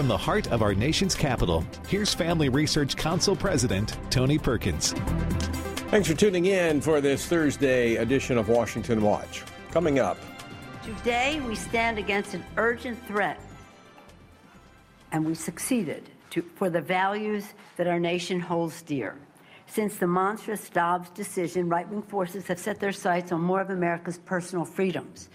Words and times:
from 0.00 0.08
the 0.08 0.16
heart 0.16 0.50
of 0.50 0.62
our 0.62 0.74
nation's 0.74 1.14
capital, 1.14 1.62
here's 1.86 2.14
Family 2.14 2.48
Research 2.48 2.96
Council 2.96 3.36
President 3.36 3.98
Tony 4.08 4.38
Perkins. 4.38 4.94
Thanks 5.90 6.08
for 6.08 6.14
tuning 6.14 6.46
in 6.46 6.80
for 6.80 7.02
this 7.02 7.26
Thursday 7.26 7.96
edition 7.96 8.38
of 8.38 8.48
Washington 8.48 9.02
Watch. 9.02 9.42
Coming 9.72 9.98
up. 9.98 10.16
Today, 10.82 11.42
we 11.46 11.54
stand 11.54 11.98
against 11.98 12.32
an 12.32 12.42
urgent 12.56 12.98
threat, 13.06 13.38
and 15.12 15.22
we 15.22 15.34
succeeded 15.34 16.08
to, 16.30 16.40
for 16.54 16.70
the 16.70 16.80
values 16.80 17.52
that 17.76 17.86
our 17.86 18.00
nation 18.00 18.40
holds 18.40 18.80
dear. 18.80 19.18
Since 19.66 19.98
the 19.98 20.06
monstrous 20.06 20.70
Dobbs 20.70 21.10
decision, 21.10 21.68
right 21.68 21.86
wing 21.86 22.00
forces 22.00 22.46
have 22.46 22.58
set 22.58 22.80
their 22.80 22.92
sights 22.92 23.32
on 23.32 23.42
more 23.42 23.60
of 23.60 23.68
America's 23.68 24.16
personal 24.16 24.64
freedoms, 24.64 25.28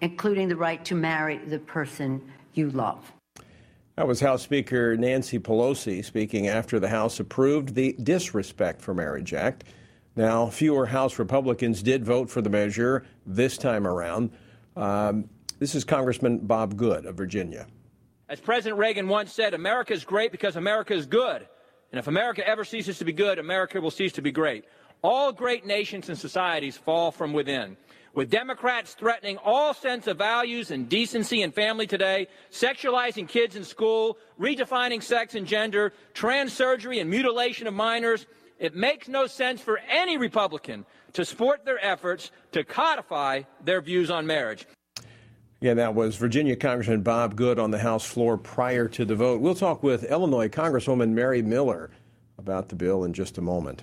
including 0.00 0.48
the 0.48 0.56
right 0.56 0.84
to 0.86 0.96
marry 0.96 1.38
the 1.38 1.60
person 1.60 2.20
you 2.54 2.70
love. 2.70 3.12
That 3.98 4.06
was 4.06 4.20
House 4.20 4.42
Speaker 4.42 4.96
Nancy 4.96 5.40
Pelosi 5.40 6.04
speaking 6.04 6.46
after 6.46 6.78
the 6.78 6.88
House 6.88 7.18
approved 7.18 7.74
the 7.74 7.96
Disrespect 8.00 8.80
for 8.80 8.94
Marriage 8.94 9.34
Act. 9.34 9.64
Now, 10.14 10.46
fewer 10.46 10.86
House 10.86 11.18
Republicans 11.18 11.82
did 11.82 12.04
vote 12.04 12.30
for 12.30 12.40
the 12.40 12.48
measure 12.48 13.04
this 13.26 13.58
time 13.58 13.88
around. 13.88 14.30
Um, 14.76 15.28
this 15.58 15.74
is 15.74 15.82
Congressman 15.82 16.38
Bob 16.46 16.76
Good 16.76 17.06
of 17.06 17.16
Virginia. 17.16 17.66
As 18.28 18.38
President 18.38 18.78
Reagan 18.78 19.08
once 19.08 19.32
said, 19.32 19.52
America 19.52 19.94
is 19.94 20.04
great 20.04 20.30
because 20.30 20.54
America 20.54 20.94
is 20.94 21.06
good. 21.06 21.48
And 21.90 21.98
if 21.98 22.06
America 22.06 22.46
ever 22.46 22.64
ceases 22.64 22.98
to 22.98 23.04
be 23.04 23.12
good, 23.12 23.40
America 23.40 23.80
will 23.80 23.90
cease 23.90 24.12
to 24.12 24.22
be 24.22 24.30
great. 24.30 24.64
All 25.02 25.32
great 25.32 25.66
nations 25.66 26.08
and 26.08 26.16
societies 26.16 26.76
fall 26.76 27.10
from 27.10 27.32
within 27.32 27.76
with 28.14 28.30
Democrats 28.30 28.94
threatening 28.94 29.36
all 29.38 29.74
sense 29.74 30.06
of 30.06 30.18
values 30.18 30.70
and 30.70 30.88
decency 30.88 31.42
in 31.42 31.52
family 31.52 31.86
today, 31.86 32.28
sexualizing 32.50 33.28
kids 33.28 33.56
in 33.56 33.64
school, 33.64 34.18
redefining 34.40 35.02
sex 35.02 35.34
and 35.34 35.46
gender, 35.46 35.92
trans 36.14 36.52
surgery 36.52 36.98
and 36.98 37.10
mutilation 37.10 37.66
of 37.66 37.74
minors, 37.74 38.26
it 38.58 38.74
makes 38.74 39.08
no 39.08 39.26
sense 39.26 39.60
for 39.60 39.78
any 39.88 40.16
Republican 40.16 40.84
to 41.12 41.24
support 41.24 41.64
their 41.64 41.84
efforts 41.84 42.30
to 42.52 42.64
codify 42.64 43.42
their 43.64 43.80
views 43.80 44.10
on 44.10 44.26
marriage. 44.26 44.66
Yeah, 45.60 45.74
that 45.74 45.94
was 45.94 46.16
Virginia 46.16 46.54
Congressman 46.54 47.02
Bob 47.02 47.34
Good 47.34 47.58
on 47.58 47.72
the 47.72 47.78
House 47.78 48.06
floor 48.06 48.36
prior 48.36 48.86
to 48.88 49.04
the 49.04 49.16
vote. 49.16 49.40
We'll 49.40 49.56
talk 49.56 49.82
with 49.82 50.04
Illinois 50.04 50.48
Congresswoman 50.48 51.10
Mary 51.10 51.42
Miller 51.42 51.90
about 52.38 52.68
the 52.68 52.76
bill 52.76 53.02
in 53.02 53.12
just 53.12 53.38
a 53.38 53.40
moment. 53.40 53.82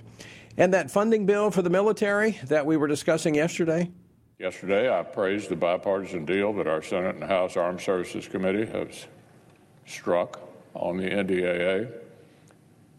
And 0.57 0.73
that 0.73 0.89
funding 0.89 1.25
bill 1.25 1.51
for 1.51 1.61
the 1.61 1.69
military 1.69 2.39
that 2.45 2.65
we 2.65 2.77
were 2.77 2.87
discussing 2.87 3.35
yesterday, 3.35 3.91
Yesterday, 4.37 4.93
I 4.93 5.01
praised 5.01 5.47
the 5.47 5.55
bipartisan 5.55 6.25
deal 6.25 6.51
that 6.53 6.67
our 6.67 6.81
Senate 6.81 7.15
and 7.15 7.23
House 7.23 7.55
Armed 7.55 7.79
Services 7.79 8.27
Committee 8.27 8.65
has 8.65 9.05
struck 9.85 10.41
on 10.73 10.97
the 10.97 11.09
NDAA. 11.09 11.89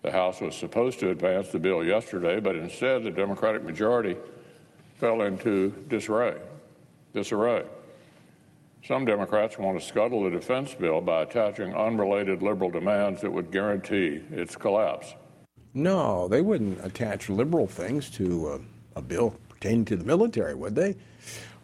The 0.01 0.11
House 0.11 0.41
was 0.41 0.57
supposed 0.57 0.99
to 1.01 1.11
advance 1.11 1.49
the 1.49 1.59
bill 1.59 1.85
yesterday, 1.85 2.41
but 2.41 2.57
instead 2.57 3.05
the 3.05 3.11
Democratic 3.11 3.65
majority 3.65 4.17
fell 4.95 5.23
into 5.23 5.75
disarray. 5.89 6.39
disarray. 7.13 7.67
Some 8.87 9.05
Democrats 9.05 9.59
want 9.59 9.79
to 9.79 9.85
scuttle 9.85 10.25
the 10.25 10.31
defense 10.31 10.73
bill 10.73 11.03
by 11.03 11.23
attaching 11.23 11.75
unrelated 11.75 12.41
liberal 12.41 12.71
demands 12.71 13.21
that 13.21 13.31
would 13.31 13.51
guarantee 13.51 14.23
its 14.31 14.57
collapse. 14.57 15.15
No, 15.75 16.29
they 16.29 16.41
wouldn't 16.41 16.83
attach 16.83 17.29
liberal 17.29 17.67
things 17.67 18.09
to 18.13 18.49
uh, 18.49 18.59
a 18.95 19.03
bill 19.03 19.35
pertaining 19.51 19.85
to 19.87 19.97
the 19.97 20.05
military, 20.05 20.55
would 20.55 20.75
they? 20.75 20.97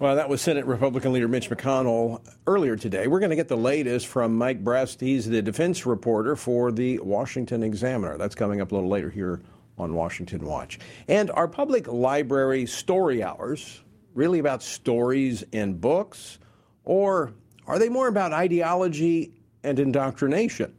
Well, 0.03 0.17
that 0.17 0.29
was 0.29 0.43
Senate 0.43 0.67
Republican 0.67 1.13
leader 1.13 1.29
Mitch 1.29 1.49
McConnell 1.49 2.21
earlier 2.49 2.75
today. 2.75 3.07
We're 3.07 3.21
going 3.21 3.31
to 3.31 3.37
get 3.37 3.47
the 3.47 3.57
latest 3.57 4.09
from 4.09 4.37
Mike 4.37 4.65
Brest. 4.65 5.01
He's 5.01 5.29
the 5.29 5.41
defense 5.41 5.87
reporter 5.87 6.35
for 6.35 6.73
the 6.73 6.99
Washington 6.99 7.63
Examiner. 7.63 8.19
That's 8.19 8.35
coming 8.35 8.61
up 8.61 8.73
a 8.73 8.75
little 8.75 8.91
later 8.91 9.11
here 9.11 9.43
on 9.79 9.95
Washington 9.95 10.45
Watch. 10.45 10.81
And 11.07 11.31
our 11.31 11.47
public 11.47 11.87
library 11.87 12.67
story 12.67 13.23
hours, 13.23 13.81
really 14.13 14.41
about 14.41 14.65
stories 14.65 15.45
and 15.53 15.81
books, 15.81 16.41
or 16.85 17.33
are 17.69 17.79
they 17.79 17.89
more 17.89 18.09
about 18.09 18.33
ideology 18.33 19.33
and 19.63 19.79
indoctrination? 19.79 20.75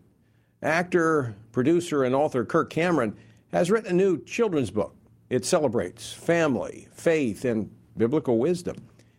Actor, 0.61 1.33
producer, 1.53 2.03
and 2.03 2.13
author 2.13 2.43
Kirk 2.43 2.69
Cameron 2.69 3.15
has 3.53 3.71
written 3.71 3.91
a 3.91 3.93
new 3.93 4.21
children's 4.25 4.69
book. 4.69 4.93
It 5.29 5.45
celebrates 5.45 6.11
family, 6.11 6.89
faith, 6.91 7.45
and 7.45 7.73
biblical 7.95 8.37
wisdom. 8.37 8.75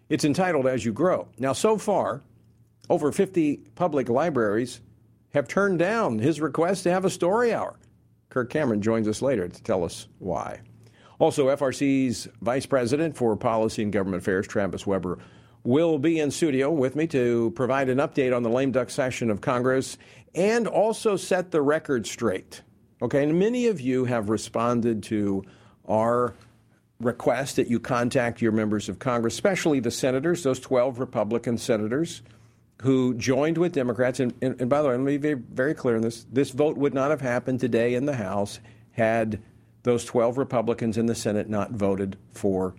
It's 0.08 0.24
entitled 0.24 0.66
As 0.66 0.84
You 0.84 0.92
Grow. 0.92 1.28
Now, 1.38 1.52
so 1.52 1.78
far, 1.78 2.22
over 2.90 3.10
50 3.10 3.62
public 3.74 4.08
libraries 4.08 4.80
have 5.32 5.48
turned 5.48 5.78
down 5.78 6.18
his 6.18 6.40
request 6.40 6.82
to 6.84 6.92
have 6.92 7.04
a 7.04 7.10
story 7.10 7.52
hour. 7.52 7.78
Kirk 8.28 8.50
Cameron 8.50 8.82
joins 8.82 9.08
us 9.08 9.22
later 9.22 9.48
to 9.48 9.62
tell 9.62 9.84
us 9.84 10.08
why. 10.18 10.60
Also, 11.18 11.48
FRC's 11.48 12.28
Vice 12.42 12.66
President 12.66 13.16
for 13.16 13.36
Policy 13.36 13.82
and 13.82 13.92
Government 13.92 14.22
Affairs, 14.22 14.46
Travis 14.46 14.86
Weber, 14.86 15.18
will 15.62 15.98
be 15.98 16.18
in 16.18 16.30
studio 16.30 16.70
with 16.70 16.96
me 16.96 17.06
to 17.06 17.52
provide 17.52 17.88
an 17.88 17.98
update 17.98 18.36
on 18.36 18.42
the 18.42 18.50
lame 18.50 18.72
duck 18.72 18.90
session 18.90 19.30
of 19.30 19.40
Congress 19.40 19.96
and 20.34 20.66
also 20.66 21.16
set 21.16 21.50
the 21.50 21.62
record 21.62 22.06
straight. 22.06 22.62
Okay, 23.00 23.22
and 23.22 23.38
many 23.38 23.68
of 23.68 23.80
you 23.80 24.04
have 24.04 24.28
responded 24.28 25.02
to 25.04 25.42
our 25.88 26.34
request 27.04 27.56
that 27.56 27.68
you 27.68 27.78
contact 27.78 28.40
your 28.42 28.52
members 28.52 28.88
of 28.88 28.98
Congress, 28.98 29.34
especially 29.34 29.80
the 29.80 29.90
senators, 29.90 30.42
those 30.42 30.60
12 30.60 30.98
Republican 30.98 31.58
senators 31.58 32.22
who 32.82 33.14
joined 33.14 33.58
with 33.58 33.72
Democrats. 33.72 34.20
And, 34.20 34.34
and, 34.42 34.60
and 34.60 34.70
by 34.70 34.82
the 34.82 34.88
way, 34.88 34.96
let 34.96 35.04
me 35.04 35.16
be 35.18 35.34
very 35.34 35.74
clear 35.74 35.96
on 35.96 36.02
this 36.02 36.24
this 36.32 36.50
vote 36.50 36.76
would 36.76 36.94
not 36.94 37.10
have 37.10 37.20
happened 37.20 37.60
today 37.60 37.94
in 37.94 38.06
the 38.06 38.16
House 38.16 38.60
had 38.92 39.42
those 39.82 40.04
12 40.04 40.38
Republicans 40.38 40.96
in 40.96 41.06
the 41.06 41.14
Senate 41.14 41.48
not 41.48 41.72
voted 41.72 42.16
for 42.32 42.74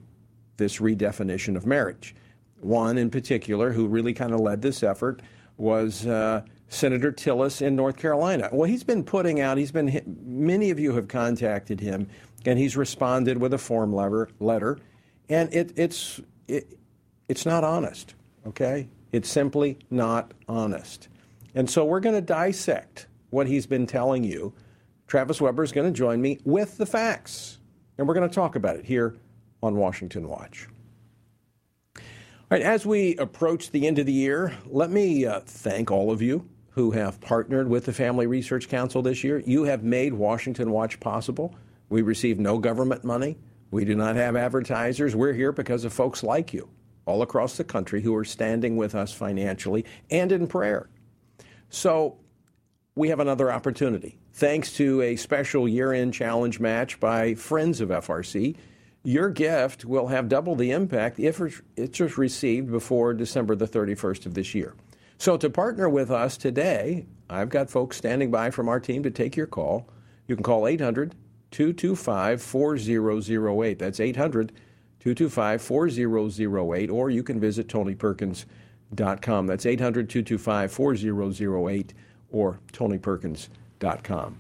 this 0.58 0.78
redefinition 0.78 1.56
of 1.56 1.66
marriage. 1.66 2.16
One 2.62 2.98
in 2.98 3.10
particular, 3.10 3.72
who 3.72 3.88
really 3.88 4.14
kind 4.14 4.34
of 4.34 4.40
led 4.40 4.62
this 4.62 4.82
effort, 4.82 5.22
was 5.58 6.06
uh, 6.08 6.42
Senator 6.68 7.12
Tillis 7.12 7.62
in 7.62 7.76
North 7.76 7.98
Carolina. 7.98 8.50
Well, 8.52 8.70
he's 8.70 8.84
been 8.84 9.04
putting 9.04 9.40
out, 9.40 9.58
he's 9.58 9.72
been, 9.72 10.02
many 10.26 10.72
of 10.72 10.80
you 10.80 10.94
have 10.94 11.08
contacted 11.08 11.80
him 11.80 12.08
and 12.48 12.60
he's 12.60 12.78
responded 12.78 13.38
with 13.38 13.54
a 13.54 13.58
form 13.58 13.94
letter, 13.94 14.30
letter 14.40 14.78
and 15.30 15.54
it, 15.54 15.74
it's, 15.76 16.22
it, 16.48 16.78
it's 17.28 17.46
not 17.46 17.64
honest, 17.64 18.14
okay? 18.48 18.88
It's 19.12 19.30
simply 19.30 19.80
not 19.90 20.34
honest. 20.48 21.08
And 21.56 21.70
so 21.70 21.86
we're 21.86 22.00
going 22.00 22.16
to 22.16 22.22
dissect 22.22 23.08
what 23.30 23.48
he's 23.48 23.66
been 23.66 23.88
telling 23.88 24.24
you. 24.24 24.54
Travis 25.08 25.40
Weber 25.40 25.64
is 25.64 25.72
going 25.72 25.92
to 25.92 25.98
join 25.98 26.22
me 26.22 26.40
with 26.44 26.78
the 26.78 26.86
facts, 26.86 27.60
and 27.98 28.08
we're 28.08 28.14
going 28.14 28.28
to 28.28 28.34
talk 28.34 28.56
about 28.56 28.76
it 28.76 28.86
here 28.86 29.16
on 29.64 29.76
Washington 29.76 30.28
Watch. 30.28 30.68
All 31.98 32.04
right, 32.52 32.62
as 32.62 32.86
we 32.86 33.16
approach 33.18 33.72
the 33.72 33.88
end 33.88 33.98
of 33.98 34.06
the 34.06 34.14
year, 34.14 34.54
let 34.68 34.92
me 34.92 35.26
uh, 35.26 35.40
thank 35.42 35.90
all 35.90 36.12
of 36.12 36.22
you 36.22 36.48
who 36.72 36.92
have 36.92 37.20
partnered 37.22 37.68
with 37.68 37.86
the 37.86 37.94
Family 37.94 38.28
Research 38.28 38.68
Council 38.68 39.02
this 39.02 39.24
year. 39.24 39.42
You 39.46 39.64
have 39.64 39.84
made 39.84 40.14
Washington 40.14 40.72
Watch 40.72 41.00
possible. 41.00 41.56
We 41.96 42.02
receive 42.02 42.42
no 42.42 42.58
government 42.58 43.06
money. 43.06 43.38
We 43.72 43.86
do 43.86 43.96
not 43.96 44.18
have 44.18 44.36
advertisers. 44.36 45.16
We're 45.16 45.32
here 45.32 45.54
because 45.54 45.86
of 45.86 45.94
folks 45.94 46.24
like 46.24 46.54
you 46.54 46.68
all 47.06 47.22
across 47.22 47.56
the 47.56 47.64
country 47.64 48.02
who 48.02 48.14
are 48.18 48.26
standing 48.26 48.76
with 48.76 48.94
us 48.94 49.14
financially 49.14 49.86
and 50.12 50.30
in 50.34 50.46
prayer. 50.48 50.90
So 51.70 52.18
we 52.96 53.08
have 53.08 53.22
another 53.22 53.50
opportunity. 53.50 54.20
Thanks 54.34 54.74
to 54.74 55.04
a 55.04 55.16
special 55.16 55.70
year 55.70 55.94
end 55.94 56.14
challenge 56.14 56.60
match 56.60 57.00
by 57.00 57.34
friends 57.34 57.80
of 57.80 57.88
FRC, 57.88 58.58
your 59.04 59.30
gift 59.30 59.86
will 59.86 60.08
have 60.08 60.28
double 60.28 60.56
the 60.58 60.72
impact 60.72 61.18
if 61.18 61.64
it's 61.78 62.18
received 62.18 62.70
before 62.70 63.14
December 63.14 63.56
the 63.56 63.70
31st 63.70 64.26
of 64.26 64.34
this 64.34 64.54
year. 64.54 64.74
So 65.18 65.38
to 65.38 65.50
partner 65.50 65.88
with 65.88 66.12
us 66.12 66.36
today, 66.36 67.06
I've 67.30 67.48
got 67.48 67.70
folks 67.70 67.96
standing 67.96 68.32
by 68.32 68.52
from 68.52 68.68
our 68.68 68.82
team 68.82 69.02
to 69.04 69.12
take 69.12 69.38
your 69.38 69.48
call. 69.48 69.88
You 70.28 70.36
can 70.36 70.44
call 70.44 70.68
800 70.68 71.16
225 71.56 72.42
4008. 72.42 73.80
That's 73.80 74.02
800 74.02 74.52
225 75.00 75.62
4008, 75.62 76.90
or 76.90 77.10
you 77.10 77.24
can 77.24 77.40
visit 77.40 77.70
TonyPerkins.com. 77.70 79.48
That's 79.48 79.66
800 79.66 80.10
225 80.10 80.72
4008 80.74 81.94
or 82.30 82.60
TonyPerkins.com. 82.74 84.38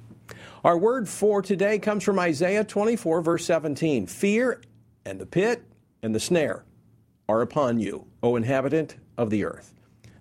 Our 0.65 0.77
word 0.77 1.07
for 1.07 1.41
today 1.41 1.79
comes 1.79 2.03
from 2.03 2.19
Isaiah 2.19 2.65
24, 2.65 3.21
verse 3.21 3.45
17. 3.45 4.07
Fear 4.07 4.61
and 5.05 5.17
the 5.17 5.25
pit 5.25 5.63
and 6.03 6.13
the 6.13 6.19
snare 6.19 6.65
are 7.29 7.41
upon 7.41 7.79
you, 7.79 8.07
O 8.21 8.35
inhabitant 8.35 8.97
of 9.17 9.29
the 9.29 9.45
earth. 9.45 9.73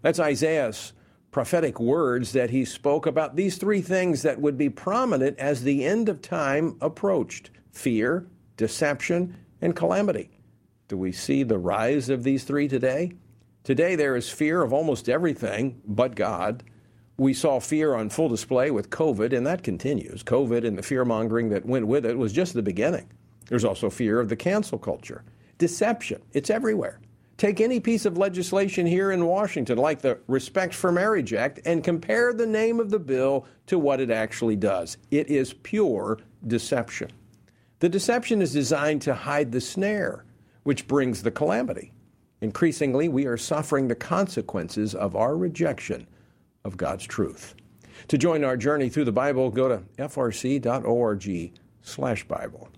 That's 0.03 0.21
Isaiah's 0.21 0.93
prophetic 1.35 1.81
words 1.81 2.31
that 2.31 2.51
he 2.51 2.65
spoke 2.65 3.07
about 3.07 3.35
these 3.35 3.59
three 3.59 3.83
things 3.83 4.23
that 4.23 4.41
would 4.41 4.57
be 4.57 4.71
prominent 4.71 5.37
as 5.37 5.65
the 5.65 5.85
end 5.85 6.09
of 6.09 6.23
time 6.23 6.77
approached 6.81 7.51
fear, 7.73 8.25
deception, 8.57 9.37
and 9.61 9.75
calamity. 9.75 10.31
Do 10.87 10.97
we 10.97 11.11
see 11.11 11.43
the 11.43 11.59
rise 11.59 12.09
of 12.09 12.23
these 12.23 12.45
three 12.45 12.69
today? 12.69 13.15
Today 13.65 13.97
there 13.97 14.15
is 14.15 14.31
fear 14.31 14.63
of 14.63 14.73
almost 14.73 15.09
everything 15.09 15.83
but 15.85 16.15
God. 16.15 16.63
we 17.17 17.35
saw 17.35 17.59
fear 17.59 17.95
on 17.95 18.11
full 18.11 18.29
display 18.29 18.71
with 18.71 18.91
COVID, 18.91 19.37
and 19.37 19.45
that 19.45 19.65
continues. 19.65 20.23
COVID 20.23 20.65
and 20.65 20.79
the 20.79 20.83
fear 20.83 21.05
mongering 21.05 21.49
that 21.49 21.67
went 21.67 21.89
with 21.89 22.07
it 22.07 22.17
was 22.17 22.33
just 22.33 22.55
the 22.55 22.63
beginning. 22.63 23.11
There's 23.47 23.65
also 23.65 23.91
fear 23.91 24.21
of 24.21 24.29
the 24.29 24.37
cancel 24.37 24.79
culture, 24.79 25.25
deception. 25.59 26.23
It's 26.33 26.51
everywhere. 26.51 27.01
Take 27.45 27.61
any 27.61 27.79
piece 27.79 28.07
of 28.07 28.17
legislation 28.17 28.87
here 28.87 29.13
in 29.13 29.27
Washington, 29.27 29.77
like 29.77 30.01
the 30.01 30.19
Respect 30.29 30.73
for 30.73 30.91
Marriage 30.91 31.35
Act, 31.35 31.61
and 31.67 31.85
compare 31.85 32.33
the 32.33 32.47
name 32.47 32.81
of 32.81 32.89
the 32.89 32.99
bill 32.99 33.45
to 33.67 33.79
what 33.79 34.01
it 34.01 34.11
actually 34.11 34.57
does. 34.57 34.97
It 35.11 35.29
is 35.29 35.53
pure 35.53 36.21
deception. 36.47 37.11
The 37.81 37.91
deception 37.91 38.41
is 38.41 38.55
designed 38.55 39.03
to 39.03 39.13
hide 39.13 39.53
the 39.53 39.61
snare, 39.61 40.25
which 40.63 40.89
brings 40.89 41.23
the 41.23 41.31
calamity. 41.31 41.93
Increasingly, 42.41 43.11
we 43.11 43.27
are 43.27 43.37
suffering 43.37 43.89
the 43.89 43.95
consequences 43.95 44.95
of 44.95 45.15
our 45.15 45.37
rejection 45.37 46.07
of 46.65 46.79
God's 46.79 47.05
truth. 47.05 47.55
To 48.09 48.17
join 48.17 48.43
our 48.43 48.57
journey 48.57 48.89
through 48.89 49.05
the 49.05 49.13
Bible, 49.13 49.51
go 49.51 49.69
to 49.69 49.83
frc.org/bible. 49.99 52.69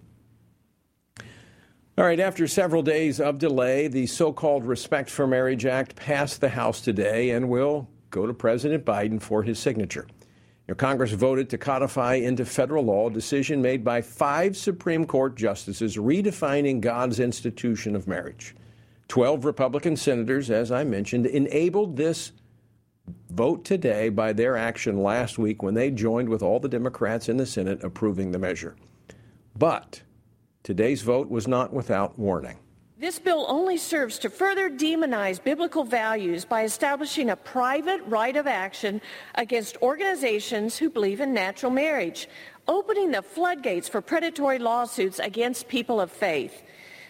All 1.98 2.04
right, 2.04 2.20
after 2.20 2.46
several 2.46 2.82
days 2.82 3.20
of 3.20 3.38
delay, 3.38 3.88
the 3.88 4.04
so 4.06 4.30
called 4.30 4.66
Respect 4.66 5.08
for 5.08 5.26
Marriage 5.26 5.64
Act 5.64 5.96
passed 5.96 6.42
the 6.42 6.50
House 6.50 6.82
today 6.82 7.30
and 7.30 7.48
will 7.48 7.88
go 8.10 8.26
to 8.26 8.34
President 8.34 8.84
Biden 8.84 9.18
for 9.18 9.42
his 9.42 9.58
signature. 9.58 10.06
Congress 10.76 11.12
voted 11.12 11.48
to 11.48 11.56
codify 11.56 12.16
into 12.16 12.44
federal 12.44 12.84
law 12.84 13.08
a 13.08 13.10
decision 13.10 13.62
made 13.62 13.82
by 13.82 14.02
five 14.02 14.58
Supreme 14.58 15.06
Court 15.06 15.36
justices 15.36 15.96
redefining 15.96 16.82
God's 16.82 17.18
institution 17.18 17.96
of 17.96 18.06
marriage. 18.06 18.54
Twelve 19.08 19.46
Republican 19.46 19.96
senators, 19.96 20.50
as 20.50 20.70
I 20.70 20.84
mentioned, 20.84 21.24
enabled 21.24 21.96
this 21.96 22.32
vote 23.30 23.64
today 23.64 24.10
by 24.10 24.34
their 24.34 24.54
action 24.54 25.02
last 25.02 25.38
week 25.38 25.62
when 25.62 25.72
they 25.72 25.90
joined 25.90 26.28
with 26.28 26.42
all 26.42 26.60
the 26.60 26.68
Democrats 26.68 27.30
in 27.30 27.38
the 27.38 27.46
Senate 27.46 27.82
approving 27.82 28.32
the 28.32 28.38
measure. 28.38 28.76
But 29.56 30.02
Today's 30.66 31.02
vote 31.02 31.30
was 31.30 31.46
not 31.46 31.72
without 31.72 32.18
warning. 32.18 32.58
This 32.98 33.20
bill 33.20 33.46
only 33.48 33.76
serves 33.76 34.18
to 34.18 34.28
further 34.28 34.68
demonize 34.68 35.40
biblical 35.40 35.84
values 35.84 36.44
by 36.44 36.64
establishing 36.64 37.30
a 37.30 37.36
private 37.36 38.00
right 38.06 38.36
of 38.36 38.48
action 38.48 39.00
against 39.36 39.80
organizations 39.80 40.76
who 40.76 40.90
believe 40.90 41.20
in 41.20 41.32
natural 41.32 41.70
marriage, 41.70 42.28
opening 42.66 43.12
the 43.12 43.22
floodgates 43.22 43.88
for 43.88 44.00
predatory 44.00 44.58
lawsuits 44.58 45.20
against 45.20 45.68
people 45.68 46.00
of 46.00 46.10
faith. 46.10 46.64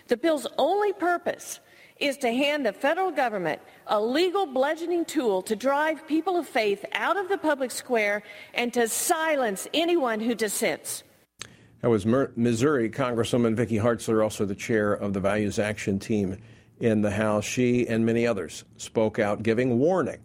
The 0.08 0.18
bill's 0.18 0.46
only 0.58 0.92
purpose 0.92 1.60
is 1.98 2.18
to 2.18 2.30
hand 2.30 2.66
the 2.66 2.74
federal 2.74 3.10
government 3.10 3.62
a 3.86 3.98
legal 3.98 4.44
bludgeoning 4.44 5.06
tool 5.06 5.40
to 5.40 5.56
drive 5.56 6.06
people 6.06 6.36
of 6.36 6.46
faith 6.46 6.84
out 6.92 7.16
of 7.16 7.30
the 7.30 7.38
public 7.38 7.70
square 7.70 8.22
and 8.52 8.70
to 8.74 8.86
silence 8.86 9.66
anyone 9.72 10.20
who 10.20 10.34
dissents. 10.34 11.04
That 11.82 11.90
was 11.90 12.06
Missouri 12.06 12.88
Congresswoman 12.88 13.54
Vicky 13.54 13.76
Hartzler, 13.76 14.22
also 14.22 14.46
the 14.46 14.54
chair 14.54 14.94
of 14.94 15.12
the 15.12 15.20
Values 15.20 15.58
Action 15.58 15.98
Team 15.98 16.38
in 16.80 17.02
the 17.02 17.10
House. 17.10 17.44
She 17.44 17.86
and 17.86 18.06
many 18.06 18.26
others 18.26 18.64
spoke 18.78 19.18
out, 19.18 19.42
giving 19.42 19.78
warning 19.78 20.18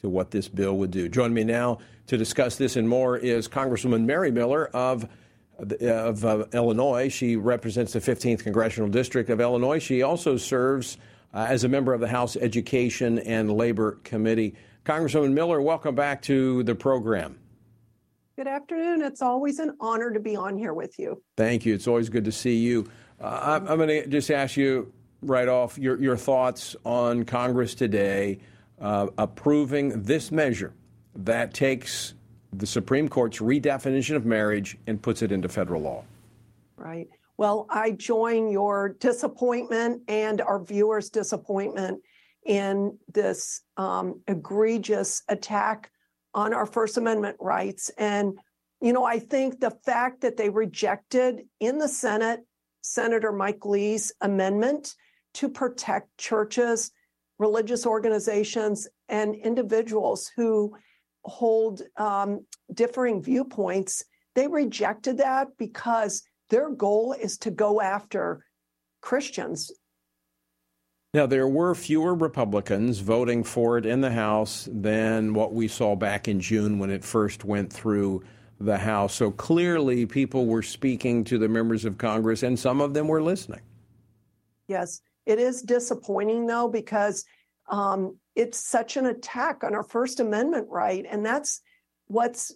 to 0.00 0.08
what 0.08 0.32
this 0.32 0.48
bill 0.48 0.76
would 0.78 0.90
do. 0.90 1.08
Join 1.08 1.32
me 1.32 1.44
now 1.44 1.78
to 2.08 2.16
discuss 2.16 2.56
this 2.56 2.74
and 2.74 2.88
more 2.88 3.16
is 3.16 3.46
Congresswoman 3.48 4.04
Mary 4.04 4.32
Miller 4.32 4.66
of 4.74 5.08
of 5.80 6.24
uh, 6.24 6.44
Illinois. 6.52 7.08
She 7.08 7.36
represents 7.36 7.94
the 7.94 8.00
15th 8.00 8.42
congressional 8.42 8.90
district 8.90 9.30
of 9.30 9.40
Illinois. 9.40 9.78
She 9.78 10.02
also 10.02 10.36
serves 10.36 10.98
uh, 11.32 11.46
as 11.48 11.64
a 11.64 11.68
member 11.68 11.94
of 11.94 12.00
the 12.00 12.08
House 12.08 12.36
Education 12.36 13.20
and 13.20 13.50
Labor 13.50 13.92
Committee. 14.04 14.54
Congresswoman 14.84 15.32
Miller, 15.32 15.62
welcome 15.62 15.94
back 15.94 16.20
to 16.22 16.62
the 16.64 16.74
program. 16.74 17.38
Good 18.36 18.48
afternoon. 18.48 19.00
It's 19.00 19.22
always 19.22 19.60
an 19.60 19.74
honor 19.80 20.10
to 20.10 20.20
be 20.20 20.36
on 20.36 20.58
here 20.58 20.74
with 20.74 20.98
you. 20.98 21.22
Thank 21.38 21.64
you. 21.64 21.72
It's 21.72 21.88
always 21.88 22.10
good 22.10 22.26
to 22.26 22.32
see 22.32 22.54
you. 22.54 22.86
Uh, 23.18 23.40
I'm, 23.42 23.66
I'm 23.66 23.78
going 23.78 23.88
to 23.88 24.06
just 24.06 24.30
ask 24.30 24.58
you 24.58 24.92
right 25.22 25.48
off 25.48 25.78
your, 25.78 25.98
your 26.02 26.18
thoughts 26.18 26.76
on 26.84 27.24
Congress 27.24 27.74
today 27.74 28.38
uh, 28.78 29.06
approving 29.16 30.02
this 30.02 30.30
measure 30.30 30.74
that 31.14 31.54
takes 31.54 32.12
the 32.52 32.66
Supreme 32.66 33.08
Court's 33.08 33.38
redefinition 33.38 34.16
of 34.16 34.26
marriage 34.26 34.76
and 34.86 35.00
puts 35.00 35.22
it 35.22 35.32
into 35.32 35.48
federal 35.48 35.80
law. 35.80 36.04
Right. 36.76 37.08
Well, 37.38 37.66
I 37.70 37.92
join 37.92 38.50
your 38.50 38.96
disappointment 39.00 40.02
and 40.08 40.42
our 40.42 40.62
viewers' 40.62 41.08
disappointment 41.08 42.02
in 42.44 42.98
this 43.14 43.62
um, 43.78 44.20
egregious 44.28 45.22
attack 45.30 45.90
on 46.36 46.52
our 46.52 46.66
First 46.66 46.98
Amendment 46.98 47.36
rights. 47.40 47.90
And, 47.96 48.38
you 48.80 48.92
know, 48.92 49.04
I 49.04 49.18
think 49.18 49.58
the 49.58 49.70
fact 49.70 50.20
that 50.20 50.36
they 50.36 50.50
rejected 50.50 51.40
in 51.58 51.78
the 51.78 51.88
Senate 51.88 52.40
Senator 52.82 53.32
Mike 53.32 53.64
Lee's 53.64 54.12
amendment 54.20 54.94
to 55.34 55.48
protect 55.48 56.16
churches, 56.18 56.92
religious 57.38 57.86
organizations, 57.86 58.86
and 59.08 59.34
individuals 59.34 60.30
who 60.36 60.76
hold 61.24 61.82
um, 61.96 62.44
differing 62.72 63.22
viewpoints, 63.22 64.04
they 64.34 64.46
rejected 64.46 65.18
that 65.18 65.48
because 65.58 66.22
their 66.50 66.70
goal 66.70 67.14
is 67.14 67.38
to 67.38 67.50
go 67.50 67.80
after 67.80 68.44
Christians 69.00 69.72
now, 71.16 71.24
there 71.24 71.48
were 71.48 71.74
fewer 71.74 72.14
Republicans 72.14 72.98
voting 72.98 73.42
for 73.42 73.78
it 73.78 73.86
in 73.86 74.02
the 74.02 74.10
House 74.10 74.68
than 74.70 75.32
what 75.32 75.54
we 75.54 75.66
saw 75.66 75.96
back 75.96 76.28
in 76.28 76.40
June 76.40 76.78
when 76.78 76.90
it 76.90 77.02
first 77.02 77.42
went 77.42 77.72
through 77.72 78.22
the 78.60 78.76
House. 78.76 79.14
So 79.14 79.30
clearly, 79.30 80.04
people 80.04 80.44
were 80.44 80.62
speaking 80.62 81.24
to 81.24 81.38
the 81.38 81.48
members 81.48 81.86
of 81.86 81.96
Congress, 81.96 82.42
and 82.42 82.58
some 82.58 82.82
of 82.82 82.92
them 82.92 83.08
were 83.08 83.22
listening. 83.22 83.62
Yes, 84.68 85.00
it 85.24 85.38
is 85.38 85.62
disappointing, 85.62 86.44
though, 86.44 86.68
because 86.68 87.24
um, 87.70 88.18
it's 88.34 88.58
such 88.58 88.98
an 88.98 89.06
attack 89.06 89.64
on 89.64 89.74
our 89.74 89.84
First 89.84 90.20
Amendment 90.20 90.66
right. 90.68 91.06
And 91.10 91.24
that's 91.24 91.62
what's 92.08 92.54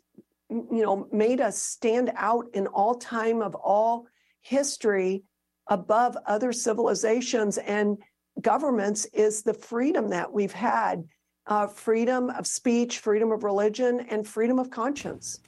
you 0.50 0.82
know 0.82 1.08
made 1.10 1.40
us 1.40 1.56
stand 1.56 2.12
out 2.14 2.44
in 2.52 2.66
all 2.66 2.96
time 2.96 3.40
of 3.40 3.54
all 3.54 4.06
history 4.42 5.22
above 5.68 6.14
other 6.26 6.52
civilizations 6.52 7.56
and 7.56 7.96
governments 8.42 9.04
is 9.06 9.42
the 9.42 9.54
freedom 9.54 10.10
that 10.10 10.32
we've 10.32 10.52
had 10.52 11.04
uh, 11.46 11.66
freedom 11.66 12.30
of 12.30 12.46
speech, 12.46 12.98
freedom 12.98 13.32
of 13.32 13.44
religion, 13.44 14.06
and 14.10 14.26
freedom 14.26 14.58
of 14.58 14.70
conscience. 14.70 15.40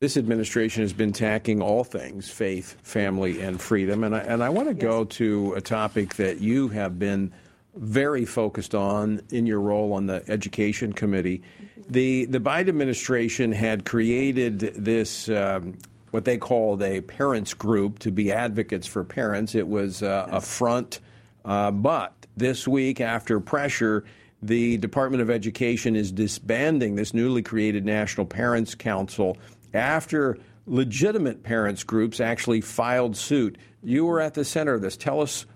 This 0.00 0.16
administration 0.16 0.82
has 0.82 0.92
been 0.92 1.12
tacking 1.12 1.60
all 1.60 1.84
things 1.84 2.28
faith, 2.30 2.76
family, 2.82 3.40
and 3.40 3.60
freedom. 3.60 4.04
And 4.04 4.14
I, 4.14 4.20
and 4.20 4.42
I 4.42 4.48
want 4.48 4.68
to 4.68 4.74
yes. 4.74 4.82
go 4.82 5.04
to 5.04 5.54
a 5.54 5.60
topic 5.60 6.14
that 6.16 6.40
you 6.40 6.68
have 6.68 6.98
been 6.98 7.32
very 7.74 8.24
focused 8.24 8.74
on 8.74 9.20
in 9.30 9.46
your 9.46 9.60
role 9.60 9.92
on 9.92 10.06
the 10.06 10.22
Education 10.28 10.92
Committee. 10.92 11.42
Mm-hmm. 11.60 11.92
The, 11.92 12.24
the 12.26 12.40
Biden 12.40 12.68
administration 12.68 13.52
had 13.52 13.84
created 13.84 14.60
this. 14.60 15.28
Um, 15.28 15.78
what 16.10 16.24
they 16.24 16.38
called 16.38 16.82
a 16.82 17.02
parents 17.02 17.52
group 17.52 17.98
to 17.98 18.10
be 18.10 18.32
advocates 18.32 18.86
for 18.86 19.04
parents. 19.04 19.54
It 19.54 19.68
was 19.68 20.02
uh, 20.02 20.24
yes. 20.26 20.42
a 20.42 20.46
front 20.46 21.00
uh, 21.48 21.70
but 21.70 22.26
this 22.36 22.68
week, 22.68 23.00
after 23.00 23.40
pressure, 23.40 24.04
the 24.42 24.76
Department 24.76 25.22
of 25.22 25.30
Education 25.30 25.96
is 25.96 26.12
disbanding 26.12 26.94
this 26.94 27.12
newly 27.12 27.42
created 27.42 27.84
National 27.84 28.26
Parents 28.26 28.74
Council 28.74 29.36
after 29.74 30.38
legitimate 30.66 31.42
parents 31.42 31.82
groups 31.82 32.20
actually 32.20 32.60
filed 32.60 33.16
suit. 33.16 33.56
You 33.82 34.04
were 34.04 34.20
at 34.20 34.34
the 34.34 34.44
center 34.44 34.74
of 34.74 34.82
this. 34.82 34.96
Tell 34.96 35.20
us 35.20 35.46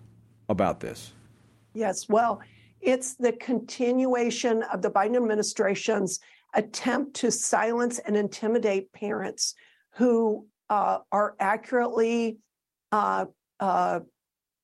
about 0.49 0.81
this. 0.81 1.13
Yes, 1.75 2.09
well, 2.09 2.41
it's 2.81 3.15
the 3.15 3.33
continuation 3.33 4.63
of 4.65 4.83
the 4.83 4.91
Biden 4.91 5.17
administration's 5.17 6.19
attempt 6.55 7.15
to 7.17 7.31
silence 7.31 7.99
and 7.99 8.17
intimidate 8.17 8.93
parents 8.93 9.55
who 9.93 10.47
uh, 10.71 10.99
are 11.13 11.35
accurately 11.39 12.39
uh, 12.91 13.27
uh, 13.61 14.01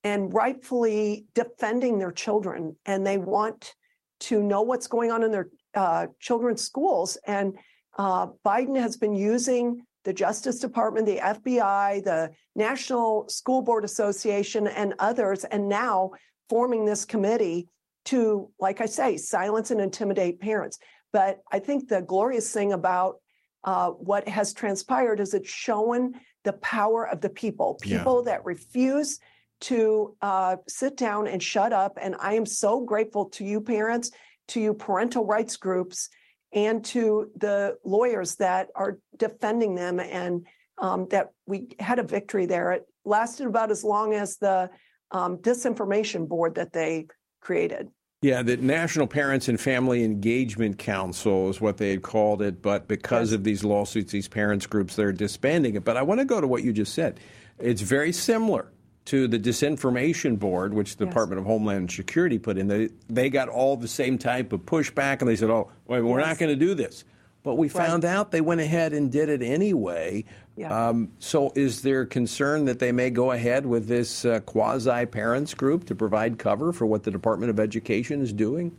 and 0.09 0.33
rightfully 0.33 1.27
defending 1.35 1.99
their 1.99 2.11
children 2.11 2.75
and 2.87 3.07
they 3.07 3.19
want 3.19 3.75
to 4.21 4.43
know 4.43 4.63
what's 4.63 4.87
going 4.87 5.11
on 5.11 5.23
in 5.23 5.31
their 5.31 5.49
uh, 5.75 6.07
children's 6.19 6.63
schools 6.63 7.19
and 7.27 7.59
uh, 7.99 8.27
biden 8.45 8.79
has 8.81 8.97
been 8.97 9.15
using 9.15 9.83
the 10.05 10.13
justice 10.13 10.59
department 10.59 11.05
the 11.07 11.19
fbi 11.19 12.03
the 12.05 12.31
national 12.55 13.29
school 13.29 13.61
board 13.61 13.85
association 13.85 14.67
and 14.67 14.95
others 14.99 15.45
and 15.45 15.69
now 15.69 16.11
forming 16.49 16.87
this 16.87 17.05
committee 17.05 17.69
to 18.07 18.51
like 18.59 18.81
i 18.81 18.87
say 18.87 19.17
silence 19.17 19.71
and 19.71 19.81
intimidate 19.81 20.41
parents 20.41 20.79
but 21.13 21.41
i 21.53 21.59
think 21.59 21.89
the 21.89 22.01
glorious 22.03 22.51
thing 22.53 22.73
about 22.73 23.17
uh, 23.65 23.91
what 23.91 24.27
has 24.29 24.55
transpired 24.55 25.21
is 25.21 25.35
it's 25.35 25.51
shown 25.51 26.15
the 26.45 26.53
power 26.55 27.07
of 27.07 27.21
the 27.21 27.29
people 27.29 27.75
people 27.83 28.23
yeah. 28.25 28.33
that 28.33 28.45
refuse 28.45 29.19
to 29.61 30.17
uh, 30.23 30.57
sit 30.69 30.97
down 30.97 31.27
and 31.27 31.43
shut 31.43 31.73
up. 31.73 31.99
And 32.01 32.15
I 32.19 32.35
am 32.35 32.47
so 32.47 32.81
grateful 32.81 33.27
to 33.31 33.45
you, 33.45 33.61
parents, 33.61 34.11
to 34.49 34.61
you, 34.61 34.75
parental 34.75 35.27
rights 35.27 35.57
groups, 35.57 36.09
and 36.53 36.85
to 36.87 37.31
the 37.37 37.77
lawyers 37.85 38.37
that 38.37 38.69
are 38.75 38.99
defending 39.17 39.75
them 39.75 40.01
and 40.01 40.47
um, 40.79 41.09
that 41.11 41.31
we 41.47 41.69
had 41.79 41.99
a 41.99 42.03
victory 42.05 42.47
there. 42.47 42.73
It 42.73 42.87
lasted 43.05 43.47
about 43.47 43.71
as 43.71 43.85
long 43.85 44.15
as 44.15 44.37
the 44.37 44.71
um, 45.11 45.39
disinformation 45.39 46.29
board 46.29 46.55
that 46.55 46.73
they 46.73 47.07
created. 47.41 47.89
Yeah, 48.21 48.43
the 48.43 48.57
National 48.57 49.07
Parents 49.07 49.47
and 49.47 49.61
Family 49.61 50.03
Engagement 50.03 50.79
Council 50.79 51.51
is 51.51 51.61
what 51.61 51.77
they 51.77 51.91
had 51.91 52.03
called 52.03 52.43
it, 52.43 52.61
but 52.61 52.89
because 52.89 53.31
yes. 53.31 53.37
of 53.37 53.45
these 53.45 53.63
lawsuits, 53.63 54.11
these 54.11 54.27
parents 54.27 54.67
groups, 54.67 54.97
they're 54.97 55.13
disbanding 55.13 55.77
it. 55.77 55.85
But 55.85 55.97
I 55.97 56.03
want 56.03 56.19
to 56.19 56.25
go 56.25 56.41
to 56.41 56.47
what 56.49 56.65
you 56.65 56.73
just 56.73 56.95
said. 56.95 57.21
It's 57.61 57.81
very 57.81 58.11
similar 58.11 58.73
to 59.09 59.27
the 59.27 59.39
Disinformation 59.39 60.39
Board, 60.39 60.75
which 60.75 60.97
the 60.97 61.07
yes. 61.07 61.13
Department 61.13 61.41
of 61.41 61.47
Homeland 61.47 61.91
Security 61.91 62.39
put 62.39 62.59
in. 62.59 62.69
They, 62.69 62.91
they 63.09 63.31
got 63.31 63.49
all 63.49 63.75
the 63.75 63.89
same 63.89 64.19
type 64.19 64.53
of 64.53 64.61
pushback, 64.61 65.21
and 65.21 65.29
they 65.29 65.37
said, 65.37 65.49
oh, 65.49 65.71
wait, 65.87 66.03
we're 66.03 66.21
yes. 66.21 66.29
not 66.29 66.39
going 66.39 66.51
to 66.51 66.67
do 66.67 66.75
this. 66.75 67.05
But 67.43 67.55
we 67.55 67.71
found 67.71 68.05
right. 68.05 68.11
out 68.11 68.31
they 68.31 68.43
went 68.43 68.61
ahead 68.61 68.93
and 68.93 69.11
did 69.11 69.31
it 69.31 69.43
anyway. 69.43 70.25
Yeah. 70.57 70.89
Um, 70.89 71.11
so, 71.21 71.53
is 71.55 71.81
there 71.81 72.05
concern 72.05 72.67
that 72.67 72.79
they 72.79 72.93
may 72.93 73.09
go 73.09 73.31
ahead 73.31 73.65
with 73.65 73.87
this 73.87 74.27
uh, 74.27 74.41
quasi 74.41 75.07
parents 75.07 75.55
group 75.55 75.85
to 75.87 75.95
provide 75.95 76.39
cover 76.39 76.73
for 76.73 76.85
what 76.85 77.05
the 77.05 77.11
Department 77.11 77.49
of 77.49 77.59
Education 77.59 78.21
is 78.21 78.33
doing? 78.33 78.77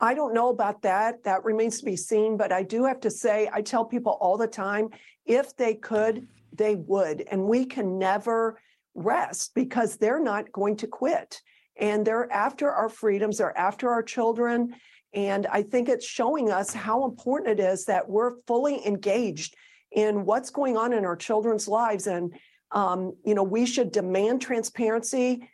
I 0.00 0.12
don't 0.12 0.34
know 0.34 0.50
about 0.50 0.82
that. 0.82 1.24
That 1.24 1.44
remains 1.44 1.78
to 1.78 1.86
be 1.86 1.96
seen. 1.96 2.36
But 2.36 2.52
I 2.52 2.62
do 2.62 2.84
have 2.84 3.00
to 3.00 3.10
say, 3.10 3.48
I 3.50 3.62
tell 3.62 3.86
people 3.86 4.18
all 4.20 4.36
the 4.36 4.46
time 4.46 4.90
if 5.24 5.56
they 5.56 5.74
could, 5.74 6.26
they 6.52 6.74
would. 6.74 7.24
And 7.30 7.44
we 7.44 7.64
can 7.64 7.98
never 7.98 8.58
rest 8.98 9.52
because 9.54 9.96
they're 9.96 10.22
not 10.22 10.52
going 10.52 10.76
to 10.76 10.86
quit. 10.86 11.40
And 11.78 12.04
they're 12.04 12.30
after 12.32 12.70
our 12.70 12.88
freedoms, 12.88 13.38
they're 13.38 13.56
after 13.56 13.90
our 13.90 14.02
children. 14.02 14.74
And 15.14 15.46
I 15.46 15.62
think 15.62 15.88
it's 15.88 16.06
showing 16.06 16.50
us 16.50 16.74
how 16.74 17.04
important 17.04 17.60
it 17.60 17.62
is 17.62 17.86
that 17.86 18.08
we're 18.08 18.40
fully 18.46 18.86
engaged 18.86 19.56
in 19.92 20.24
what's 20.24 20.50
going 20.50 20.76
on 20.76 20.92
in 20.92 21.04
our 21.04 21.16
children's 21.16 21.68
lives. 21.68 22.06
And, 22.06 22.34
um, 22.72 23.14
you 23.24 23.34
know, 23.34 23.42
we 23.42 23.64
should 23.64 23.92
demand 23.92 24.42
transparency 24.42 25.48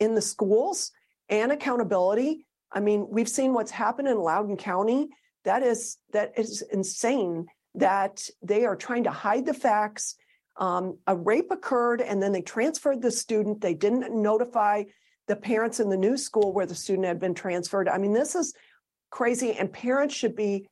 in 0.00 0.14
the 0.14 0.22
schools 0.22 0.92
and 1.28 1.52
accountability. 1.52 2.46
I 2.72 2.80
mean, 2.80 3.06
we've 3.10 3.28
seen 3.28 3.52
what's 3.52 3.70
happened 3.70 4.08
in 4.08 4.18
Loudoun 4.18 4.56
County. 4.56 5.08
That 5.44 5.62
is 5.62 5.98
that 6.12 6.32
is 6.38 6.62
insane 6.72 7.46
that 7.74 8.26
they 8.42 8.64
are 8.64 8.76
trying 8.76 9.04
to 9.04 9.10
hide 9.10 9.44
the 9.44 9.54
facts. 9.54 10.16
Um, 10.56 10.98
a 11.06 11.16
rape 11.16 11.50
occurred 11.50 12.00
and 12.00 12.22
then 12.22 12.32
they 12.32 12.42
transferred 12.42 13.02
the 13.02 13.10
student. 13.10 13.60
They 13.60 13.74
didn't 13.74 14.14
notify 14.14 14.84
the 15.26 15.36
parents 15.36 15.80
in 15.80 15.88
the 15.88 15.96
new 15.96 16.16
school 16.16 16.52
where 16.52 16.66
the 16.66 16.74
student 16.74 17.06
had 17.06 17.18
been 17.18 17.34
transferred. 17.34 17.88
I 17.88 17.98
mean, 17.98 18.12
this 18.12 18.34
is 18.34 18.54
crazy, 19.10 19.52
and 19.52 19.72
parents 19.72 20.14
should 20.14 20.36
be 20.36 20.66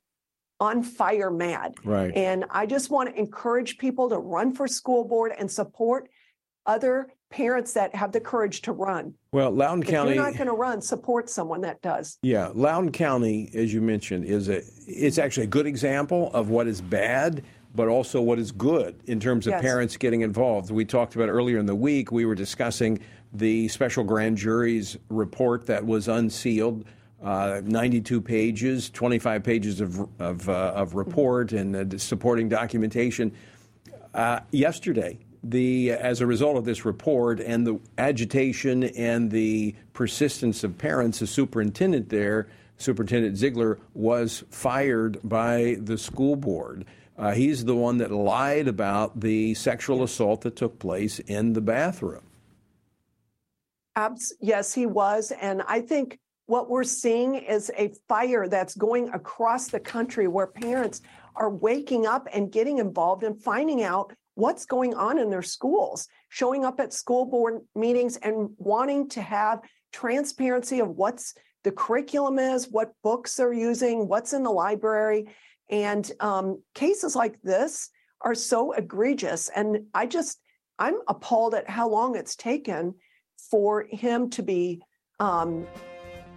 on 0.59 0.83
fire 0.83 1.31
mad. 1.31 1.73
Right. 1.83 2.15
And 2.15 2.45
I 2.49 2.65
just 2.65 2.89
want 2.89 3.09
to 3.09 3.19
encourage 3.19 3.77
people 3.77 4.09
to 4.09 4.17
run 4.17 4.53
for 4.53 4.67
school 4.67 5.05
board 5.05 5.31
and 5.37 5.49
support 5.49 6.09
other 6.65 7.11
parents 7.29 7.73
that 7.73 7.95
have 7.95 8.11
the 8.11 8.19
courage 8.19 8.61
to 8.61 8.71
run. 8.71 9.15
Well, 9.31 9.49
Loudoun 9.49 9.81
if 9.81 9.89
County. 9.89 10.13
you're 10.13 10.23
not 10.23 10.35
going 10.35 10.47
to 10.47 10.53
run, 10.53 10.81
support 10.81 11.29
someone 11.29 11.61
that 11.61 11.81
does. 11.81 12.19
Yeah, 12.21 12.51
Loudoun 12.53 12.91
County, 12.91 13.49
as 13.55 13.73
you 13.73 13.81
mentioned, 13.81 14.25
is 14.25 14.49
a 14.49 14.61
it's 14.85 15.17
actually 15.17 15.45
a 15.45 15.47
good 15.47 15.65
example 15.65 16.29
of 16.33 16.49
what 16.49 16.67
is 16.67 16.79
bad, 16.79 17.43
but 17.75 17.87
also 17.87 18.21
what 18.21 18.39
is 18.39 18.51
good 18.51 18.99
in 19.05 19.19
terms 19.19 19.47
of 19.47 19.51
yes. 19.51 19.61
parents 19.61 19.97
getting 19.97 20.21
involved. 20.21 20.71
We 20.71 20.85
talked 20.85 21.15
about 21.15 21.29
earlier 21.29 21.57
in 21.57 21.65
the 21.65 21.75
week. 21.75 22.11
We 22.11 22.25
were 22.25 22.35
discussing 22.35 22.99
the 23.33 23.67
special 23.67 24.03
grand 24.03 24.37
jury's 24.37 24.97
report 25.09 25.65
that 25.65 25.85
was 25.85 26.07
unsealed 26.07 26.85
uh, 27.23 27.61
92 27.63 28.21
pages, 28.21 28.89
25 28.89 29.43
pages 29.43 29.79
of, 29.81 30.07
of, 30.19 30.49
uh, 30.49 30.73
of 30.75 30.93
report 30.93 31.53
and 31.53 31.93
uh, 31.93 31.97
supporting 31.97 32.49
documentation. 32.49 33.31
Uh, 34.13 34.41
yesterday, 34.51 35.17
the, 35.41 35.91
as 35.91 36.21
a 36.21 36.27
result 36.27 36.57
of 36.57 36.65
this 36.65 36.85
report 36.85 37.39
and 37.39 37.65
the 37.65 37.79
agitation 37.97 38.83
and 38.83 39.31
the 39.31 39.73
persistence 39.93 40.63
of 40.63 40.77
parents, 40.77 41.19
the 41.19 41.27
superintendent 41.27 42.09
there, 42.09 42.47
Superintendent 42.77 43.37
Ziegler, 43.37 43.79
was 43.93 44.43
fired 44.49 45.17
by 45.23 45.77
the 45.79 45.97
school 45.97 46.35
board. 46.35 46.85
Uh, 47.23 47.31
he's 47.31 47.63
the 47.63 47.73
one 47.73 47.97
that 47.99 48.11
lied 48.11 48.67
about 48.67 49.17
the 49.17 49.53
sexual 49.53 50.03
assault 50.03 50.41
that 50.41 50.57
took 50.57 50.77
place 50.77 51.19
in 51.19 51.53
the 51.53 51.61
bathroom. 51.61 52.25
Abs- 53.95 54.33
yes, 54.41 54.73
he 54.73 54.85
was. 54.85 55.31
And 55.39 55.61
I 55.65 55.79
think 55.79 56.19
what 56.47 56.69
we're 56.69 56.83
seeing 56.83 57.35
is 57.35 57.71
a 57.77 57.93
fire 58.09 58.49
that's 58.49 58.75
going 58.75 59.07
across 59.13 59.69
the 59.69 59.79
country 59.79 60.27
where 60.27 60.47
parents 60.47 60.99
are 61.37 61.49
waking 61.49 62.05
up 62.05 62.27
and 62.33 62.51
getting 62.51 62.79
involved 62.79 63.23
and 63.23 63.41
finding 63.41 63.83
out 63.83 64.11
what's 64.33 64.65
going 64.65 64.93
on 64.93 65.17
in 65.17 65.29
their 65.29 65.41
schools, 65.41 66.09
showing 66.27 66.65
up 66.65 66.81
at 66.81 66.91
school 66.91 67.25
board 67.25 67.61
meetings 67.73 68.17
and 68.17 68.49
wanting 68.57 69.07
to 69.07 69.21
have 69.21 69.61
transparency 69.93 70.81
of 70.81 70.89
what's 70.89 71.35
the 71.63 71.71
curriculum 71.71 72.37
is, 72.37 72.67
what 72.69 72.91
books 73.01 73.37
they're 73.37 73.53
using, 73.53 74.09
what's 74.09 74.33
in 74.33 74.43
the 74.43 74.51
library. 74.51 75.27
And 75.73 76.09
um, 76.19 76.61
cases 76.75 77.15
like 77.15 77.41
this 77.41 77.89
are 78.21 78.35
so 78.35 78.71
egregious. 78.73 79.49
And 79.53 79.87
I 79.93 80.05
just, 80.05 80.39
I'm 80.77 80.99
appalled 81.07 81.55
at 81.55 81.69
how 81.69 81.89
long 81.89 82.15
it's 82.15 82.35
taken 82.35 82.93
for 83.49 83.87
him 83.89 84.29
to 84.29 84.43
be 84.43 84.81
um, 85.19 85.65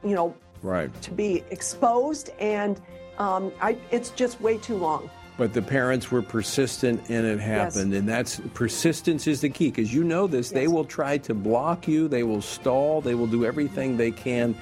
you 0.04 0.14
know, 0.14 0.34
right. 0.62 0.90
to 1.02 1.10
be 1.10 1.44
exposed, 1.50 2.30
and 2.38 2.80
um, 3.18 3.52
I, 3.60 3.78
it's 3.90 4.10
just 4.10 4.40
way 4.40 4.58
too 4.58 4.76
long. 4.76 5.10
But 5.38 5.52
the 5.52 5.62
parents 5.62 6.10
were 6.10 6.22
persistent 6.22 7.10
and 7.10 7.26
it 7.26 7.38
happened. 7.38 7.92
Yes. 7.92 7.98
And 7.98 8.08
that's 8.08 8.40
persistence 8.54 9.26
is 9.26 9.42
the 9.42 9.50
key 9.50 9.66
because 9.66 9.92
you 9.92 10.02
know 10.02 10.26
this. 10.26 10.46
Yes. 10.46 10.52
They 10.52 10.66
will 10.66 10.84
try 10.84 11.18
to 11.18 11.34
block 11.34 11.86
you, 11.86 12.08
they 12.08 12.22
will 12.22 12.40
stall, 12.40 13.02
they 13.02 13.14
will 13.14 13.26
do 13.26 13.44
everything 13.44 13.98
they 13.98 14.10
can. 14.10 14.56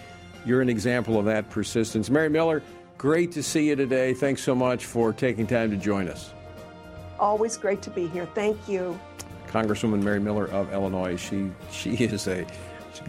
You're 0.45 0.63
an 0.63 0.69
example 0.69 1.17
of 1.17 1.27
that 1.27 1.49
persistence. 1.49 2.11
Mary 2.11 2.29
Miller, 2.29 2.61
great 2.99 3.33
to 3.33 3.43
see 3.43 3.69
you 3.69 3.77
today. 3.77 4.15
Thanks 4.15 4.43
so 4.43 4.55
much 4.55 4.87
for 4.87 5.13
taking 5.13 5.47
time 5.47 5.71
to 5.71 5.77
join 5.77 6.09
us. 6.09 6.33
Always 7.19 7.57
great 7.57 7.83
to 7.83 7.91
be 7.91 8.07
here. 8.09 8.27
Thank 8.35 8.69
you. 8.69 8.99
Congresswoman 9.47 10.03
Mary 10.03 10.21
Miller 10.21 10.49
of 10.49 10.73
Illinois. 10.73 11.17
She 11.17 11.51
she 11.71 11.95
is 11.95 12.27
a 12.27 12.47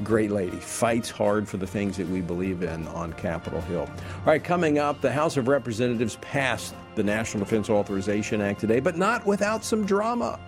great 0.04 0.32
lady, 0.32 0.58
fights 0.58 1.10
hard 1.10 1.48
for 1.48 1.58
the 1.58 1.68
things 1.68 1.98
that 1.98 2.08
we 2.10 2.22
believe 2.22 2.64
in 2.64 2.88
on 2.90 3.14
Capitol 3.14 3.62
Hill. 3.62 3.82
All 3.82 4.26
right, 4.26 4.44
coming 4.44 4.80
up, 4.80 5.02
the 5.02 5.12
House 5.12 5.38
of 5.38 5.48
Representatives 5.48 6.18
passed 6.22 6.76
the 6.96 7.04
National 7.04 7.44
Defense 7.44 7.70
Authorization 7.70 8.42
Act 8.42 8.60
today, 8.60 8.80
but 8.80 8.98
not 8.98 9.26
without 9.26 9.64
some 9.64 9.86
drama. 9.86 10.40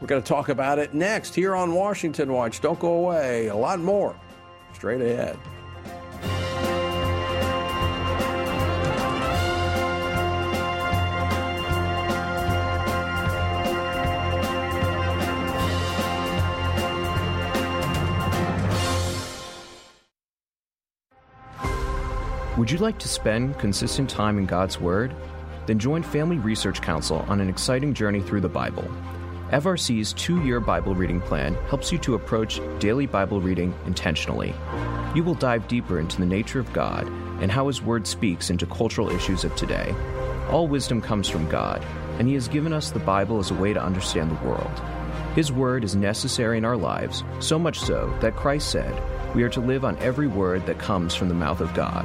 We're 0.00 0.06
going 0.06 0.22
to 0.22 0.28
talk 0.28 0.50
about 0.50 0.78
it 0.78 0.94
next 0.94 1.34
here 1.34 1.54
on 1.54 1.72
Washington 1.72 2.32
Watch. 2.32 2.60
Don't 2.60 2.78
go 2.78 2.94
away. 2.94 3.48
A 3.48 3.56
lot 3.56 3.80
more 3.80 4.14
straight 4.74 5.00
ahead. 5.00 5.38
Would 22.66 22.72
you 22.72 22.78
like 22.78 22.98
to 22.98 23.08
spend 23.08 23.60
consistent 23.60 24.10
time 24.10 24.38
in 24.38 24.44
God's 24.44 24.80
Word? 24.80 25.14
Then 25.66 25.78
join 25.78 26.02
Family 26.02 26.38
Research 26.38 26.82
Council 26.82 27.24
on 27.28 27.40
an 27.40 27.48
exciting 27.48 27.94
journey 27.94 28.20
through 28.20 28.40
the 28.40 28.48
Bible. 28.48 28.82
FRC's 29.52 30.12
two 30.14 30.42
year 30.42 30.58
Bible 30.58 30.92
reading 30.92 31.20
plan 31.20 31.54
helps 31.68 31.92
you 31.92 31.98
to 31.98 32.16
approach 32.16 32.60
daily 32.80 33.06
Bible 33.06 33.40
reading 33.40 33.72
intentionally. 33.86 34.52
You 35.14 35.22
will 35.22 35.36
dive 35.36 35.68
deeper 35.68 36.00
into 36.00 36.18
the 36.18 36.26
nature 36.26 36.58
of 36.58 36.72
God 36.72 37.06
and 37.40 37.52
how 37.52 37.68
His 37.68 37.82
Word 37.82 38.04
speaks 38.04 38.50
into 38.50 38.66
cultural 38.66 39.10
issues 39.10 39.44
of 39.44 39.54
today. 39.54 39.94
All 40.50 40.66
wisdom 40.66 41.00
comes 41.00 41.28
from 41.28 41.48
God, 41.48 41.84
and 42.18 42.26
He 42.26 42.34
has 42.34 42.48
given 42.48 42.72
us 42.72 42.90
the 42.90 42.98
Bible 42.98 43.38
as 43.38 43.52
a 43.52 43.54
way 43.54 43.74
to 43.74 43.80
understand 43.80 44.28
the 44.28 44.44
world. 44.44 44.82
His 45.36 45.52
Word 45.52 45.84
is 45.84 45.94
necessary 45.94 46.58
in 46.58 46.64
our 46.64 46.76
lives, 46.76 47.22
so 47.38 47.60
much 47.60 47.78
so 47.78 48.12
that 48.22 48.34
Christ 48.34 48.72
said, 48.72 49.00
We 49.36 49.44
are 49.44 49.50
to 49.50 49.60
live 49.60 49.84
on 49.84 49.96
every 49.98 50.26
word 50.26 50.66
that 50.66 50.80
comes 50.80 51.14
from 51.14 51.28
the 51.28 51.34
mouth 51.34 51.60
of 51.60 51.72
God. 51.72 52.04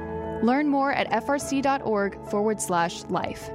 Learn 0.43 0.67
more 0.67 0.91
at 0.93 1.09
frc.org 1.09 2.29
forward 2.29 2.61
slash 2.61 3.03
life. 3.05 3.49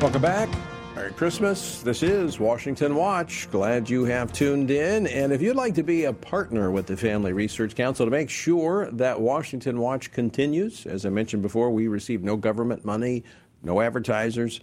Welcome 0.00 0.20
back. 0.20 0.50
Merry 0.94 1.12
Christmas. 1.12 1.80
This 1.80 2.02
is 2.02 2.38
Washington 2.38 2.94
Watch. 2.94 3.48
Glad 3.50 3.88
you 3.88 4.04
have 4.04 4.34
tuned 4.34 4.70
in. 4.70 5.06
And 5.06 5.32
if 5.32 5.40
you'd 5.40 5.56
like 5.56 5.74
to 5.76 5.82
be 5.82 6.04
a 6.04 6.12
partner 6.12 6.70
with 6.70 6.86
the 6.86 6.96
Family 6.96 7.32
Research 7.32 7.74
Council 7.74 8.04
to 8.04 8.10
make 8.10 8.28
sure 8.28 8.90
that 8.90 9.18
Washington 9.18 9.78
Watch 9.78 10.12
continues, 10.12 10.84
as 10.84 11.06
I 11.06 11.08
mentioned 11.08 11.42
before, 11.42 11.70
we 11.70 11.88
receive 11.88 12.22
no 12.22 12.36
government 12.36 12.84
money, 12.84 13.24
no 13.62 13.80
advertisers 13.80 14.60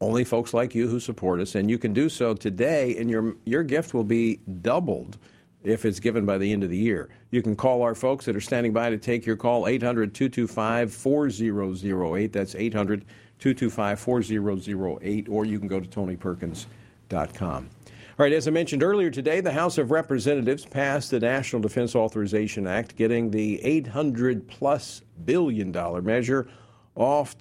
only 0.00 0.24
folks 0.24 0.52
like 0.52 0.74
you 0.74 0.88
who 0.88 1.00
support 1.00 1.40
us, 1.40 1.54
and 1.54 1.70
you 1.70 1.78
can 1.78 1.92
do 1.92 2.08
so 2.08 2.34
today, 2.34 2.96
and 2.98 3.10
your 3.10 3.36
your 3.44 3.62
gift 3.62 3.94
will 3.94 4.04
be 4.04 4.40
doubled 4.60 5.18
if 5.64 5.84
it's 5.84 5.98
given 5.98 6.24
by 6.24 6.38
the 6.38 6.52
end 6.52 6.62
of 6.62 6.70
the 6.70 6.76
year. 6.76 7.08
You 7.30 7.42
can 7.42 7.56
call 7.56 7.82
our 7.82 7.94
folks 7.94 8.24
that 8.26 8.36
are 8.36 8.40
standing 8.40 8.72
by 8.72 8.90
to 8.90 8.98
take 8.98 9.26
your 9.26 9.36
call 9.36 9.66
800 9.66 10.14
225 10.14 10.92
4008. 10.92 12.32
That's 12.32 12.54
800 12.54 13.04
225 13.38 14.00
4008, 14.00 15.28
or 15.28 15.44
you 15.44 15.58
can 15.58 15.68
go 15.68 15.80
to 15.80 15.88
tonyperkins.com. 15.88 17.70
All 18.18 18.24
right, 18.24 18.32
as 18.32 18.48
I 18.48 18.50
mentioned 18.50 18.82
earlier 18.82 19.10
today, 19.10 19.42
the 19.42 19.52
House 19.52 19.76
of 19.76 19.90
Representatives 19.90 20.64
passed 20.64 21.10
the 21.10 21.20
National 21.20 21.60
Defense 21.60 21.94
Authorization 21.94 22.66
Act, 22.66 22.96
getting 22.96 23.30
the 23.30 23.62
800 23.62 24.48
plus 24.48 25.02
billion 25.26 25.70
dollar 25.70 26.00
measure 26.00 26.48
off 26.94 27.34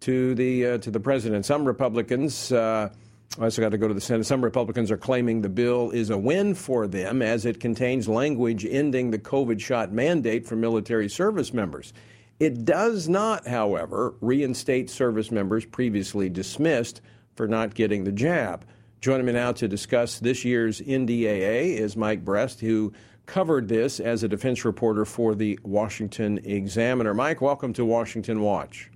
to 0.00 0.34
the 0.34 0.66
uh, 0.66 0.78
to 0.78 0.90
the 0.90 1.00
president. 1.00 1.46
Some 1.46 1.64
Republicans. 1.64 2.52
Uh, 2.52 2.90
I 3.38 3.44
also 3.44 3.60
got 3.60 3.70
to 3.70 3.78
go 3.78 3.88
to 3.88 3.92
the 3.92 4.00
Senate. 4.00 4.24
Some 4.24 4.42
Republicans 4.42 4.90
are 4.90 4.96
claiming 4.96 5.42
the 5.42 5.48
bill 5.48 5.90
is 5.90 6.08
a 6.08 6.16
win 6.16 6.54
for 6.54 6.86
them 6.86 7.20
as 7.20 7.44
it 7.44 7.60
contains 7.60 8.08
language 8.08 8.64
ending 8.64 9.10
the 9.10 9.18
COVID 9.18 9.60
shot 9.60 9.92
mandate 9.92 10.46
for 10.46 10.56
military 10.56 11.08
service 11.08 11.52
members. 11.52 11.92
It 12.38 12.64
does 12.64 13.08
not, 13.08 13.46
however, 13.46 14.14
reinstate 14.20 14.88
service 14.88 15.30
members 15.30 15.64
previously 15.66 16.28
dismissed 16.28 17.00
for 17.34 17.46
not 17.46 17.74
getting 17.74 18.04
the 18.04 18.12
jab. 18.12 18.64
Joining 19.00 19.26
me 19.26 19.32
now 19.32 19.52
to 19.52 19.68
discuss 19.68 20.18
this 20.18 20.44
year's 20.44 20.80
NDAA 20.80 21.78
is 21.78 21.96
Mike 21.96 22.24
Brest, 22.24 22.60
who 22.60 22.92
covered 23.26 23.68
this 23.68 24.00
as 24.00 24.22
a 24.22 24.28
defense 24.28 24.64
reporter 24.64 25.04
for 25.04 25.34
the 25.34 25.58
Washington 25.62 26.38
Examiner. 26.44 27.12
Mike, 27.12 27.40
welcome 27.40 27.72
to 27.74 27.84
Washington 27.84 28.40
Watch. 28.40 28.90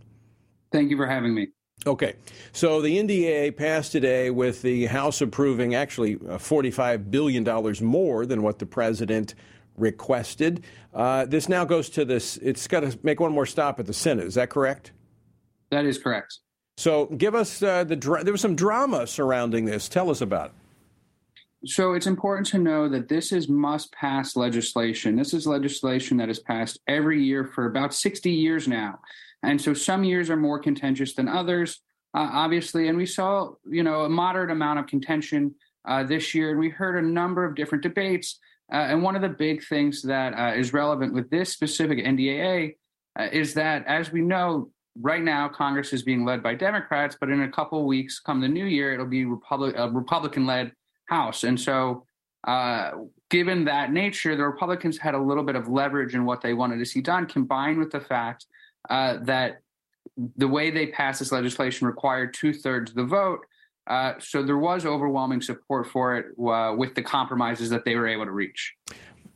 Thank 0.73 0.91
you 0.91 0.97
for 0.97 1.07
having 1.07 1.35
me. 1.35 1.49
Okay. 1.87 2.15
So 2.53 2.83
the 2.83 2.99
NDA 2.99 3.57
passed 3.57 3.93
today 3.93 4.31
with 4.31 4.63
the 4.63 4.87
House 4.87 5.21
approving 5.21 5.75
actually 5.75 6.17
uh, 6.17 6.37
$45 6.37 7.11
billion 7.11 7.45
more 7.83 8.27
than 8.27 8.43
what 8.43 8.59
the 8.59 8.67
president 8.67 9.35
requested. 9.77 10.65
Uh, 10.93 11.25
this 11.25 11.49
now 11.49 11.65
goes 11.65 11.89
to 11.91 12.05
this, 12.05 12.37
it's 12.39 12.67
got 12.67 12.81
to 12.81 12.99
make 13.03 13.19
one 13.19 13.33
more 13.33 13.47
stop 13.47 13.81
at 13.81 13.87
the 13.87 13.95
Senate. 13.95 14.27
Is 14.27 14.35
that 14.35 14.51
correct? 14.51 14.93
That 15.71 15.87
is 15.87 15.97
correct. 15.99 16.41
So 16.77 17.07
give 17.07 17.35
us 17.35 17.63
uh, 17.63 17.85
the, 17.85 17.97
there 17.97 18.33
was 18.33 18.41
some 18.41 18.57
drama 18.57 19.07
surrounding 19.07 19.65
this. 19.65 19.89
Tell 19.89 20.11
us 20.11 20.21
about 20.21 20.47
it. 20.47 20.53
So 21.67 21.93
it's 21.93 22.07
important 22.07 22.47
to 22.49 22.59
know 22.59 22.89
that 22.89 23.09
this 23.09 23.33
is 23.33 23.49
must 23.49 23.93
pass 23.93 24.35
legislation. 24.35 25.15
This 25.15 25.35
is 25.35 25.47
legislation 25.47 26.17
that 26.17 26.31
is 26.31 26.39
passed 26.39 26.79
every 26.89 27.23
year 27.23 27.45
for 27.45 27.67
about 27.67 27.93
60 27.93 28.31
years 28.31 28.67
now. 28.67 28.99
And 29.43 29.61
so 29.61 29.75
some 29.75 30.05
years 30.05 30.31
are 30.31 30.37
more 30.37 30.59
contentious 30.59 31.15
than 31.15 31.29
others, 31.29 31.81
uh, 32.15 32.29
obviously. 32.33 32.89
And 32.89 32.99
we 32.99 33.07
saw, 33.07 33.53
you 33.69 33.83
know, 33.83 34.03
a 34.03 34.09
moderate 34.09 34.51
amount 34.51 34.79
of 34.79 34.87
contention 34.87 35.55
uh, 35.89 36.05
this 36.05 36.35
year. 36.35 36.51
And 36.51 36.61
we 36.61 36.69
heard 36.69 37.03
a 37.03 37.07
number 37.07 37.45
of 37.45 37.55
different 37.55 37.83
debates. 37.83 38.39
Uh, 38.73 38.77
and 38.77 39.03
one 39.03 39.17
of 39.17 39.23
the 39.23 39.29
big 39.29 39.65
things 39.65 40.03
that 40.03 40.33
uh, 40.35 40.55
is 40.57 40.73
relevant 40.73 41.13
with 41.13 41.31
this 41.31 41.53
specific 41.53 41.99
NDAA 41.99 42.77
uh, 43.19 43.29
is 43.33 43.55
that, 43.55 43.85
as 43.87 44.13
we 44.13 44.21
know, 44.21 44.71
right 45.01 45.23
now 45.23 45.49
Congress 45.49 45.93
is 45.93 46.03
being 46.03 46.25
led 46.25 46.43
by 46.43 46.55
Democrats, 46.55 47.17
but 47.19 47.31
in 47.31 47.43
a 47.43 47.51
couple 47.51 47.81
of 47.81 47.87
weeks, 47.87 48.21
come 48.21 48.41
the 48.41 48.49
new 48.49 48.67
year, 48.67 48.93
it'll 48.93 49.07
be 49.07 49.25
Republic, 49.25 49.75
a 49.77 49.89
Republican-led 49.89 50.73
House. 51.07 51.45
And 51.45 51.59
so 51.59 52.05
uh, 52.47 52.93
given 53.31 53.65
that 53.65 53.93
nature, 53.93 54.37
the 54.37 54.45
Republicans 54.45 54.99
had 54.99 55.15
a 55.15 55.19
little 55.19 55.43
bit 55.43 55.57
of 55.57 55.69
leverage 55.69 56.15
in 56.15 56.25
what 56.25 56.41
they 56.41 56.55
wanted 56.55 56.79
to 56.79 56.87
see 56.87 57.01
done, 57.01 57.27
combined 57.27 57.79
with 57.79 57.91
the 57.91 58.01
fact 58.01 58.47
uh, 58.89 59.19
that 59.23 59.63
the 60.37 60.49
way 60.49 60.71
they 60.71 60.87
passed 60.87 61.19
this 61.19 61.33
legislation 61.33 61.87
required 61.87 62.35
two 62.35 62.53
thirds 62.53 62.91
of 62.91 62.97
the 62.97 63.05
vote. 63.05 63.41
Uh, 63.87 64.15
so 64.21 64.43
there 64.43 64.59
was 64.59 64.87
overwhelming 64.87 65.41
support 65.41 65.87
for 65.87 66.17
it 66.17 66.27
uh, 66.41 66.75
with 66.77 66.95
the 66.95 67.03
compromises 67.03 67.71
that 67.71 67.85
they 67.85 67.97
were 67.97 68.07
able 68.07 68.25
to 68.25 68.31
reach. 68.31 68.75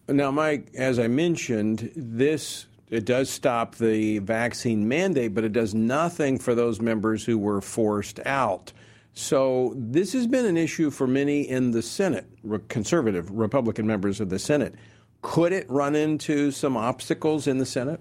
Now, 0.09 0.31
Mike, 0.31 0.71
as 0.75 0.99
I 0.99 1.09
mentioned, 1.09 1.91
this 1.97 2.67
it 2.91 3.07
does 3.07 3.31
stop 3.31 3.77
the 3.77 4.19
vaccine 4.19 4.87
mandate, 4.87 5.35
but 5.35 5.43
it 5.43 5.53
does 5.53 5.75
nothing 5.75 6.39
for 6.39 6.55
those 6.55 6.81
members 6.81 7.25
who 7.25 7.39
were 7.39 7.61
forced 7.61 8.21
out. 8.27 8.73
So 9.15 9.73
this 9.77 10.13
has 10.13 10.27
been 10.27 10.45
an 10.45 10.57
issue 10.57 10.91
for 10.91 11.07
many 11.07 11.49
in 11.49 11.71
the 11.71 11.83
Senate, 11.83 12.27
conservative 12.69 13.31
Republican 13.31 13.87
members 13.87 14.21
of 14.21 14.29
the 14.29 14.39
Senate. 14.39 14.75
Could 15.23 15.53
it 15.53 15.69
run 15.71 15.95
into 15.95 16.51
some 16.51 16.77
obstacles 16.77 17.47
in 17.47 17.59
the 17.59 17.67
Senate? 17.67 18.01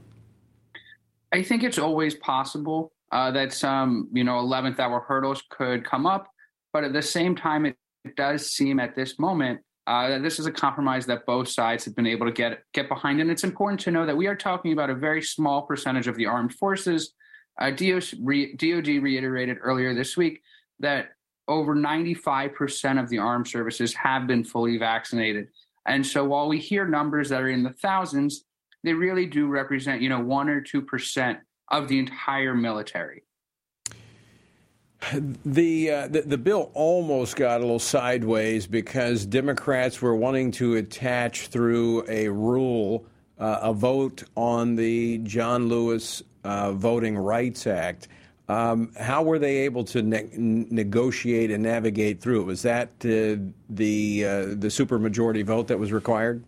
I 1.34 1.42
think 1.42 1.64
it's 1.64 1.80
always 1.80 2.14
possible 2.14 2.92
uh, 3.12 3.32
that 3.32 3.52
some, 3.52 4.08
you 4.14 4.24
know, 4.24 4.36
11th 4.36 4.80
hour 4.80 5.00
hurdles 5.00 5.42
could 5.50 5.84
come 5.84 6.06
up. 6.06 6.28
But 6.72 6.84
at 6.84 6.94
the 6.94 7.02
same 7.02 7.36
time, 7.36 7.66
it, 7.66 7.76
it 8.06 8.16
does 8.16 8.52
seem 8.52 8.80
at 8.80 8.96
this 8.96 9.18
moment 9.18 9.62
uh, 9.88 10.10
that 10.10 10.22
this 10.22 10.40
is 10.40 10.46
a 10.46 10.52
compromise 10.52 11.08
that 11.08 11.26
both 11.26 11.50
sides 11.50 11.86
have 11.86 11.96
been 11.96 12.08
able 12.08 12.28
to 12.28 12.32
get 12.32 12.64
get 12.74 12.88
behind. 12.88 13.20
And 13.20 13.32
it's 13.32 13.44
important 13.44 13.80
to 13.82 13.92
know 13.92 14.06
that 14.06 14.16
we 14.16 14.28
are 14.28 14.36
talking 14.36 14.74
about 14.74 14.92
a 14.92 14.96
very 14.96 15.22
small 15.22 15.64
percentage 15.64 16.08
of 16.08 16.16
the 16.16 16.28
armed 16.28 16.54
forces. 16.54 17.14
uh, 17.60 17.72
DOD 17.72 18.60
reiterated 18.60 19.58
earlier 19.62 19.94
this 19.94 20.16
week 20.16 20.42
that 20.80 21.10
over 21.48 21.76
95% 21.76 23.02
of 23.02 23.10
the 23.10 23.18
armed 23.18 23.48
services 23.48 23.94
have 23.96 24.28
been 24.28 24.44
fully 24.44 24.78
vaccinated. 24.78 25.48
And 25.86 26.06
so 26.06 26.24
while 26.24 26.48
we 26.48 26.60
hear 26.60 26.88
numbers 26.88 27.30
that 27.30 27.42
are 27.42 27.50
in 27.50 27.64
the 27.64 27.74
thousands, 27.74 28.46
they 28.84 28.94
really 28.94 29.26
do 29.26 29.48
represent, 29.48 30.02
you 30.02 30.10
know, 30.10 30.20
one 30.20 30.50
or 30.50 30.62
2% 30.62 31.40
of 31.70 31.88
the 31.88 32.00
entire 32.00 32.54
military. 32.54 33.24
The, 35.12 35.92
uh, 35.92 36.08
the, 36.08 36.22
the 36.22 36.38
bill 36.38 36.72
almost 36.74 37.36
got 37.36 37.60
a 37.60 37.64
little 37.64 37.80
sideways 37.80 38.68
because 38.68 39.26
Democrats 39.26 40.02
were 40.02 40.16
wanting 40.16 40.52
to 40.52 40.76
attach 40.76 41.48
through 41.48 42.06
a 42.08 42.30
rule 42.30 43.06
uh, 43.38 43.60
a 43.64 43.74
vote 43.74 44.24
on 44.38 44.76
the 44.76 45.18
John 45.20 45.68
Lewis 45.68 46.24
uh, 46.44 46.72
Voting 46.72 47.18
Rights 47.18 47.68
Act. 47.68 48.08
Um, 48.48 48.92
how 48.98 49.24
were 49.24 49.40
they 49.40 49.58
able 49.60 49.84
to 49.86 50.02
ne- 50.02 50.30
negotiate 50.34 51.50
and 51.50 51.64
navigate 51.64 52.22
through 52.22 52.42
it? 52.42 52.44
Was 52.46 52.62
that 52.62 52.90
uh, 53.04 53.42
the 53.70 54.26
uh, 54.26 54.46
the 54.56 54.68
supermajority 54.68 55.46
vote 55.46 55.68
that 55.68 55.80
was 55.80 55.92
required? 55.92 56.44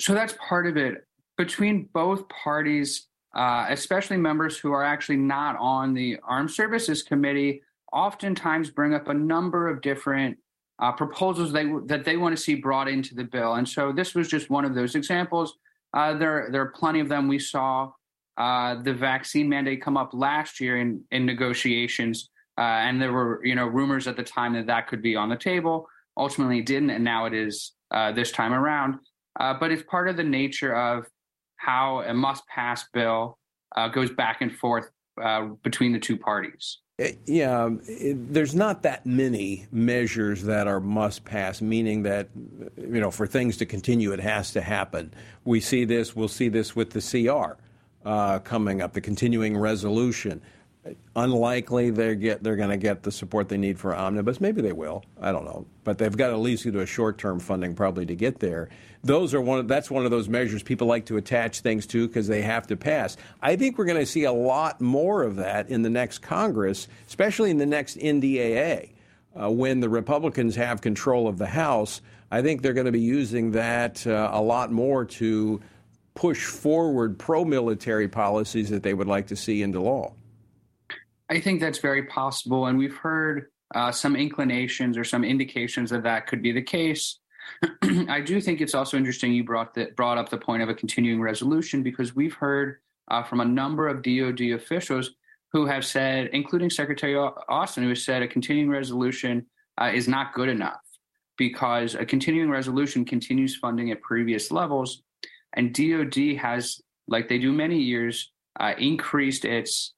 So 0.00 0.14
that's 0.14 0.34
part 0.48 0.66
of 0.66 0.76
it. 0.78 1.06
Between 1.36 1.88
both 1.92 2.26
parties, 2.28 3.06
uh, 3.36 3.66
especially 3.68 4.16
members 4.16 4.58
who 4.58 4.72
are 4.72 4.82
actually 4.82 5.18
not 5.18 5.56
on 5.58 5.92
the 5.92 6.18
Armed 6.24 6.50
Services 6.50 7.02
Committee, 7.02 7.62
oftentimes 7.92 8.70
bring 8.70 8.94
up 8.94 9.08
a 9.08 9.14
number 9.14 9.68
of 9.68 9.82
different 9.82 10.38
uh, 10.78 10.92
proposals 10.92 11.52
they, 11.52 11.70
that 11.86 12.04
they 12.04 12.16
want 12.16 12.34
to 12.34 12.42
see 12.42 12.54
brought 12.54 12.88
into 12.88 13.14
the 13.14 13.24
bill. 13.24 13.54
And 13.54 13.68
so 13.68 13.92
this 13.92 14.14
was 14.14 14.26
just 14.26 14.48
one 14.48 14.64
of 14.64 14.74
those 14.74 14.94
examples. 14.94 15.58
Uh, 15.92 16.14
there, 16.16 16.48
there 16.50 16.62
are 16.62 16.72
plenty 16.74 17.00
of 17.00 17.08
them. 17.08 17.28
We 17.28 17.38
saw 17.38 17.92
uh, 18.38 18.82
the 18.82 18.94
vaccine 18.94 19.50
mandate 19.50 19.82
come 19.82 19.98
up 19.98 20.14
last 20.14 20.60
year 20.60 20.78
in, 20.78 21.04
in 21.10 21.26
negotiations, 21.26 22.30
uh, 22.56 22.62
and 22.62 23.02
there 23.02 23.12
were 23.12 23.44
you 23.44 23.54
know 23.54 23.66
rumors 23.66 24.06
at 24.06 24.16
the 24.16 24.22
time 24.22 24.54
that 24.54 24.66
that 24.66 24.86
could 24.86 25.02
be 25.02 25.14
on 25.14 25.28
the 25.28 25.36
table. 25.36 25.86
Ultimately, 26.16 26.62
didn't, 26.62 26.90
and 26.90 27.04
now 27.04 27.26
it 27.26 27.34
is 27.34 27.72
uh, 27.90 28.12
this 28.12 28.32
time 28.32 28.54
around. 28.54 28.98
Uh, 29.40 29.54
but 29.54 29.72
it's 29.72 29.82
part 29.90 30.08
of 30.08 30.16
the 30.16 30.24
nature 30.24 30.76
of 30.76 31.06
how 31.56 32.02
a 32.02 32.14
must-pass 32.14 32.84
bill 32.92 33.38
goes 33.92 34.10
back 34.10 34.42
and 34.42 34.54
forth 34.56 34.90
between 35.62 35.92
the 35.92 35.98
two 35.98 36.16
parties. 36.16 36.78
Uh, 37.00 37.08
yeah, 37.24 37.70
it, 37.86 38.32
there's 38.32 38.54
not 38.54 38.82
that 38.82 39.06
many 39.06 39.66
measures 39.72 40.42
that 40.42 40.66
are 40.66 40.80
must 40.80 41.24
pass, 41.24 41.62
meaning 41.62 42.02
that, 42.02 42.28
you 42.76 43.00
know, 43.00 43.10
for 43.10 43.26
things 43.26 43.56
to 43.56 43.64
continue, 43.66 44.12
it 44.12 44.20
has 44.20 44.52
to 44.52 44.60
happen. 44.60 45.12
We 45.44 45.60
see 45.60 45.84
this, 45.84 46.14
we'll 46.14 46.28
see 46.28 46.48
this 46.48 46.76
with 46.76 46.90
the 46.90 47.00
CR 47.00 47.58
uh, 48.06 48.40
coming 48.40 48.82
up, 48.82 48.92
the 48.92 49.00
continuing 49.00 49.56
resolution. 49.56 50.42
Unlikely 51.14 51.90
they 51.90 52.14
get 52.14 52.42
they're 52.42 52.56
going 52.56 52.70
to 52.70 52.78
get 52.78 53.02
the 53.02 53.12
support 53.12 53.50
they 53.50 53.58
need 53.58 53.78
for 53.78 53.94
omnibus. 53.94 54.40
Maybe 54.40 54.62
they 54.62 54.72
will. 54.72 55.04
I 55.20 55.30
don't 55.30 55.44
know, 55.44 55.66
but 55.84 55.98
they've 55.98 56.16
got 56.16 56.28
to 56.28 56.32
at 56.32 56.38
least 56.38 56.64
do 56.64 56.80
a 56.80 56.86
short 56.86 57.18
term 57.18 57.38
funding 57.38 57.74
probably 57.74 58.06
to 58.06 58.14
get 58.14 58.38
there. 58.40 58.70
Those 59.04 59.34
are 59.34 59.42
one. 59.42 59.58
Of, 59.58 59.68
that's 59.68 59.90
one 59.90 60.06
of 60.06 60.10
those 60.10 60.30
measures 60.30 60.62
people 60.62 60.86
like 60.86 61.04
to 61.06 61.18
attach 61.18 61.60
things 61.60 61.86
to 61.88 62.08
because 62.08 62.28
they 62.28 62.40
have 62.42 62.66
to 62.68 62.76
pass. 62.78 63.18
I 63.42 63.56
think 63.56 63.76
we're 63.76 63.84
going 63.84 63.98
to 63.98 64.06
see 64.06 64.24
a 64.24 64.32
lot 64.32 64.80
more 64.80 65.22
of 65.22 65.36
that 65.36 65.68
in 65.68 65.82
the 65.82 65.90
next 65.90 66.20
Congress, 66.20 66.88
especially 67.06 67.50
in 67.50 67.58
the 67.58 67.66
next 67.66 67.98
NDAA, 67.98 68.92
uh, 69.38 69.50
when 69.50 69.80
the 69.80 69.88
Republicans 69.90 70.56
have 70.56 70.80
control 70.80 71.28
of 71.28 71.36
the 71.36 71.46
House. 71.46 72.00
I 72.30 72.40
think 72.40 72.62
they're 72.62 72.72
going 72.72 72.86
to 72.86 72.92
be 72.92 73.00
using 73.00 73.50
that 73.50 74.06
uh, 74.06 74.30
a 74.32 74.40
lot 74.40 74.72
more 74.72 75.04
to 75.04 75.60
push 76.14 76.46
forward 76.46 77.18
pro 77.18 77.44
military 77.44 78.08
policies 78.08 78.70
that 78.70 78.82
they 78.82 78.94
would 78.94 79.08
like 79.08 79.26
to 79.26 79.36
see 79.36 79.62
into 79.62 79.80
law. 79.80 80.14
I 81.30 81.38
think 81.38 81.60
that's 81.60 81.78
very 81.78 82.02
possible. 82.02 82.66
And 82.66 82.76
we've 82.76 82.96
heard 82.96 83.46
uh, 83.74 83.92
some 83.92 84.16
inclinations 84.16 84.98
or 84.98 85.04
some 85.04 85.22
indications 85.22 85.90
that 85.90 86.02
that 86.02 86.26
could 86.26 86.42
be 86.42 86.50
the 86.50 86.62
case. 86.62 87.20
I 87.82 88.20
do 88.20 88.40
think 88.40 88.60
it's 88.60 88.74
also 88.74 88.96
interesting 88.96 89.32
you 89.32 89.44
brought 89.44 89.72
the, 89.74 89.86
brought 89.96 90.18
up 90.18 90.28
the 90.28 90.38
point 90.38 90.62
of 90.62 90.68
a 90.68 90.74
continuing 90.74 91.20
resolution 91.20 91.84
because 91.84 92.16
we've 92.16 92.34
heard 92.34 92.78
uh, 93.08 93.22
from 93.22 93.40
a 93.40 93.44
number 93.44 93.86
of 93.86 94.02
DoD 94.02 94.40
officials 94.54 95.10
who 95.52 95.66
have 95.66 95.84
said, 95.84 96.30
including 96.32 96.68
Secretary 96.68 97.16
Austin, 97.48 97.84
who 97.84 97.88
has 97.90 98.04
said 98.04 98.22
a 98.22 98.28
continuing 98.28 98.70
resolution 98.70 99.46
uh, 99.80 99.90
is 99.92 100.08
not 100.08 100.34
good 100.34 100.48
enough 100.48 100.80
because 101.36 101.94
a 101.94 102.04
continuing 102.04 102.50
resolution 102.50 103.04
continues 103.04 103.56
funding 103.56 103.90
at 103.90 104.02
previous 104.02 104.50
levels, 104.50 105.02
and 105.54 105.74
DoD 105.74 106.36
has, 106.38 106.80
like 107.08 107.28
they 107.28 107.38
do 107.38 107.52
many 107.52 107.78
years, 107.78 108.30
uh, 108.60 108.74
increased 108.78 109.44
its 109.44 109.94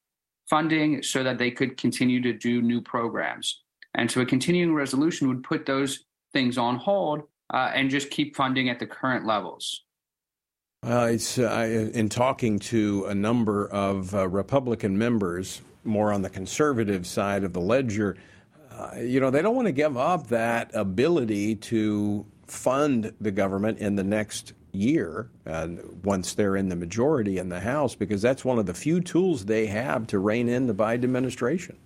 funding 0.53 1.03
so 1.03 1.23
that 1.23 1.39
they 1.39 1.51
could 1.51 1.79
continue 1.79 2.21
to 2.21 2.35
do 2.35 2.61
new 2.61 2.83
programs. 2.83 3.63
And 3.95 4.11
so 4.11 4.21
a 4.21 4.27
continuing 4.27 4.75
resolution 4.75 5.27
would 5.29 5.43
put 5.43 5.65
those 5.65 6.05
things 6.35 6.59
on 6.59 6.77
hold 6.77 7.23
uh, 7.55 7.71
and 7.75 7.89
just 7.89 8.11
keep 8.11 8.37
funding 8.37 8.69
at 8.69 8.79
the 8.79 8.87
current 8.87 9.25
levels. 9.25 9.85
Uh, 10.87 11.09
it's 11.11 11.39
uh, 11.39 11.91
in 11.95 12.11
talking 12.11 12.59
to 12.59 13.07
a 13.07 13.15
number 13.15 13.67
of 13.69 14.15
uh, 14.15 14.29
Republican 14.29 14.99
members, 14.99 15.63
more 15.85 16.13
on 16.13 16.21
the 16.21 16.29
conservative 16.29 17.07
side 17.07 17.45
of 17.45 17.55
the 17.55 17.61
ledger. 17.61 18.19
Uh, 18.71 18.99
you 18.99 19.21
know, 19.21 19.31
they 19.31 19.41
don't 19.41 19.57
want 19.57 19.69
to 19.69 19.73
give 19.73 19.97
up 19.97 20.27
that 20.27 20.71
ability 20.75 21.55
to 21.55 22.27
fund 22.47 23.11
the 23.23 23.31
government 23.31 23.79
in 23.79 23.97
the 23.97 24.05
next 24.05 24.53
year 24.73 25.31
uh, 25.47 25.69
once 26.03 26.35
they're 26.35 26.57
in 26.57 26.69
the 26.69 26.77
majority 26.77 27.39
in 27.39 27.49
the 27.49 27.61
House, 27.61 27.95
because 27.95 28.23
that's 28.23 28.45
one 28.45 28.59
of 28.59 28.67
the 28.67 28.75
few 28.75 29.01
tools 29.01 29.45
they 29.45 29.67
have 29.67 30.07
to 30.09 30.19
rein 30.19 30.49
in 30.49 30.67
the 30.67 30.75
Biden 30.75 31.05
administration. 31.05 31.77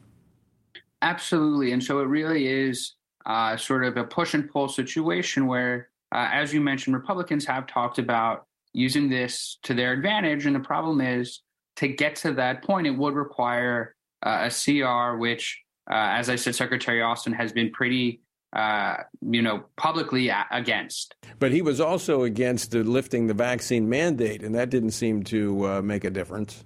Absolutely. 1.03 1.72
And 1.72 1.83
so 1.83 2.01
it 2.01 2.05
really 2.05 2.46
is 2.46 2.94
uh, 3.27 3.57
sort 3.57 3.85
of 3.85 3.96
a 3.96 4.05
push 4.05 4.35
and 4.35 4.51
pull 4.51 4.68
situation 4.68 5.46
where, 5.46 5.90
uh, 6.14 6.29
as 6.33 6.55
you 6.55 6.61
mentioned, 6.61 6.96
Republicans 6.96 7.44
have 7.44 7.66
talked 7.66 7.99
about 7.99 8.46
using 8.72 9.09
this 9.09 9.59
to 9.64 9.75
their 9.75 9.92
advantage. 9.92 10.46
And 10.46 10.55
the 10.55 10.61
problem 10.61 11.01
is 11.01 11.42
to 11.77 11.88
get 11.88 12.16
to 12.16 12.33
that 12.35 12.62
point, 12.62 12.87
it 12.87 12.90
would 12.90 13.14
require 13.14 13.94
uh, 14.25 14.49
a 14.49 14.51
CR, 14.51 15.18
which, 15.18 15.62
uh, 15.90 15.94
as 15.94 16.29
I 16.29 16.37
said, 16.37 16.55
Secretary 16.55 17.03
Austin 17.03 17.33
has 17.33 17.53
been 17.53 17.70
pretty 17.72 18.20
uh, 18.56 19.02
you 19.20 19.42
know, 19.42 19.64
publicly 19.76 20.32
against. 20.50 21.14
But 21.38 21.52
he 21.52 21.60
was 21.60 21.78
also 21.78 22.22
against 22.22 22.72
lifting 22.72 23.26
the 23.26 23.34
vaccine 23.34 23.86
mandate, 23.86 24.42
and 24.42 24.54
that 24.54 24.70
didn't 24.70 24.92
seem 24.92 25.24
to 25.24 25.66
uh, 25.66 25.82
make 25.82 26.04
a 26.04 26.10
difference. 26.10 26.64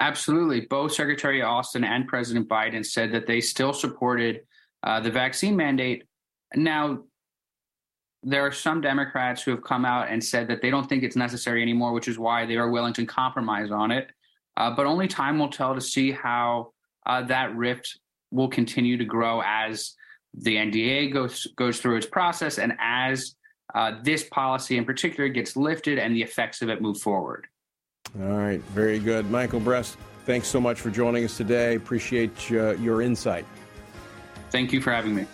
Absolutely. 0.00 0.62
Both 0.62 0.94
Secretary 0.94 1.40
Austin 1.40 1.84
and 1.84 2.08
President 2.08 2.48
Biden 2.48 2.84
said 2.84 3.12
that 3.12 3.28
they 3.28 3.40
still 3.40 3.72
supported 3.72 4.40
uh, 4.82 4.98
the 4.98 5.12
vaccine 5.12 5.54
mandate. 5.54 6.02
Now, 6.56 7.04
there 8.24 8.44
are 8.44 8.50
some 8.50 8.80
Democrats 8.80 9.42
who 9.42 9.52
have 9.52 9.62
come 9.62 9.84
out 9.84 10.08
and 10.10 10.22
said 10.22 10.48
that 10.48 10.60
they 10.60 10.70
don't 10.70 10.88
think 10.88 11.04
it's 11.04 11.14
necessary 11.14 11.62
anymore, 11.62 11.92
which 11.92 12.08
is 12.08 12.18
why 12.18 12.46
they 12.46 12.56
are 12.56 12.68
willing 12.68 12.94
to 12.94 13.06
compromise 13.06 13.70
on 13.70 13.92
it. 13.92 14.10
Uh, 14.56 14.74
but 14.74 14.86
only 14.86 15.06
time 15.06 15.38
will 15.38 15.50
tell 15.50 15.76
to 15.76 15.80
see 15.80 16.10
how 16.10 16.72
uh, 17.06 17.22
that 17.22 17.54
rift 17.54 18.00
will 18.32 18.48
continue 18.48 18.96
to 18.96 19.04
grow 19.04 19.40
as 19.46 19.94
the 20.34 20.56
NDA 20.56 21.12
goes 21.12 21.46
goes 21.56 21.80
through 21.80 21.96
its 21.96 22.06
process, 22.06 22.58
and 22.58 22.72
as 22.80 23.34
uh, 23.74 23.92
this 24.02 24.24
policy 24.24 24.76
in 24.76 24.84
particular 24.84 25.28
gets 25.28 25.56
lifted 25.56 25.98
and 25.98 26.14
the 26.14 26.22
effects 26.22 26.62
of 26.62 26.68
it 26.68 26.80
move 26.80 26.98
forward. 26.98 27.46
All 28.20 28.36
right, 28.36 28.60
very 28.74 28.98
good, 28.98 29.30
Michael 29.30 29.60
Brest. 29.60 29.96
Thanks 30.26 30.48
so 30.48 30.60
much 30.60 30.80
for 30.80 30.90
joining 30.90 31.24
us 31.24 31.36
today. 31.36 31.74
Appreciate 31.74 32.32
uh, 32.52 32.74
your 32.76 33.02
insight. 33.02 33.46
Thank 34.50 34.72
you 34.72 34.80
for 34.80 34.92
having 34.92 35.14
me. 35.14 35.26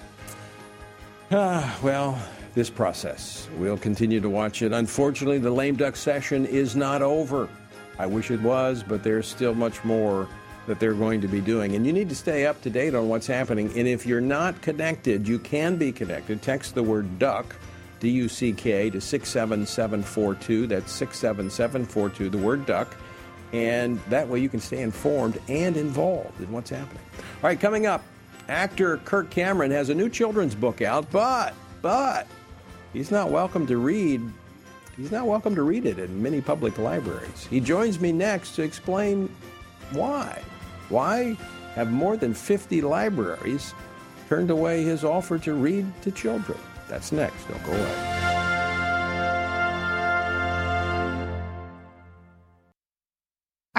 Ah, 1.30 1.78
well, 1.82 2.18
this 2.54 2.70
process. 2.70 3.48
We'll 3.58 3.76
continue 3.76 4.20
to 4.20 4.30
watch 4.30 4.62
it. 4.62 4.72
Unfortunately, 4.72 5.38
the 5.38 5.50
lame 5.50 5.76
duck 5.76 5.96
session 5.96 6.46
is 6.46 6.76
not 6.76 7.02
over. 7.02 7.48
I 7.98 8.06
wish 8.06 8.30
it 8.30 8.40
was, 8.40 8.82
but 8.82 9.02
there's 9.02 9.26
still 9.26 9.54
much 9.54 9.84
more 9.84 10.28
that 10.68 10.78
they're 10.78 10.94
going 10.94 11.20
to 11.22 11.28
be 11.28 11.40
doing. 11.40 11.74
And 11.74 11.84
you 11.84 11.92
need 11.92 12.08
to 12.10 12.14
stay 12.14 12.46
up 12.46 12.62
to 12.62 12.70
date 12.70 12.94
on 12.94 13.08
what's 13.08 13.26
happening. 13.26 13.72
And 13.76 13.88
if 13.88 14.06
you're 14.06 14.20
not 14.20 14.62
connected, 14.62 15.26
you 15.26 15.38
can 15.38 15.76
be 15.76 15.90
connected. 15.90 16.40
Text 16.40 16.74
the 16.74 16.82
word 16.82 17.18
duck, 17.18 17.56
D 18.00 18.10
U 18.10 18.28
C 18.28 18.52
K, 18.52 18.90
to 18.90 19.00
67742. 19.00 20.68
That's 20.68 20.92
67742, 20.92 22.30
the 22.30 22.38
word 22.38 22.64
duck. 22.66 22.96
And 23.52 23.98
that 24.10 24.28
way 24.28 24.40
you 24.40 24.48
can 24.48 24.60
stay 24.60 24.82
informed 24.82 25.40
and 25.48 25.76
involved 25.76 26.40
in 26.40 26.52
what's 26.52 26.70
happening. 26.70 27.02
All 27.16 27.48
right, 27.48 27.58
coming 27.58 27.86
up, 27.86 28.04
actor 28.48 28.98
Kirk 28.98 29.30
Cameron 29.30 29.70
has 29.70 29.88
a 29.88 29.94
new 29.94 30.08
children's 30.10 30.54
book 30.54 30.82
out, 30.82 31.10
but, 31.10 31.54
but, 31.80 32.26
he's 32.92 33.10
not 33.10 33.30
welcome 33.30 33.66
to 33.66 33.78
read. 33.78 34.20
He's 34.98 35.12
not 35.12 35.26
welcome 35.26 35.54
to 35.54 35.62
read 35.62 35.86
it 35.86 35.98
in 35.98 36.22
many 36.22 36.40
public 36.40 36.76
libraries. 36.76 37.46
He 37.48 37.60
joins 37.60 38.00
me 38.00 38.12
next 38.12 38.54
to 38.56 38.62
explain 38.62 39.34
why. 39.92 40.42
Why 40.88 41.36
have 41.74 41.90
more 41.90 42.16
than 42.16 42.32
50 42.32 42.80
libraries 42.80 43.74
turned 44.28 44.50
away 44.50 44.82
his 44.82 45.04
offer 45.04 45.38
to 45.40 45.54
read 45.54 45.86
to 46.02 46.10
children? 46.10 46.58
That's 46.88 47.12
next. 47.12 47.44
Don't 47.48 47.62
go 47.64 47.72
away. 47.72 48.18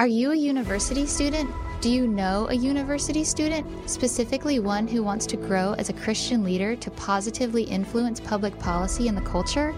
Are 0.00 0.06
you 0.06 0.32
a 0.32 0.36
university 0.36 1.04
student? 1.04 1.50
Do 1.82 1.90
you 1.90 2.06
know 2.06 2.46
a 2.48 2.54
university 2.54 3.22
student, 3.22 3.66
specifically 3.90 4.58
one 4.58 4.88
who 4.88 5.02
wants 5.02 5.26
to 5.26 5.36
grow 5.36 5.74
as 5.74 5.90
a 5.90 5.92
Christian 5.92 6.42
leader 6.42 6.74
to 6.76 6.90
positively 6.92 7.64
influence 7.64 8.18
public 8.18 8.58
policy 8.58 9.08
and 9.08 9.16
the 9.16 9.22
culture? 9.22 9.74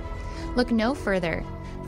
Look 0.54 0.70
no 0.70 0.94
further. 0.94 1.44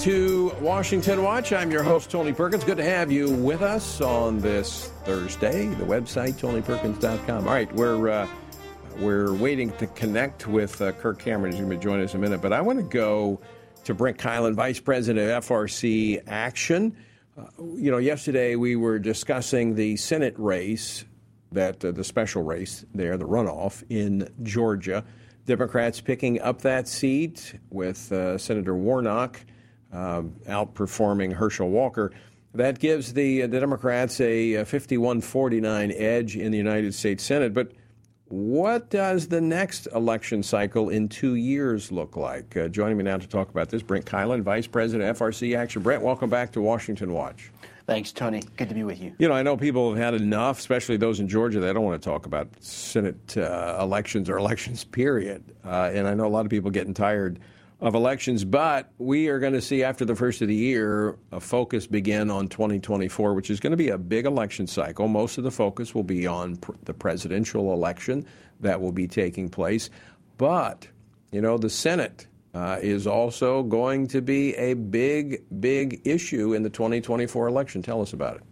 to 0.00 0.52
Washington 0.60 1.22
Watch. 1.22 1.52
I'm 1.52 1.70
your 1.70 1.82
host, 1.82 2.10
Tony 2.10 2.32
Perkins. 2.32 2.64
Good 2.64 2.76
to 2.76 2.84
have 2.84 3.10
you 3.10 3.30
with 3.30 3.62
us 3.62 4.00
on 4.00 4.40
this 4.40 4.92
Thursday. 5.04 5.68
The 5.68 5.84
website, 5.84 6.34
tonyperkins.com. 6.34 7.48
All 7.48 7.54
right, 7.54 7.72
we're, 7.72 8.08
uh, 8.08 8.28
we're 8.98 9.32
waiting 9.34 9.70
to 9.78 9.86
connect 9.88 10.46
with 10.46 10.82
uh, 10.82 10.92
Kirk 10.92 11.18
Cameron. 11.18 11.52
He's 11.52 11.60
going 11.62 11.70
to 11.70 11.82
join 11.82 12.02
us 12.02 12.12
in 12.12 12.20
a 12.20 12.22
minute. 12.22 12.42
But 12.42 12.52
I 12.52 12.60
want 12.60 12.78
to 12.78 12.84
go 12.84 13.40
to 13.84 13.94
Brent 13.94 14.18
Keilen, 14.18 14.54
Vice 14.54 14.80
President 14.80 15.30
of 15.30 15.44
FRC 15.44 16.22
Action. 16.26 16.94
Uh, 17.38 17.44
you 17.74 17.90
know, 17.90 17.98
yesterday 17.98 18.54
we 18.54 18.76
were 18.76 18.98
discussing 18.98 19.76
the 19.76 19.96
Senate 19.96 20.34
race, 20.36 21.04
that 21.52 21.82
uh, 21.84 21.92
the 21.92 22.04
special 22.04 22.42
race 22.42 22.84
there, 22.94 23.16
the 23.16 23.26
runoff 23.26 23.82
in 23.88 24.28
Georgia. 24.42 25.04
Democrats 25.46 26.00
picking 26.00 26.40
up 26.40 26.62
that 26.62 26.86
seat 26.86 27.54
with 27.70 28.12
uh, 28.12 28.36
Senator 28.36 28.74
Warnock 28.74 29.40
uh, 29.92 30.22
outperforming 30.48 31.32
Herschel 31.32 31.70
Walker. 31.70 32.12
That 32.54 32.78
gives 32.78 33.12
the, 33.12 33.42
uh, 33.42 33.46
the 33.46 33.60
Democrats 33.60 34.20
a 34.20 34.64
51 34.64 35.20
49 35.20 35.92
edge 35.92 36.36
in 36.36 36.52
the 36.52 36.58
United 36.58 36.94
States 36.94 37.22
Senate. 37.22 37.52
But 37.52 37.72
what 38.28 38.90
does 38.90 39.28
the 39.28 39.40
next 39.40 39.86
election 39.94 40.42
cycle 40.42 40.88
in 40.88 41.08
two 41.08 41.36
years 41.36 41.92
look 41.92 42.16
like? 42.16 42.56
Uh, 42.56 42.66
joining 42.66 42.96
me 42.96 43.04
now 43.04 43.18
to 43.18 43.28
talk 43.28 43.50
about 43.50 43.68
this, 43.68 43.82
Brent 43.82 44.04
Keilen, 44.04 44.42
Vice 44.42 44.66
President, 44.66 45.16
FRC 45.16 45.56
Action. 45.56 45.82
Brent, 45.82 46.02
welcome 46.02 46.28
back 46.28 46.50
to 46.52 46.60
Washington 46.60 47.12
Watch. 47.12 47.52
Thanks, 47.86 48.10
Tony. 48.10 48.42
Good 48.56 48.68
to 48.68 48.74
be 48.74 48.82
with 48.82 49.00
you. 49.00 49.14
You 49.18 49.28
know, 49.28 49.34
I 49.34 49.44
know 49.44 49.56
people 49.56 49.94
have 49.94 50.02
had 50.02 50.14
enough, 50.20 50.58
especially 50.58 50.96
those 50.96 51.20
in 51.20 51.28
Georgia. 51.28 51.60
They 51.60 51.72
don't 51.72 51.84
want 51.84 52.02
to 52.02 52.08
talk 52.08 52.26
about 52.26 52.48
Senate 52.58 53.36
uh, 53.36 53.78
elections 53.80 54.28
or 54.28 54.38
elections, 54.38 54.82
period. 54.82 55.54
Uh, 55.64 55.92
and 55.94 56.08
I 56.08 56.14
know 56.14 56.26
a 56.26 56.28
lot 56.28 56.44
of 56.44 56.50
people 56.50 56.72
getting 56.72 56.94
tired 56.94 57.38
of 57.80 57.94
elections, 57.94 58.44
but 58.44 58.90
we 58.98 59.28
are 59.28 59.38
going 59.38 59.52
to 59.52 59.60
see 59.60 59.84
after 59.84 60.04
the 60.04 60.14
first 60.14 60.40
of 60.40 60.48
the 60.48 60.54
year 60.54 61.18
a 61.30 61.40
focus 61.40 61.86
begin 61.86 62.30
on 62.30 62.48
2024, 62.48 63.34
which 63.34 63.50
is 63.50 63.60
going 63.60 63.72
to 63.72 63.76
be 63.76 63.90
a 63.90 63.98
big 63.98 64.24
election 64.24 64.66
cycle. 64.66 65.08
Most 65.08 65.36
of 65.36 65.44
the 65.44 65.50
focus 65.50 65.94
will 65.94 66.02
be 66.02 66.26
on 66.26 66.56
pr- 66.56 66.72
the 66.84 66.94
presidential 66.94 67.72
election 67.74 68.26
that 68.60 68.80
will 68.80 68.92
be 68.92 69.06
taking 69.06 69.50
place. 69.50 69.90
But, 70.38 70.88
you 71.32 71.42
know, 71.42 71.58
the 71.58 71.68
Senate 71.68 72.26
uh, 72.54 72.78
is 72.80 73.06
also 73.06 73.62
going 73.62 74.06
to 74.08 74.22
be 74.22 74.54
a 74.54 74.72
big, 74.72 75.42
big 75.60 76.00
issue 76.06 76.54
in 76.54 76.62
the 76.62 76.70
2024 76.70 77.46
election. 77.46 77.82
Tell 77.82 78.00
us 78.00 78.14
about 78.14 78.36
it. 78.36 78.42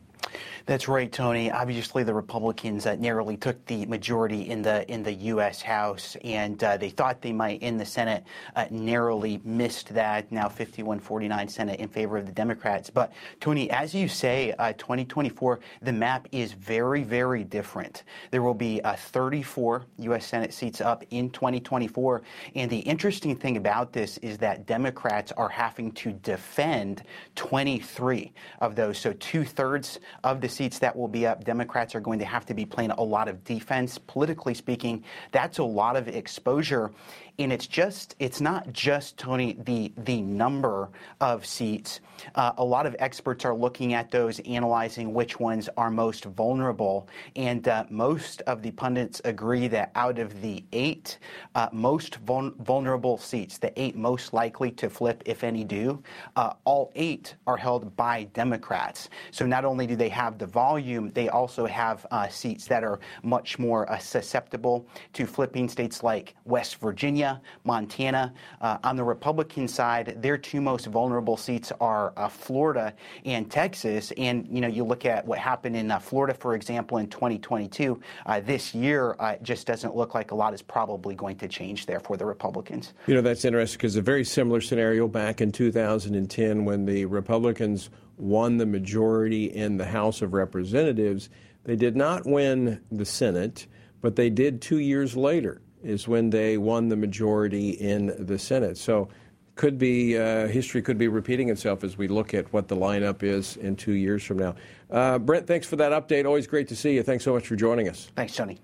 That's 0.66 0.88
right, 0.88 1.12
Tony. 1.12 1.50
Obviously, 1.50 2.04
the 2.04 2.14
Republicans 2.14 2.86
uh, 2.86 2.94
narrowly 2.94 3.36
took 3.36 3.62
the 3.66 3.84
majority 3.84 4.48
in 4.48 4.62
the 4.62 4.90
in 4.90 5.02
the 5.02 5.12
U.S. 5.12 5.60
House, 5.60 6.16
and 6.24 6.62
uh, 6.64 6.78
they 6.78 6.88
thought 6.88 7.20
they 7.20 7.34
might 7.34 7.60
in 7.60 7.76
the 7.76 7.84
Senate. 7.84 8.24
Uh, 8.56 8.64
narrowly 8.70 9.42
missed 9.44 9.92
that. 9.92 10.32
Now 10.32 10.48
51-49 10.48 11.50
Senate 11.50 11.80
in 11.80 11.88
favor 11.88 12.16
of 12.16 12.24
the 12.24 12.32
Democrats. 12.32 12.88
But 12.88 13.12
Tony, 13.40 13.70
as 13.70 13.94
you 13.94 14.08
say, 14.08 14.54
uh, 14.58 14.72
2024, 14.72 15.60
the 15.82 15.92
map 15.92 16.28
is 16.32 16.54
very, 16.54 17.02
very 17.02 17.44
different. 17.44 18.04
There 18.30 18.42
will 18.42 18.54
be 18.54 18.80
uh, 18.84 18.96
34 18.96 19.84
U.S. 19.98 20.24
Senate 20.24 20.54
seats 20.54 20.80
up 20.80 21.04
in 21.10 21.28
2024, 21.28 22.22
and 22.54 22.70
the 22.70 22.78
interesting 22.78 23.36
thing 23.36 23.58
about 23.58 23.92
this 23.92 24.16
is 24.18 24.38
that 24.38 24.64
Democrats 24.64 25.30
are 25.32 25.50
having 25.50 25.92
to 25.92 26.12
defend 26.12 27.02
23 27.34 28.32
of 28.62 28.76
those. 28.76 28.96
So 28.96 29.12
two 29.18 29.44
thirds 29.44 30.00
of 30.22 30.40
the 30.40 30.53
seats 30.54 30.78
that 30.78 30.96
will 30.96 31.08
be 31.08 31.26
up, 31.26 31.44
Democrats 31.44 31.94
are 31.94 32.00
going 32.00 32.18
to 32.18 32.24
have 32.24 32.46
to 32.46 32.54
be 32.54 32.64
playing 32.64 32.92
a 32.92 33.02
lot 33.02 33.28
of 33.28 33.42
defense. 33.44 33.98
Politically 33.98 34.54
speaking, 34.54 35.04
that's 35.32 35.58
a 35.58 35.64
lot 35.64 35.96
of 35.96 36.08
exposure 36.08 36.90
and 37.38 37.52
it's 37.52 37.66
just 37.66 38.14
it's 38.18 38.40
not 38.40 38.72
just 38.72 39.16
Tony 39.16 39.56
the 39.64 39.92
the 40.04 40.20
number 40.22 40.90
of 41.20 41.44
seats. 41.44 42.00
Uh, 42.36 42.52
a 42.58 42.64
lot 42.64 42.86
of 42.86 42.94
experts 43.00 43.44
are 43.44 43.54
looking 43.54 43.92
at 43.92 44.10
those, 44.10 44.38
analyzing 44.40 45.12
which 45.12 45.40
ones 45.40 45.68
are 45.76 45.90
most 45.90 46.24
vulnerable, 46.26 47.08
and 47.34 47.66
uh, 47.66 47.84
most 47.90 48.40
of 48.42 48.62
the 48.62 48.70
pundits 48.70 49.20
agree 49.24 49.66
that 49.66 49.90
out 49.96 50.18
of 50.18 50.40
the 50.40 50.64
eight 50.72 51.18
uh, 51.56 51.68
most 51.72 52.16
vul- 52.16 52.52
vulnerable 52.60 53.18
seats, 53.18 53.58
the 53.58 53.72
eight 53.80 53.96
most 53.96 54.32
likely 54.32 54.70
to 54.70 54.88
flip, 54.88 55.22
if 55.26 55.42
any 55.42 55.64
do, 55.64 56.00
uh, 56.36 56.52
all 56.64 56.92
eight 56.94 57.34
are 57.46 57.56
held 57.56 57.96
by 57.96 58.24
Democrats. 58.32 59.08
So 59.32 59.44
not 59.44 59.64
only 59.64 59.86
do 59.86 59.96
they 59.96 60.08
have 60.10 60.38
the 60.38 60.46
volume, 60.46 61.10
they 61.14 61.28
also 61.28 61.66
have 61.66 62.06
uh, 62.10 62.28
seats 62.28 62.66
that 62.68 62.84
are 62.84 63.00
much 63.22 63.58
more 63.58 63.90
uh, 63.90 63.98
susceptible 63.98 64.86
to 65.14 65.26
flipping. 65.26 65.68
States 65.68 66.02
like 66.02 66.34
West 66.44 66.76
Virginia. 66.76 67.23
Virginia, 67.24 67.40
Montana. 67.64 68.32
Uh, 68.60 68.78
on 68.84 68.96
the 68.96 69.04
Republican 69.04 69.68
side, 69.68 70.16
their 70.20 70.36
two 70.36 70.60
most 70.60 70.86
vulnerable 70.86 71.36
seats 71.36 71.72
are 71.80 72.12
uh, 72.16 72.28
Florida 72.28 72.92
and 73.24 73.50
Texas. 73.50 74.12
And, 74.16 74.46
you 74.50 74.60
know, 74.60 74.68
you 74.68 74.84
look 74.84 75.04
at 75.06 75.26
what 75.26 75.38
happened 75.38 75.76
in 75.76 75.90
uh, 75.90 75.98
Florida, 75.98 76.34
for 76.34 76.54
example, 76.54 76.98
in 76.98 77.08
2022. 77.08 78.00
Uh, 78.26 78.40
this 78.40 78.74
year, 78.74 79.16
uh, 79.18 79.32
it 79.32 79.42
just 79.42 79.66
doesn't 79.66 79.96
look 79.96 80.14
like 80.14 80.30
a 80.30 80.34
lot 80.34 80.54
is 80.54 80.62
probably 80.62 81.14
going 81.14 81.36
to 81.36 81.48
change 81.48 81.86
there 81.86 82.00
for 82.00 82.16
the 82.16 82.26
Republicans. 82.26 82.92
You 83.06 83.14
know, 83.14 83.22
that's 83.22 83.44
interesting 83.44 83.78
because 83.78 83.96
a 83.96 84.02
very 84.02 84.24
similar 84.24 84.60
scenario 84.60 85.08
back 85.08 85.40
in 85.40 85.52
2010 85.52 86.64
when 86.64 86.84
the 86.84 87.06
Republicans 87.06 87.90
won 88.16 88.58
the 88.58 88.66
majority 88.66 89.46
in 89.46 89.76
the 89.76 89.86
House 89.86 90.22
of 90.22 90.34
Representatives. 90.34 91.28
They 91.64 91.76
did 91.76 91.96
not 91.96 92.26
win 92.26 92.80
the 92.92 93.06
Senate, 93.06 93.66
but 94.00 94.16
they 94.16 94.30
did 94.30 94.60
two 94.60 94.78
years 94.78 95.16
later 95.16 95.62
is 95.84 96.08
when 96.08 96.30
they 96.30 96.58
won 96.58 96.88
the 96.88 96.96
majority 96.96 97.70
in 97.70 98.14
the 98.26 98.38
Senate. 98.38 98.78
So 98.78 99.08
could 99.54 99.78
be 99.78 100.18
uh, 100.18 100.48
history 100.48 100.82
could 100.82 100.98
be 100.98 101.08
repeating 101.08 101.48
itself 101.48 101.84
as 101.84 101.96
we 101.96 102.08
look 102.08 102.34
at 102.34 102.52
what 102.52 102.68
the 102.68 102.76
lineup 102.76 103.22
is 103.22 103.56
in 103.56 103.76
two 103.76 103.92
years 103.92 104.24
from 104.24 104.38
now. 104.38 104.54
Uh, 104.90 105.18
Brent, 105.18 105.46
thanks 105.46 105.66
for 105.66 105.76
that 105.76 105.92
update. 105.92 106.26
Always 106.26 106.46
great 106.46 106.68
to 106.68 106.76
see 106.76 106.94
you. 106.94 107.02
Thanks 107.02 107.24
so 107.24 107.32
much 107.32 107.46
for 107.46 107.56
joining 107.56 107.88
us. 107.88 108.10
Thanks, 108.16 108.34
Tony. 108.34 108.58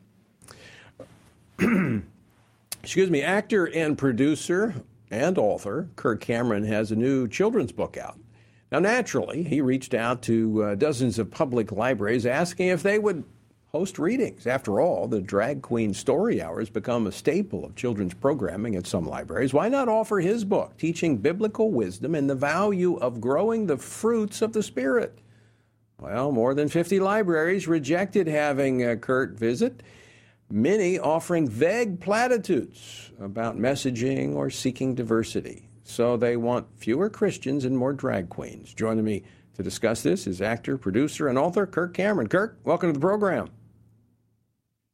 Excuse 2.83 3.11
me. 3.11 3.23
Actor 3.23 3.67
and 3.67 3.97
producer 3.97 4.75
and 5.11 5.39
author 5.39 5.89
Kirk 5.97 6.21
Cameron 6.21 6.65
has 6.65 6.91
a 6.91 6.97
new 6.97 7.29
children's 7.29 7.73
book 7.73 7.97
out. 7.97 8.19
Now, 8.73 8.79
naturally, 8.79 9.43
he 9.43 9.61
reached 9.61 9.95
out 9.95 10.23
to 10.23 10.63
uh, 10.63 10.75
dozens 10.77 11.19
of 11.19 11.31
public 11.31 11.73
libraries 11.73 12.25
asking 12.25 12.69
if 12.69 12.83
they 12.83 12.99
would 12.99 13.25
host 13.73 13.99
readings. 13.99 14.47
After 14.47 14.81
all, 14.81 15.07
the 15.07 15.21
drag 15.21 15.63
queen 15.63 15.95
story 15.95 16.43
hours 16.43 16.69
become 16.69 17.07
a 17.07 17.13
staple 17.13 17.65
of 17.65 17.77
children's 17.77 18.15
programming 18.15 18.75
at 18.75 18.87
some 18.87 19.07
libraries. 19.07 19.55
Why 19.55 19.69
not 19.69 19.89
offer 19.89 20.19
his 20.19 20.45
book, 20.45 20.77
teaching 20.77 21.19
biblical 21.19 21.71
wisdom 21.71 22.15
and 22.15 22.29
the 22.29 22.35
value 22.35 22.97
of 22.97 23.21
growing 23.21 23.67
the 23.67 23.77
fruits 23.77 24.43
of 24.43 24.53
the 24.53 24.63
Spirit? 24.63 25.19
Well, 26.01 26.33
more 26.33 26.55
than 26.55 26.69
50 26.69 26.99
libraries 26.99 27.69
rejected 27.69 28.27
having 28.27 28.85
uh, 28.85 28.97
Kirk 28.97 29.37
visit, 29.39 29.83
many 30.51 30.99
offering 30.99 31.49
vague 31.49 32.01
platitudes 32.01 33.11
about 33.21 33.59
messaging 33.59 34.35
or 34.35 34.51
seeking 34.51 34.95
diversity. 34.95 35.69
So 35.85 36.17
they 36.17 36.37
want 36.37 36.67
fewer 36.77 37.11
Christians 37.11 37.65
and 37.65 37.77
more 37.77 37.93
drag 37.93 38.31
queens. 38.31 38.73
Joining 38.73 39.05
me 39.05 39.23
to 39.55 39.63
discuss 39.63 40.03
this 40.03 40.27
is 40.27 40.41
actor, 40.41 40.79
producer, 40.79 41.29
and 41.29 41.39
author 41.39 41.67
Kirk 41.67 41.95
Cameron. 41.95 42.29
Kirk, 42.29 42.59
welcome 42.65 42.89
to 42.89 42.95
the 42.95 43.01
program. 43.01 43.51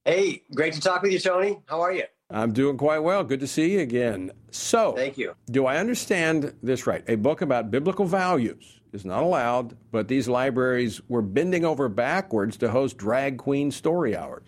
Hey, 0.06 0.44
great 0.54 0.72
to 0.74 0.80
talk 0.80 1.02
with 1.02 1.10
you, 1.10 1.18
Tony. 1.18 1.58
How 1.66 1.80
are 1.80 1.92
you? 1.92 2.04
I'm 2.30 2.52
doing 2.52 2.76
quite 2.76 3.00
well. 3.00 3.24
Good 3.24 3.40
to 3.40 3.48
see 3.48 3.72
you 3.72 3.80
again. 3.80 4.30
So, 4.52 4.92
thank 4.92 5.18
you. 5.18 5.34
Do 5.50 5.66
I 5.66 5.78
understand 5.78 6.54
this 6.62 6.86
right? 6.86 7.02
A 7.08 7.16
book 7.16 7.40
about 7.40 7.72
biblical 7.72 8.06
values 8.06 8.78
is 8.92 9.04
not 9.04 9.24
allowed, 9.24 9.76
but 9.90 10.06
these 10.06 10.28
libraries 10.28 11.00
were 11.08 11.22
bending 11.22 11.64
over 11.64 11.88
backwards 11.88 12.56
to 12.58 12.70
host 12.70 12.96
drag 12.96 13.38
queen 13.38 13.72
story 13.72 14.16
hours. 14.16 14.46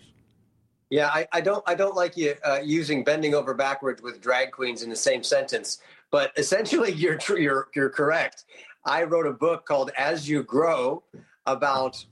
Yeah, 0.89 1.07
I, 1.07 1.27
I 1.33 1.41
don't. 1.41 1.61
I 1.67 1.75
don't 1.75 1.95
like 1.95 2.15
you 2.15 2.35
uh, 2.45 2.61
using 2.63 3.03
bending 3.03 3.33
over 3.33 3.53
backwards 3.53 4.01
with 4.01 4.21
drag 4.21 4.53
queens 4.53 4.81
in 4.81 4.89
the 4.89 4.95
same 4.95 5.23
sentence. 5.23 5.79
But 6.09 6.31
essentially, 6.37 6.91
you're 6.93 7.19
you're 7.37 7.67
you're 7.75 7.89
correct. 7.89 8.45
I 8.85 9.03
wrote 9.03 9.27
a 9.27 9.33
book 9.33 9.65
called 9.65 9.91
As 9.97 10.29
You 10.29 10.41
Grow 10.41 11.03
about 11.45 12.05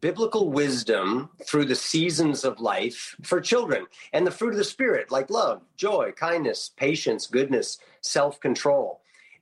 biblical 0.00 0.50
wisdom 0.50 1.28
through 1.44 1.64
the 1.64 1.74
seasons 1.74 2.44
of 2.44 2.60
life 2.60 3.14
for 3.22 3.40
children 3.40 3.86
and 4.12 4.26
the 4.26 4.30
fruit 4.30 4.50
of 4.50 4.56
the 4.56 4.64
spirit 4.64 5.10
like 5.10 5.30
love 5.30 5.62
joy 5.76 6.10
kindness 6.16 6.70
patience 6.76 7.26
goodness 7.26 7.78
self-control 8.00 9.00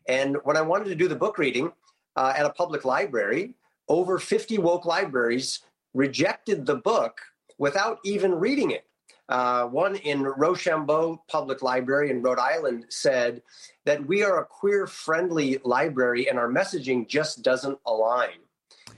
and 0.08 0.36
when 0.44 0.56
i 0.56 0.60
wanted 0.60 0.86
to 0.86 0.94
do 0.94 1.08
the 1.08 1.16
book 1.16 1.38
reading 1.38 1.72
uh, 2.16 2.32
at 2.36 2.46
a 2.46 2.50
public 2.50 2.84
library 2.84 3.54
over 3.88 4.18
50 4.18 4.58
woke 4.58 4.84
libraries 4.84 5.60
rejected 5.94 6.66
the 6.66 6.76
book 6.76 7.20
without 7.58 7.98
even 8.04 8.34
reading 8.34 8.70
it 8.70 8.84
uh, 9.28 9.66
one 9.66 9.96
in 9.96 10.22
Rochambeau 10.22 11.22
Public 11.28 11.60
Library 11.60 12.10
in 12.10 12.22
Rhode 12.22 12.38
Island 12.38 12.86
said 12.88 13.42
that 13.84 14.06
we 14.06 14.22
are 14.22 14.40
a 14.40 14.46
queer 14.46 14.86
friendly 14.86 15.58
library 15.64 16.30
and 16.30 16.38
our 16.38 16.48
messaging 16.48 17.06
just 17.06 17.42
doesn't 17.42 17.78
align. 17.84 18.38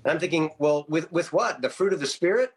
And 0.04 0.12
I'm 0.12 0.18
thinking, 0.18 0.50
well, 0.58 0.86
with, 0.88 1.10
with 1.12 1.32
what? 1.32 1.62
The 1.62 1.70
fruit 1.70 1.92
of 1.92 2.00
the 2.00 2.06
Spirit? 2.06 2.52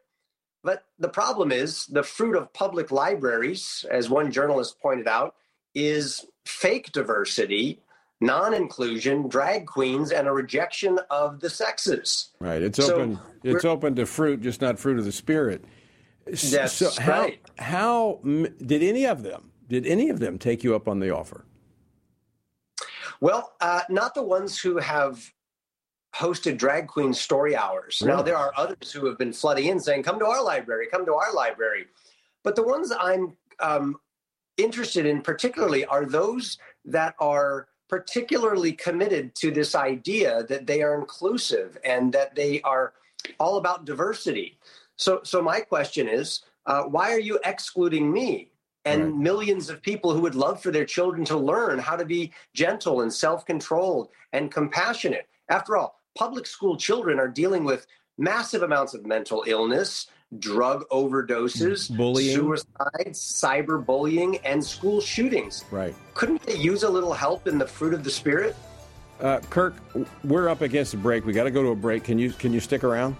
But 0.63 0.86
the 0.97 1.10
problem 1.10 1.51
is 1.51 1.86
the 1.88 2.03
fruit 2.03 2.36
of 2.36 2.53
public 2.53 2.89
libraries, 2.89 3.86
as 3.91 4.10
one 4.10 4.32
journalist 4.32 4.79
pointed 4.82 5.08
out, 5.08 5.36
is 5.75 6.25
fake 6.45 6.91
diversity, 6.93 7.82
non 8.21 8.53
inclusion, 8.53 9.27
drag 9.27 9.67
queens, 9.67 10.12
and 10.12 10.27
a 10.27 10.32
rejection 10.32 10.99
of 11.10 11.41
the 11.41 11.49
sexes. 11.49 12.29
Right. 12.39 12.62
It's 12.62 12.77
so 12.77 12.95
open 12.95 13.19
it's 13.43 13.65
open 13.65 13.95
to 13.95 14.06
fruit, 14.06 14.41
just 14.41 14.62
not 14.62 14.79
fruit 14.79 14.99
of 14.99 15.06
the 15.06 15.12
spirit. 15.12 15.65
That's 16.25 16.71
so 16.71 16.89
how, 17.01 17.23
right. 17.23 17.41
How 17.58 18.21
did 18.23 18.82
any 18.84 19.06
of 19.06 19.23
them 19.23 19.51
did 19.67 19.86
any 19.86 20.10
of 20.10 20.19
them 20.19 20.38
take 20.38 20.63
you 20.63 20.75
up 20.75 20.88
on 20.88 20.99
the 20.99 21.10
offer? 21.10 21.43
Well, 23.19 23.53
uh, 23.60 23.82
not 23.89 24.15
the 24.15 24.23
ones 24.23 24.60
who 24.60 24.77
have 24.77 25.32
hosted 26.15 26.58
drag 26.58 26.88
queen 26.88 27.13
story 27.13 27.56
hours. 27.56 28.02
Really? 28.02 28.15
Now 28.15 28.21
there 28.21 28.38
are 28.38 28.54
others 28.56 28.91
who 28.91 29.06
have 29.08 29.17
been 29.17 29.34
flooding 29.34 29.67
in 29.67 29.80
saying, 29.80 30.04
"Come 30.04 30.19
to 30.19 30.26
our 30.28 30.43
library, 30.43 30.88
come 30.91 31.06
to 31.06 31.13
our 31.15 31.34
library," 31.34 31.88
but 32.43 32.56
the 32.56 32.63
ones 32.63 32.91
I'm 32.91 33.36
um, 33.60 33.99
interested 34.58 35.06
in 35.06 35.21
particularly 35.21 35.86
are 35.86 36.06
those 36.06 36.58
that 36.86 37.15
are 37.19 37.67
particularly 37.89 38.73
committed 38.73 39.36
to 39.36 39.52
this 39.52 39.76
idea 39.76 40.43
that 40.43 40.65
they 40.65 40.82
are 40.82 40.95
inclusive 40.99 41.78
and 41.84 42.12
that 42.13 42.36
they 42.36 42.62
are 42.62 42.93
all 43.39 43.58
about 43.58 43.86
diversity. 43.86 44.58
So, 44.95 45.21
so 45.23 45.41
my 45.41 45.62
question 45.62 46.08
is, 46.08 46.43
uh, 46.65 46.84
why 46.84 47.12
are 47.13 47.19
you 47.19 47.39
excluding 47.45 48.12
me? 48.12 48.52
And 48.86 49.04
Right. 49.04 49.13
millions 49.15 49.69
of 49.69 49.82
people 49.82 50.12
who 50.12 50.21
would 50.21 50.36
love 50.36 50.62
for 50.62 50.71
their 50.71 50.86
children 50.86 51.23
to 51.26 51.38
learn 51.38 51.80
how 51.80 51.95
to 51.95 52.04
be 52.06 52.34
gentle 52.54 53.02
and 53.02 53.13
self 53.13 53.45
controlled 53.45 54.10
and 54.34 54.52
compassionate. 54.52 55.28
After 55.49 55.78
all, 55.78 55.99
public 56.15 56.45
school 56.45 56.78
children 56.78 57.19
are 57.19 57.28
dealing 57.28 57.63
with 57.63 57.88
massive 58.17 58.63
amounts 58.63 58.93
of 58.93 59.06
mental 59.06 59.43
illness, 59.47 60.08
drug 60.39 60.88
overdoses, 60.89 61.95
Bullying. 61.95 62.36
suicides, 62.36 63.19
cyberbullying, 63.19 64.39
and 64.43 64.63
school 64.63 65.02
shootings. 65.02 65.65
Right. 65.71 65.95
Couldn't 66.13 66.41
they 66.43 66.58
use 66.58 66.84
a 66.84 66.89
little 66.89 67.13
help 67.13 67.47
in 67.47 67.58
the 67.58 67.67
fruit 67.67 67.93
of 67.93 68.04
the 68.04 68.12
spirit? 68.12 68.56
Uh, 69.19 69.39
Kirk, 69.49 69.76
we're 70.23 70.49
up 70.49 70.62
against 70.62 70.93
a 70.93 70.97
break. 70.97 71.26
We 71.26 71.34
got 71.34 71.43
to 71.43 71.52
go 71.52 71.62
to 71.62 71.69
a 71.69 71.76
break. 71.76 72.04
Can 72.04 72.17
you 72.17 72.32
can 72.32 72.52
you 72.52 72.60
stick 72.60 72.84
around? 72.84 73.15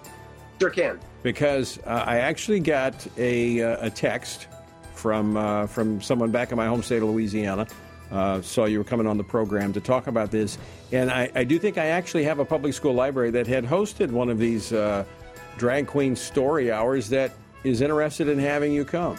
Sure 0.60 0.70
can. 0.70 1.00
Because 1.22 1.78
uh, 1.86 2.04
I 2.06 2.18
actually 2.18 2.60
got 2.60 3.06
a, 3.16 3.62
uh, 3.62 3.86
a 3.86 3.90
text 3.90 4.48
from 4.92 5.36
uh, 5.36 5.66
from 5.66 6.00
someone 6.02 6.30
back 6.30 6.50
in 6.50 6.56
my 6.56 6.66
home 6.66 6.82
state 6.82 7.02
of 7.02 7.08
Louisiana. 7.08 7.66
Uh, 8.10 8.40
saw 8.42 8.64
you 8.66 8.78
were 8.78 8.84
coming 8.84 9.06
on 9.06 9.16
the 9.16 9.24
program 9.24 9.72
to 9.72 9.80
talk 9.80 10.06
about 10.06 10.30
this, 10.30 10.58
and 10.92 11.10
I, 11.10 11.30
I 11.34 11.44
do 11.44 11.58
think 11.58 11.78
I 11.78 11.86
actually 11.86 12.24
have 12.24 12.38
a 12.38 12.44
public 12.44 12.72
school 12.74 12.92
library 12.94 13.30
that 13.32 13.46
had 13.46 13.64
hosted 13.64 14.10
one 14.10 14.28
of 14.28 14.38
these 14.38 14.72
uh, 14.72 15.04
drag 15.56 15.86
queen 15.86 16.14
story 16.14 16.70
hours 16.70 17.08
that 17.08 17.32
is 17.64 17.80
interested 17.80 18.28
in 18.28 18.38
having 18.38 18.72
you 18.72 18.84
come. 18.84 19.16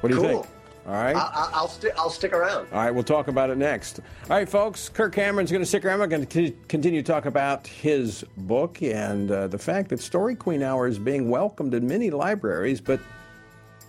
What 0.00 0.10
do 0.10 0.16
you 0.16 0.20
Cool. 0.20 0.42
think? 0.42 0.54
All 0.86 0.94
right. 0.94 1.14
I, 1.16 1.50
I'll, 1.52 1.68
sti- 1.68 1.90
I'll 1.98 2.08
stick 2.10 2.32
around. 2.32 2.66
All 2.72 2.78
right, 2.82 2.90
we'll 2.90 3.04
talk 3.04 3.28
about 3.28 3.50
it 3.50 3.58
next. 3.58 4.00
All 4.30 4.36
right, 4.36 4.48
folks, 4.48 4.88
Kirk 4.88 5.14
Cameron's 5.14 5.50
going 5.50 5.60
to 5.62 5.66
stick 5.66 5.84
around. 5.84 5.98
We're 6.00 6.06
going 6.06 6.26
to 6.26 6.50
continue 6.68 7.02
to 7.02 7.06
talk 7.12 7.26
about 7.26 7.66
his 7.66 8.24
book 8.38 8.80
and 8.82 9.30
uh, 9.30 9.48
the 9.48 9.58
fact 9.58 9.90
that 9.90 10.00
Story 10.00 10.34
Queen 10.34 10.62
Hour 10.62 10.86
is 10.88 10.98
being 10.98 11.28
welcomed 11.28 11.74
in 11.74 11.86
many 11.86 12.10
libraries, 12.10 12.80
but 12.80 13.00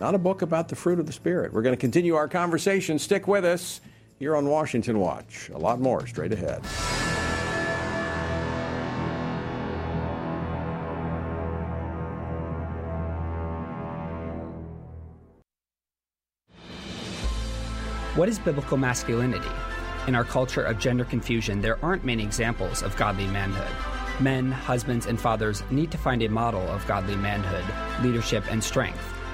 not 0.00 0.14
a 0.14 0.18
book 0.18 0.42
about 0.42 0.68
the 0.68 0.76
fruit 0.76 0.98
of 0.98 1.06
the 1.06 1.12
Spirit. 1.12 1.52
We're 1.52 1.62
going 1.62 1.76
to 1.76 1.80
continue 1.80 2.14
our 2.14 2.26
conversation. 2.26 2.98
Stick 2.98 3.28
with 3.28 3.44
us 3.44 3.80
here 4.18 4.34
on 4.34 4.46
Washington 4.46 4.98
Watch. 4.98 5.50
A 5.52 5.58
lot 5.58 5.80
more 5.80 6.06
straight 6.06 6.32
ahead. 6.32 6.64
What 18.16 18.28
is 18.28 18.38
biblical 18.38 18.76
masculinity? 18.76 19.48
In 20.06 20.14
our 20.14 20.24
culture 20.24 20.62
of 20.62 20.78
gender 20.78 21.04
confusion, 21.04 21.60
there 21.60 21.78
aren't 21.84 22.04
many 22.04 22.22
examples 22.22 22.82
of 22.82 22.96
godly 22.96 23.26
manhood. 23.26 23.70
Men, 24.20 24.50
husbands, 24.50 25.06
and 25.06 25.20
fathers 25.20 25.62
need 25.70 25.90
to 25.92 25.98
find 25.98 26.22
a 26.22 26.28
model 26.28 26.66
of 26.68 26.86
godly 26.86 27.16
manhood, 27.16 27.64
leadership, 28.04 28.44
and 28.50 28.62
strength. 28.62 29.19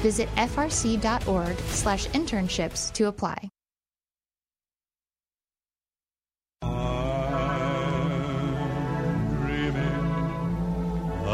Visit 0.00 0.28
frc.org 0.36 1.58
slash 1.58 2.06
internships 2.08 2.92
to 2.94 3.06
apply. 3.06 3.50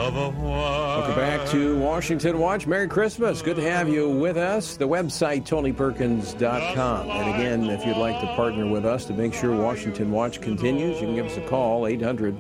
Welcome 0.07 1.15
back 1.17 1.49
to 1.49 1.79
Washington 1.79 2.39
Watch. 2.39 2.67
Merry 2.67 2.89
Christmas. 2.89 3.43
Good 3.43 3.57
to 3.57 3.63
have 3.63 3.89
you 3.89 4.09
with 4.09 4.37
us. 4.37 4.77
The 4.77 4.87
website, 4.87 5.47
TonyPerkins.com. 5.47 7.11
And 7.11 7.35
again, 7.35 7.71
if 7.71 7.85
you'd 7.85 7.97
like 7.97 8.21
to 8.21 8.27
partner 8.35 8.67
with 8.67 8.85
us 8.85 9.05
to 9.07 9.13
make 9.13 9.35
sure 9.35 9.55
Washington 9.55 10.11
Watch 10.11 10.41
continues, 10.41 11.01
you 11.01 11.07
can 11.07 11.15
give 11.15 11.27
us 11.27 11.37
a 11.37 11.47
call, 11.47 11.87
800 11.87 12.37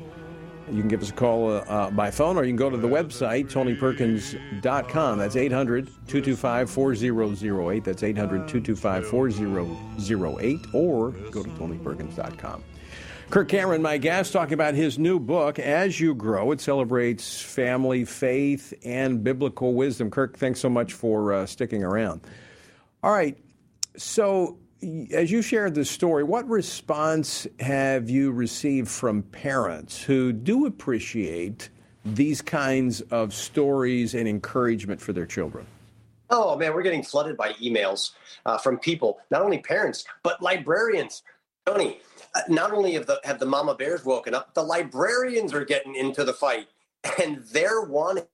you 0.71 0.81
can 0.81 0.89
give 0.89 1.03
us 1.03 1.11
a 1.11 1.13
call 1.13 1.51
uh, 1.51 1.59
uh, 1.61 1.91
by 1.91 2.11
phone 2.11 2.37
or 2.37 2.45
you 2.45 2.51
can 2.51 2.57
go 2.57 2.71
to 2.71 2.77
the 2.77 2.89
website, 2.89 3.51
tonyperkins.com. 3.51 5.19
That's 5.19 5.37
800 5.37 5.87
225 5.87 6.71
4008. 6.71 7.85
That's 7.85 8.03
800 8.03 8.49
225 8.49 9.07
4008. 9.07 10.67
Or 10.73 11.11
go 11.11 11.43
to 11.43 11.49
tonyperkins.com. 11.51 12.65
Kirk 13.29 13.49
Cameron, 13.49 13.83
my 13.83 13.99
guest, 13.99 14.33
talking 14.33 14.55
about 14.55 14.75
his 14.75 15.01
new 15.01 15.19
book, 15.19 15.59
As 15.59 15.99
You 15.99 16.15
Grow. 16.15 16.53
It 16.53 16.61
celebrates 16.61 17.41
family, 17.41 18.05
faith, 18.05 18.73
and 18.85 19.25
biblical 19.25 19.75
wisdom. 19.75 20.13
Kirk, 20.13 20.37
thanks 20.37 20.61
so 20.61 20.69
much 20.69 20.93
for 20.93 21.33
uh, 21.33 21.47
sticking 21.47 21.83
around. 21.83 22.21
All 23.03 23.11
right. 23.13 23.37
So, 23.97 24.59
as 24.83 25.31
you 25.31 25.43
shared 25.43 25.75
this 25.75 25.91
story, 25.91 26.23
what 26.23 26.49
response 26.49 27.47
have 27.61 28.11
you 28.11 28.33
received 28.33 28.89
from 28.89 29.23
parents 29.23 30.03
who 30.03 30.33
do 30.33 30.67
appreciate 30.67 31.71
these 32.05 32.43
kinds 32.43 33.01
of 33.03 33.33
stories 33.35 34.15
and 34.15 34.29
encouragement 34.29 35.01
for 35.01 35.13
their 35.13 35.27
children? 35.27 35.67
Oh 36.29 36.57
man, 36.57 36.75
we're 36.75 36.83
getting 36.83 37.03
flooded 37.03 37.37
by 37.37 37.53
emails 37.55 38.13
uh, 38.45 38.59
from 38.59 38.79
people, 38.79 39.19
not 39.31 39.43
only 39.43 39.59
parents 39.59 40.05
but 40.23 40.43
librarians. 40.43 41.23
Tony, 41.65 42.01
uh, 42.35 42.43
not 42.49 42.73
only 42.73 42.93
have 42.93 43.07
the 43.07 43.21
have 43.25 43.39
the 43.39 43.47
mama 43.47 43.75
bears 43.75 44.05
woken 44.05 44.35
up, 44.35 44.55
the 44.55 44.63
librarians 44.63 45.55
are 45.55 45.65
getting 45.65 45.95
into 45.95 46.25
the 46.25 46.33
fight, 46.33 46.69
and 47.21 47.43
they're 47.53 47.83
wanting 47.83 48.25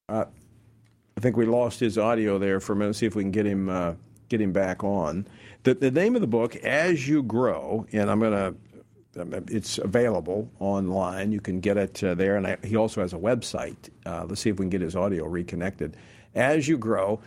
I 0.11 1.19
think 1.19 1.37
we 1.37 1.45
lost 1.45 1.79
his 1.79 1.97
audio 1.97 2.37
there 2.37 2.59
for 2.59 2.73
a 2.73 2.75
minute. 2.75 2.95
See 2.95 3.05
if 3.05 3.15
we 3.15 3.23
can 3.23 3.31
get 3.31 3.45
him 3.45 3.69
uh, 3.69 3.93
get 4.29 4.41
him 4.41 4.51
back 4.51 4.83
on. 4.83 5.27
The, 5.63 5.75
the 5.75 5.91
name 5.91 6.15
of 6.15 6.21
the 6.21 6.27
book, 6.27 6.55
As 6.57 7.07
You 7.07 7.21
Grow, 7.23 7.85
and 7.91 8.09
I'm 8.09 8.19
going 8.19 8.31
to. 8.31 8.55
Um, 9.19 9.33
it's 9.49 9.77
available 9.77 10.49
online. 10.59 11.33
You 11.33 11.41
can 11.41 11.59
get 11.59 11.75
it 11.75 12.01
uh, 12.01 12.15
there, 12.15 12.37
and 12.37 12.47
I, 12.47 12.57
he 12.63 12.77
also 12.77 13.01
has 13.01 13.11
a 13.11 13.17
website. 13.17 13.89
Uh, 14.05 14.23
let's 14.25 14.39
see 14.39 14.49
if 14.49 14.57
we 14.57 14.63
can 14.63 14.69
get 14.69 14.79
his 14.79 14.95
audio 14.95 15.25
reconnected. 15.25 15.97
As 16.33 16.65
you 16.65 16.77
grow, 16.77 17.19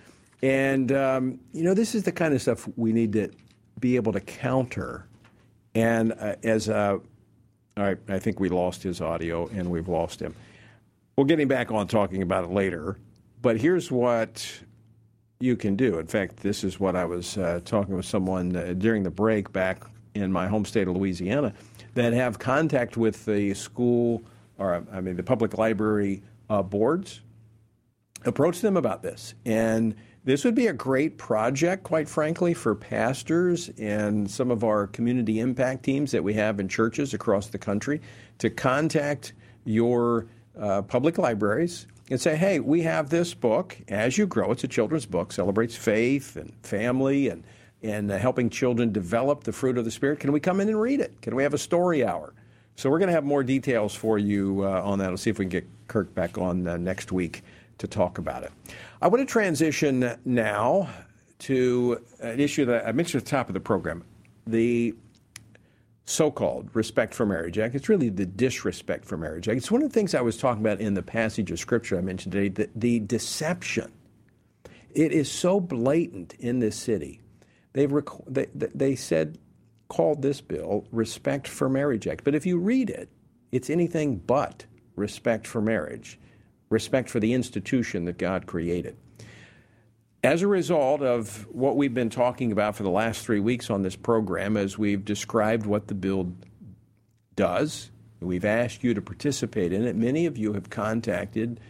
and 0.43 0.91
um, 0.93 1.41
you 1.53 1.63
know 1.63 1.75
this 1.75 1.95
is 1.95 2.05
the 2.05 2.13
kind 2.13 2.33
of 2.33 2.41
stuff 2.41 2.67
we 2.77 2.95
need 2.95 3.13
to 3.13 3.31
be 3.81 3.97
able 3.97 4.13
to 4.13 4.21
counter. 4.21 5.07
And 5.75 6.15
uh, 6.19 6.37
as 6.43 6.71
uh, 6.71 6.99
all 7.77 7.85
right, 7.85 7.99
I 8.09 8.19
think 8.19 8.41
we 8.41 8.49
lost 8.49 8.83
his 8.83 9.03
audio, 9.03 9.47
and 9.49 9.71
we've 9.71 9.89
lost 9.89 10.21
him. 10.21 10.35
We'll 11.17 11.27
get 11.27 11.47
back 11.49 11.71
on 11.71 11.87
talking 11.87 12.23
about 12.23 12.45
it 12.45 12.51
later. 12.51 12.99
But 13.41 13.59
here's 13.59 13.91
what 13.91 14.63
you 15.39 15.57
can 15.57 15.77
do. 15.77 15.99
In 15.99 16.07
fact, 16.07 16.39
this 16.39 16.65
is 16.65 16.81
what 16.81 16.97
I 16.97 17.05
was 17.05 17.39
uh, 17.39 17.61
talking 17.65 17.95
with 17.95 18.07
someone 18.07 18.57
uh, 18.57 18.75
during 18.77 19.03
the 19.03 19.11
break 19.11 19.53
back 19.53 19.85
in 20.15 20.33
my 20.33 20.49
home 20.49 20.65
state 20.65 20.89
of 20.89 20.97
Louisiana 20.97 21.53
that 21.95 22.13
have 22.13 22.39
contact 22.39 22.97
with 22.97 23.25
the 23.27 23.55
school 23.55 24.25
or 24.59 24.85
I 24.93 25.01
mean 25.01 25.17
the 25.17 25.23
public 25.23 25.59
library 25.59 26.23
uh, 26.49 26.63
boards. 26.63 27.21
Approach 28.25 28.61
them 28.61 28.77
about 28.77 29.03
this, 29.03 29.35
and 29.45 29.95
this 30.25 30.45
would 30.45 30.55
be 30.55 30.69
a 30.69 30.73
great 30.73 31.19
project, 31.19 31.83
quite 31.83 32.09
frankly, 32.09 32.55
for 32.55 32.75
pastors 32.75 33.69
and 33.79 34.31
some 34.31 34.51
of 34.51 34.65
our 34.65 34.87
community 34.87 35.41
impact 35.41 35.83
teams 35.83 36.11
that 36.13 36.25
we 36.25 36.33
have 36.33 36.59
in 36.59 36.67
churches 36.67 37.13
across 37.13 37.49
the 37.49 37.59
country 37.59 38.01
to 38.39 38.49
contact 38.49 39.35
your 39.67 40.27
uh, 40.59 40.83
public 40.83 41.19
libraries 41.19 41.87
and 42.11 42.21
say, 42.21 42.37
hey, 42.37 42.61
we 42.61 42.83
have 42.83 43.11
this 43.11 43.35
book, 43.35 43.77
As 43.89 44.19
You 44.19 44.27
Grow. 44.27 44.53
It's 44.53 44.65
a 44.65 44.69
children's 44.69 45.07
book, 45.07 45.33
celebrates 45.33 45.75
faith 45.75 46.37
and 46.37 46.53
family 46.63 47.29
and, 47.29 47.45
and 47.83 48.11
uh, 48.11 48.19
helping 48.19 48.51
children 48.51 48.93
develop 48.93 49.45
the 49.45 49.53
fruit 49.53 49.79
of 49.79 49.85
the 49.85 49.91
Spirit. 49.91 50.21
Can 50.21 50.33
we 50.33 50.41
come 50.41 50.61
in 50.61 50.69
and 50.69 50.81
read 50.81 51.01
it? 51.01 51.21
Can 51.23 51.35
we 51.35 51.43
have 51.43 51.55
a 51.55 51.59
story 51.59 52.05
hour? 52.05 52.35
So 52.77 52.91
we're 52.91 52.99
going 52.99 53.09
to 53.09 53.15
have 53.15 53.25
more 53.25 53.43
details 53.43 53.95
for 53.95 54.19
you 54.19 54.65
uh, 54.65 54.83
on 54.83 54.99
that. 54.99 55.11
Let's 55.11 55.23
see 55.23 55.31
if 55.31 55.39
we 55.39 55.45
can 55.45 55.51
get 55.51 55.67
Kirk 55.89 56.15
back 56.15 56.39
on 56.39 56.67
uh, 56.67 56.77
next 56.77 57.13
week 57.13 57.43
to 57.79 57.87
talk 57.87 58.19
about 58.19 58.43
it. 58.43 58.53
I 59.01 59.09
want 59.09 59.21
to 59.21 59.31
transition 59.33 60.17
now 60.25 60.89
to 61.41 62.01
an 62.21 62.41
issue 62.41 62.65
that 62.67 62.87
I 62.87 62.93
mentioned 62.93 63.21
at 63.21 63.25
the 63.27 63.31
top 63.31 63.49
of 63.49 63.55
the 63.55 63.61
program 63.61 64.05
the 64.47 64.95
so 66.05 66.31
called 66.31 66.69
respect 66.75 67.15
for 67.15 67.25
marriage 67.25 67.59
act. 67.59 67.75
It's 67.75 67.89
really 67.89 68.11
the 68.11 68.27
disrespect 68.27 69.05
for 69.05 69.17
marriage 69.17 69.49
act. 69.49 69.57
It's 69.57 69.71
one 69.71 69.83
of 69.83 69.89
the 69.89 69.95
things 69.95 70.15
I 70.15 70.21
was 70.21 70.37
talking 70.37 70.63
about 70.63 70.81
in 70.81 70.95
the 70.95 71.03
passage 71.03 71.51
of 71.51 71.59
scripture 71.59 71.97
I 71.97 72.03
mentioned 72.03 72.33
today 72.33 72.49
the, 72.49 72.71
the 72.75 73.01
deception. 73.01 73.93
It 74.91 75.13
is 75.13 75.31
so 75.31 75.61
blatant 75.61 76.35
in 76.35 76.61
this 76.61 76.77
city. 76.77 77.21
They've 77.73 77.91
rec- 77.91 78.27
they, 78.29 78.47
they 78.55 78.95
said, 78.95 79.39
called 79.89 80.23
this 80.23 80.41
bill 80.41 80.87
Respect 80.93 81.49
for 81.49 81.69
Marriage 81.69 82.07
Act. 82.07 82.25
But 82.25 82.35
if 82.35 82.47
you 82.47 82.59
read 82.59 82.91
it, 82.91 83.09
it's 83.51 83.71
anything 83.71 84.17
but 84.17 84.65
respect 84.97 85.47
for 85.47 85.61
marriage, 85.61 86.19
respect 86.71 87.11
for 87.11 87.21
the 87.21 87.33
institution 87.33 88.05
that 88.05 88.19
God 88.19 88.47
created. 88.47 88.97
As 90.25 90.41
a 90.41 90.49
result 90.49 91.03
of 91.03 91.47
what 91.55 91.77
we've 91.77 91.93
been 91.93 92.09
talking 92.09 92.51
about 92.51 92.75
for 92.75 92.83
the 92.83 92.91
last 92.91 93.23
three 93.27 93.41
weeks 93.41 93.69
on 93.69 93.83
this 93.83 93.95
program, 93.95 94.57
as 94.57 94.79
we've 94.79 95.05
described 95.05 95.67
what 95.67 95.87
the 95.87 95.95
bill 95.95 96.33
does, 97.37 97.91
we've 98.21 98.47
asked 98.47 98.83
you 98.83 98.95
to 98.95 99.03
participate 99.03 99.71
in 99.71 99.85
it. 99.85 99.95
Many 99.95 100.25
of 100.25 100.39
you 100.39 100.55
have 100.55 100.71
contacted 100.71 101.61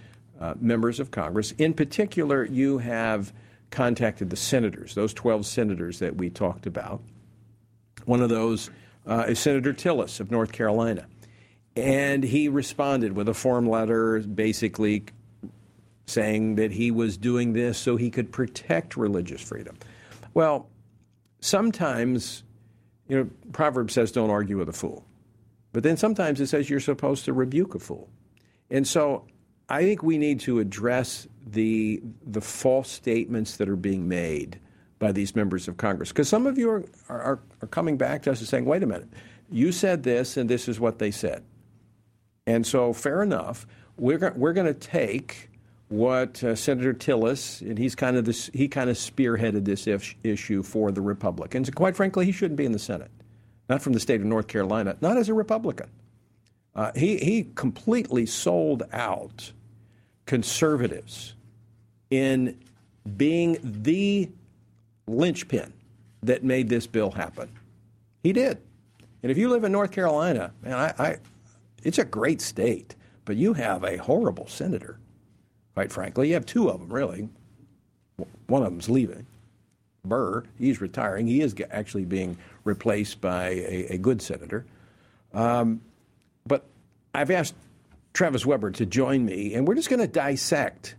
uh, 0.41 0.55
members 0.61 1.01
of 1.01 1.11
Congress. 1.11 1.51
In 1.59 1.75
particular, 1.75 2.45
you 2.45 2.79
have 2.79 3.33
contacted 3.71 4.31
the 4.31 4.37
senators, 4.37 4.95
those 4.95 5.13
12 5.13 5.45
senators 5.47 5.99
that 5.99 6.15
we 6.15 6.31
talked 6.31 6.67
about. 6.69 7.03
One 8.05 8.23
of 8.23 8.29
those 8.29 8.71
uh, 9.05 9.25
is 9.29 9.41
Senator 9.41 9.73
Tillis 9.73 10.21
of 10.21 10.31
North 10.31 10.53
Carolina. 10.53 11.07
And 11.75 12.23
he 12.23 12.49
responded 12.49 13.17
with 13.17 13.29
a 13.29 13.35
form 13.35 13.69
letter 13.69 14.21
basically 14.21 15.07
saying 16.07 16.57
that 16.57 16.71
he 16.71 16.91
was 16.91 17.17
doing 17.17 17.53
this 17.53 17.79
so 17.79 17.97
he 17.97 18.11
could 18.11 18.31
protect 18.31 18.97
religious 18.97 19.41
freedom. 19.41 19.77
Well, 20.35 20.69
sometimes, 21.41 22.43
you 23.09 23.17
know, 23.17 23.31
Proverbs 23.53 23.95
says 23.95 24.13
don't 24.13 24.31
argue 24.31 24.59
with 24.59 24.69
a 24.69 24.73
fool. 24.73 25.05
But 25.73 25.83
then 25.83 25.97
sometimes 25.97 26.41
it 26.41 26.47
says 26.47 26.71
you're 26.71 26.81
supposed 26.81 27.25
to 27.25 27.33
rebuke 27.33 27.75
a 27.75 27.79
fool. 27.79 28.09
And 28.71 28.87
so 28.87 29.27
I 29.69 29.83
think 29.83 30.03
we 30.03 30.19
need 30.19 30.41
to 30.41 30.61
address 30.61 31.27
the 31.47 32.01
the 32.27 32.41
false 32.41 32.91
statements 32.91 33.57
that 33.57 33.69
are 33.69 33.77
being 33.77 34.09
made 34.09 34.61
by 34.99 35.13
these 35.13 35.35
members 35.35 35.69
of 35.69 35.77
Congress. 35.77 36.11
Because 36.11 36.29
some 36.29 36.47
of 36.47 36.59
you 36.59 36.71
are, 36.71 36.85
are, 37.09 37.41
are 37.61 37.69
coming 37.69 37.97
back 37.97 38.23
to 38.23 38.31
us 38.31 38.41
and 38.41 38.49
saying, 38.49 38.65
wait 38.65 38.83
a 38.83 38.87
minute, 38.87 39.09
you 39.51 39.73
said 39.73 40.03
this 40.03 40.37
and 40.37 40.49
this 40.49 40.69
is 40.69 40.81
what 40.81 40.99
they 40.99 41.11
said. 41.11 41.45
And 42.47 42.67
so, 42.67 42.93
fair 42.93 43.23
enough, 43.23 43.67
we're, 43.97 44.33
we're 44.37 44.53
going 44.53 44.67
to 44.67 44.75
take 44.75 45.51
what 45.95 46.43
uh, 46.43 46.57
Senator 46.57 46.93
Tillis, 46.93 47.61
and 47.61 47.79
he's 47.79 47.95
kind 47.95 48.17
of 48.17 48.25
this, 48.25 48.51
he 48.53 48.69
kind 48.69 48.91
of 48.91 48.97
spearheaded 48.97 49.65
this 49.65 49.87
issue 50.23 50.63
for 50.63 50.91
the 50.91 51.01
Republicans. 51.01 51.69
And 51.69 51.77
quite 51.77 51.95
frankly, 51.97 52.27
he 52.27 52.33
shouldn't 52.33 52.57
be 52.57 52.65
in 52.65 52.73
the 52.73 52.79
Senate, 52.79 53.11
not 53.69 53.81
from 53.81 53.93
the 53.93 54.01
state 54.01 54.21
of 54.21 54.27
North 54.27 54.49
Carolina, 54.49 54.97
not 55.01 55.17
as 55.17 55.29
a 55.29 55.35
Republican. 55.35 55.89
Uh, 56.75 56.91
he, 56.97 57.19
he 57.19 57.47
completely 57.55 58.27
sold 58.27 58.83
out 58.93 59.53
conservatives 60.27 61.35
in 62.11 62.59
being 63.17 63.59
the 63.63 64.31
linchpin 65.07 65.73
that 66.23 66.43
made 66.43 66.69
this 66.69 66.87
bill 66.87 67.11
happen. 67.11 67.49
He 68.23 68.33
did. 68.33 68.59
And 69.23 69.31
if 69.31 69.39
you 69.39 69.49
live 69.49 69.65
in 69.65 69.73
North 69.73 69.93
Carolina, 69.93 70.53
man, 70.63 70.75
I, 70.75 70.95
I 70.99 71.17
it's 71.83 71.99
a 71.99 72.05
great 72.05 72.41
state, 72.41 72.97
but 73.25 73.37
you 73.37 73.53
have 73.53 73.85
a 73.85 73.99
horrible 73.99 74.49
senator, 74.49 74.99
quite 75.75 75.93
frankly. 75.93 76.29
You 76.29 76.35
have 76.35 76.47
two 76.47 76.69
of 76.69 76.81
them, 76.81 76.93
really. 76.93 77.29
One 78.47 78.63
of 78.63 78.71
them's 78.71 78.89
leaving. 78.89 79.27
Burr, 80.05 80.45
he's 80.59 80.81
retiring. 80.81 81.27
He 81.27 81.41
is 81.41 81.55
actually 81.71 82.05
being 82.05 82.37
replaced 82.65 83.21
by 83.21 83.49
a, 83.49 83.87
a 83.95 83.99
good 83.99 84.23
senator. 84.23 84.67
Um, 85.33 85.81
but 86.47 86.65
I've 87.15 87.31
asked 87.31 87.55
Travis 88.13 88.47
Weber 88.47 88.71
to 88.73 88.87
join 88.87 89.25
me, 89.25 89.55
and 89.55 89.67
we're 89.67 89.75
just 89.75 89.89
going 89.89 90.01
to 90.01 90.07
dissect 90.07 90.95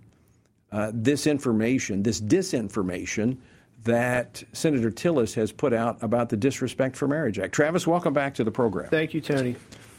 uh, 0.72 0.92
this 0.94 1.28
information, 1.28 2.04
this 2.04 2.20
disinformation 2.20 3.38
that 3.84 4.44
Senator 4.52 4.90
Tillis 4.90 5.36
has 5.36 5.52
put 5.52 5.72
out 5.72 6.02
about 6.02 6.30
the 6.30 6.38
Disrespect 6.38 6.96
for 6.96 7.08
Marriage 7.08 7.38
Act. 7.38 7.54
Travis, 7.54 7.86
welcome 7.86 8.14
back 8.14 8.34
to 8.36 8.44
the 8.44 8.52
program. 8.52 8.90
Thank 8.90 9.14
you, 9.14 9.22
Tony. 9.22 9.56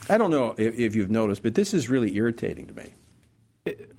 I 0.08 0.18
don't 0.18 0.32
know 0.32 0.56
if, 0.58 0.76
if 0.76 0.96
you've 0.96 1.10
noticed, 1.10 1.44
but 1.44 1.54
this 1.54 1.72
is 1.72 1.88
really 1.88 2.14
irritating 2.16 2.66
to 2.66 2.74
me 2.74 2.92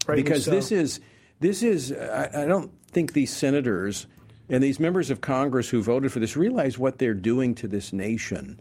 Rightly 0.08 0.24
because 0.24 0.46
so. 0.46 0.52
this 0.52 0.72
is 0.72 1.00
this 1.40 1.64
is 1.64 1.92
I, 1.92 2.44
I 2.44 2.46
don't 2.46 2.72
think 2.92 3.14
these 3.14 3.34
senators 3.36 4.08
and 4.50 4.64
these 4.64 4.80
members 4.80 5.10
of 5.10 5.22
Congress 5.22 5.70
who 5.70 5.82
voted 5.82 6.12
for 6.12 6.20
this 6.20 6.38
realize 6.38 6.78
what 6.78 7.00
they're 7.00 7.14
doing 7.14 7.54
to 7.56 7.68
this 7.68 7.92
nation 7.92 8.60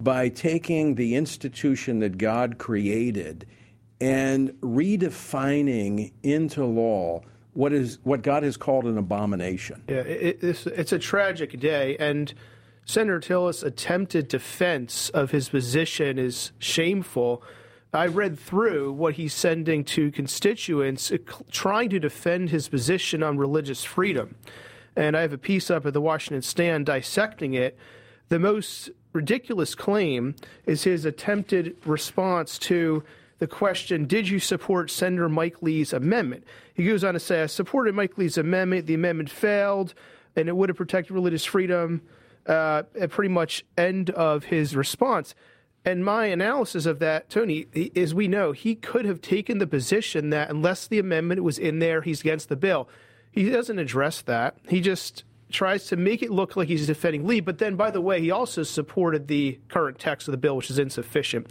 by 0.00 0.28
taking 0.28 0.94
the 0.94 1.14
institution 1.14 2.00
that 2.00 2.18
God 2.18 2.58
created 2.58 3.46
and 4.00 4.50
redefining 4.60 6.12
into 6.22 6.64
law 6.64 7.22
what 7.54 7.72
is 7.72 7.98
what 8.04 8.22
God 8.22 8.44
has 8.44 8.56
called 8.56 8.84
an 8.84 8.96
abomination. 8.98 9.82
Yeah, 9.88 9.96
it, 9.96 10.38
it's, 10.42 10.66
it's 10.66 10.92
a 10.92 10.98
tragic 10.98 11.58
day, 11.58 11.96
and 11.98 12.32
Senator 12.84 13.18
Tillis' 13.18 13.64
attempted 13.64 14.28
defense 14.28 15.08
of 15.10 15.32
his 15.32 15.48
position 15.48 16.18
is 16.18 16.52
shameful. 16.60 17.42
I 17.92 18.06
read 18.06 18.38
through 18.38 18.92
what 18.92 19.14
he's 19.14 19.32
sending 19.32 19.82
to 19.84 20.10
constituents 20.10 21.10
uh, 21.10 21.16
trying 21.50 21.88
to 21.90 21.98
defend 21.98 22.50
his 22.50 22.68
position 22.68 23.22
on 23.22 23.38
religious 23.38 23.82
freedom. 23.82 24.36
And 24.94 25.16
I 25.16 25.22
have 25.22 25.32
a 25.32 25.38
piece 25.38 25.70
up 25.70 25.86
at 25.86 25.94
the 25.94 26.00
Washington 26.00 26.42
Stand 26.42 26.86
dissecting 26.86 27.54
it. 27.54 27.78
The 28.28 28.38
most 28.38 28.90
ridiculous 29.14 29.74
claim 29.74 30.36
is 30.66 30.84
his 30.84 31.06
attempted 31.06 31.76
response 31.86 32.58
to 32.58 33.04
the 33.38 33.46
question 33.46 34.04
Did 34.04 34.28
you 34.28 34.38
support 34.38 34.90
Senator 34.90 35.28
Mike 35.28 35.62
Lee's 35.62 35.94
amendment? 35.94 36.44
He 36.74 36.84
goes 36.84 37.04
on 37.04 37.14
to 37.14 37.20
say, 37.20 37.42
I 37.42 37.46
supported 37.46 37.94
Mike 37.94 38.18
Lee's 38.18 38.36
amendment. 38.36 38.86
The 38.86 38.94
amendment 38.94 39.30
failed, 39.30 39.94
and 40.36 40.48
it 40.48 40.56
would 40.56 40.68
have 40.68 40.76
protected 40.76 41.12
religious 41.12 41.44
freedom. 41.44 42.02
Uh, 42.46 42.82
at 42.98 43.10
pretty 43.10 43.28
much 43.28 43.62
end 43.76 44.08
of 44.08 44.44
his 44.44 44.74
response. 44.74 45.34
And 45.84 46.04
my 46.04 46.26
analysis 46.26 46.86
of 46.86 46.98
that, 46.98 47.30
Tony, 47.30 47.66
is 47.72 48.14
we 48.14 48.28
know 48.28 48.52
he 48.52 48.74
could 48.74 49.04
have 49.04 49.20
taken 49.20 49.58
the 49.58 49.66
position 49.66 50.30
that 50.30 50.50
unless 50.50 50.86
the 50.86 50.98
amendment 50.98 51.42
was 51.42 51.58
in 51.58 51.78
there, 51.78 52.02
he's 52.02 52.20
against 52.20 52.48
the 52.48 52.56
bill. 52.56 52.88
He 53.30 53.48
doesn't 53.48 53.78
address 53.78 54.20
that. 54.22 54.56
He 54.68 54.80
just 54.80 55.24
tries 55.50 55.86
to 55.86 55.96
make 55.96 56.22
it 56.22 56.30
look 56.30 56.56
like 56.56 56.68
he's 56.68 56.86
defending 56.86 57.26
Lee. 57.26 57.40
But 57.40 57.58
then, 57.58 57.76
by 57.76 57.90
the 57.90 58.00
way, 58.00 58.20
he 58.20 58.30
also 58.30 58.62
supported 58.62 59.28
the 59.28 59.58
current 59.68 59.98
text 59.98 60.28
of 60.28 60.32
the 60.32 60.38
bill, 60.38 60.56
which 60.56 60.70
is 60.70 60.78
insufficient. 60.78 61.46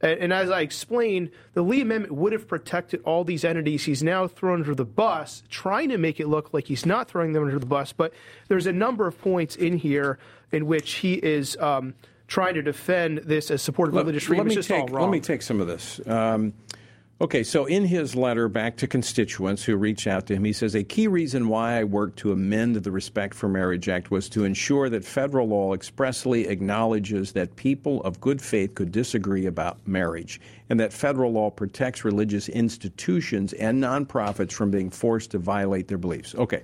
And, 0.00 0.18
and 0.20 0.32
as 0.32 0.50
I 0.50 0.60
explained, 0.60 1.30
the 1.54 1.62
Lee 1.62 1.80
Amendment 1.80 2.14
would 2.14 2.32
have 2.32 2.48
protected 2.48 3.02
all 3.04 3.24
these 3.24 3.44
entities 3.44 3.84
he's 3.84 4.02
now 4.02 4.26
thrown 4.26 4.60
under 4.60 4.74
the 4.74 4.84
bus, 4.84 5.42
trying 5.48 5.90
to 5.90 5.98
make 5.98 6.20
it 6.20 6.28
look 6.28 6.52
like 6.52 6.66
he's 6.66 6.86
not 6.86 7.08
throwing 7.08 7.32
them 7.32 7.44
under 7.44 7.58
the 7.58 7.66
bus. 7.66 7.92
But 7.92 8.12
there's 8.48 8.66
a 8.66 8.72
number 8.72 9.06
of 9.06 9.18
points 9.20 9.56
in 9.56 9.78
here 9.78 10.18
in 10.52 10.66
which 10.66 10.94
he 10.94 11.14
is 11.14 11.56
um, 11.58 11.94
trying 12.26 12.54
to 12.54 12.62
defend 12.62 13.18
this 13.18 13.50
as 13.50 13.62
support 13.62 13.88
of 13.88 13.94
religious 13.94 14.24
freedom. 14.24 14.48
Let 14.48 14.56
me, 14.56 14.62
take, 14.62 14.90
let 14.90 15.10
me 15.10 15.20
take 15.20 15.42
some 15.42 15.60
of 15.60 15.66
this. 15.66 16.00
Um, 16.06 16.54
okay, 17.20 17.44
so 17.44 17.66
in 17.66 17.84
his 17.84 18.16
letter 18.16 18.48
back 18.48 18.76
to 18.78 18.88
constituents 18.88 19.62
who 19.62 19.76
reached 19.76 20.06
out 20.06 20.26
to 20.26 20.34
him, 20.34 20.44
he 20.44 20.52
says 20.52 20.74
a 20.74 20.82
key 20.82 21.06
reason 21.06 21.48
why 21.48 21.78
I 21.78 21.84
worked 21.84 22.18
to 22.20 22.32
amend 22.32 22.76
the 22.76 22.90
Respect 22.90 23.34
for 23.34 23.48
Marriage 23.48 23.88
Act 23.88 24.10
was 24.10 24.28
to 24.30 24.44
ensure 24.44 24.88
that 24.90 25.04
federal 25.04 25.48
law 25.48 25.72
expressly 25.72 26.48
acknowledges 26.48 27.32
that 27.32 27.54
people 27.56 28.02
of 28.02 28.20
good 28.20 28.42
faith 28.42 28.74
could 28.74 28.90
disagree 28.90 29.46
about 29.46 29.86
marriage, 29.86 30.40
and 30.68 30.80
that 30.80 30.92
federal 30.92 31.30
law 31.30 31.50
protects 31.50 32.04
religious 32.04 32.48
institutions 32.48 33.52
and 33.52 33.82
nonprofits 33.82 34.52
from 34.52 34.70
being 34.72 34.90
forced 34.90 35.30
to 35.30 35.38
violate 35.38 35.86
their 35.86 35.98
beliefs. 35.98 36.34
Okay, 36.34 36.62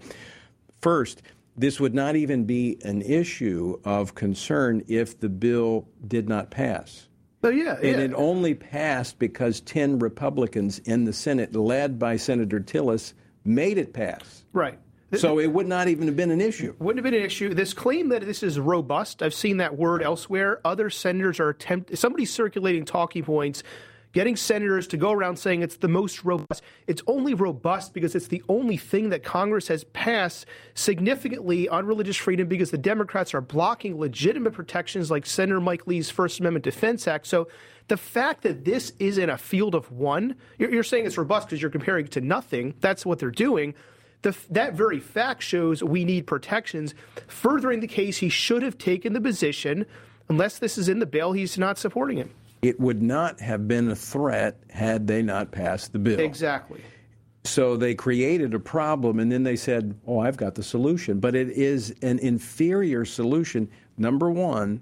first, 0.81 1.23
this 1.57 1.79
would 1.81 1.95
not 1.95 2.17
even 2.17 2.45
be 2.45 2.79
an 2.83 3.03
issue 3.03 3.79
of 3.85 4.15
concern 4.15 4.83
if 4.89 5.19
the 5.21 5.29
bill 5.29 5.87
did 6.07 6.29
not 6.29 6.51
pass. 6.51 7.09
Oh, 7.45 7.49
yeah, 7.49 7.75
And 7.77 7.85
yeah. 7.85 7.99
it 7.99 8.13
only 8.15 8.55
passed 8.55 9.19
because 9.19 9.61
10 9.61 9.99
Republicans 9.99 10.79
in 10.81 11.05
the 11.05 11.13
Senate, 11.13 11.55
led 11.57 11.99
by 11.99 12.17
Senator 12.17 12.61
Tillis, 12.61 13.15
made 13.45 13.79
it 13.79 13.93
pass. 13.93 14.45
Right. 14.53 14.79
So 15.15 15.39
it 15.39 15.49
would 15.53 15.67
not 15.67 15.89
even 15.89 16.07
have 16.07 16.17
been 16.17 16.31
an 16.31 16.41
issue. 16.41 16.75
Wouldn't 16.79 17.05
have 17.05 17.11
been 17.11 17.21
an 17.21 17.27
issue. 17.27 17.53
This 17.53 17.75
claim 17.75 18.09
that 18.11 18.23
this 18.23 18.43
is 18.43 18.59
robust, 18.59 19.23
I've 19.23 19.35
seen 19.35 19.59
that 19.59 19.77
word 19.77 20.03
elsewhere. 20.03 20.61
Other 20.65 20.89
senators 20.89 21.39
are 21.39 21.51
attempt. 21.51 21.99
Somebody's 21.99 22.33
circulating 22.33 22.87
talking 22.87 23.23
points, 23.23 23.63
getting 24.13 24.37
senators 24.37 24.87
to 24.89 24.97
go 24.97 25.11
around 25.13 25.37
saying 25.37 25.63
it's 25.63 25.77
the 25.77 25.89
most 25.89 26.25
robust. 26.25 26.63
It's 26.87 27.03
only 27.07 27.35
robust 27.35 27.95
because 27.95 28.15
it's 28.15 28.29
the 28.29 28.43
only 28.49 28.77
thing 28.77 29.09
that 29.11 29.23
Congress 29.23 29.69
has 29.69 29.85
passed 29.85 30.47
significantly 30.75 31.69
on 31.69 31.87
religious 31.87 32.17
freedom 32.17 32.47
because 32.47 32.71
the 32.71 32.79
Democrats 32.79 33.35
are 33.35 33.41
blocking 33.41 33.99
legitimate 33.99 34.53
protections 34.53 35.11
like 35.11 35.27
Senator 35.27 35.61
Mike 35.61 35.87
Lee's 35.87 36.11
First 36.11 36.41
Amendment 36.41 36.65
Defense 36.65 37.09
Act. 37.09 37.27
So 37.27 37.49
the 37.89 37.97
fact 37.97 38.43
that 38.43 38.65
this 38.65 38.93
is 38.99 39.19
in 39.19 39.31
a 39.31 39.39
field 39.39 39.75
of 39.75 39.91
one, 39.91 40.37
you're, 40.59 40.71
you're 40.71 40.83
saying 40.83 41.07
it's 41.07 41.19
robust 41.19 41.49
because 41.49 41.61
you're 41.61 41.71
comparing 41.71 42.07
it 42.07 42.13
to 42.13 42.21
nothing. 42.21 42.75
That's 42.81 43.05
what 43.07 43.19
they're 43.19 43.31
doing. 43.31 43.75
The, 44.23 44.37
that 44.51 44.75
very 44.75 45.01
fact 45.01 45.43
shows 45.43 45.83
we 45.83 46.05
need 46.05 46.27
protections. 46.27 46.95
Furthering 47.27 47.81
the 47.81 47.89
case, 47.89 48.19
he 48.19 48.29
should 48.29 48.63
have 48.63 48.79
taken 48.79 49.15
the 49.15 49.21
position, 49.21 49.85
unless 50.29 50.59
this 50.59 50.79
is 50.79 50.89
in 50.89 51.01
the 51.01 51.07
bill, 51.07 51.33
he's 51.33 51.59
not 51.59 51.77
supporting 51.77 52.19
it. 52.19 52.31
It 52.63 52.79
would 52.79 53.03
not 53.03 53.41
have 53.41 53.67
been 53.67 53.91
a 53.91 53.97
threat 53.97 54.57
had 54.71 55.09
they 55.09 55.21
not 55.21 55.51
passed 55.51 55.93
the 55.93 55.99
bill. 55.99 56.21
Exactly. 56.21 56.81
So 57.45 57.77
they 57.77 57.95
created 57.95 58.55
a 58.55 58.61
problem 58.61 59.19
and 59.19 59.31
then 59.33 59.43
they 59.43 59.57
said, 59.57 59.99
Oh, 60.07 60.21
I've 60.21 60.37
got 60.37 60.55
the 60.55 60.63
solution. 60.63 61.19
But 61.19 61.35
it 61.35 61.51
is 61.51 61.93
an 62.03 62.21
inferior 62.21 63.05
solution. 63.05 63.69
Number 63.99 64.31
one, 64.31 64.81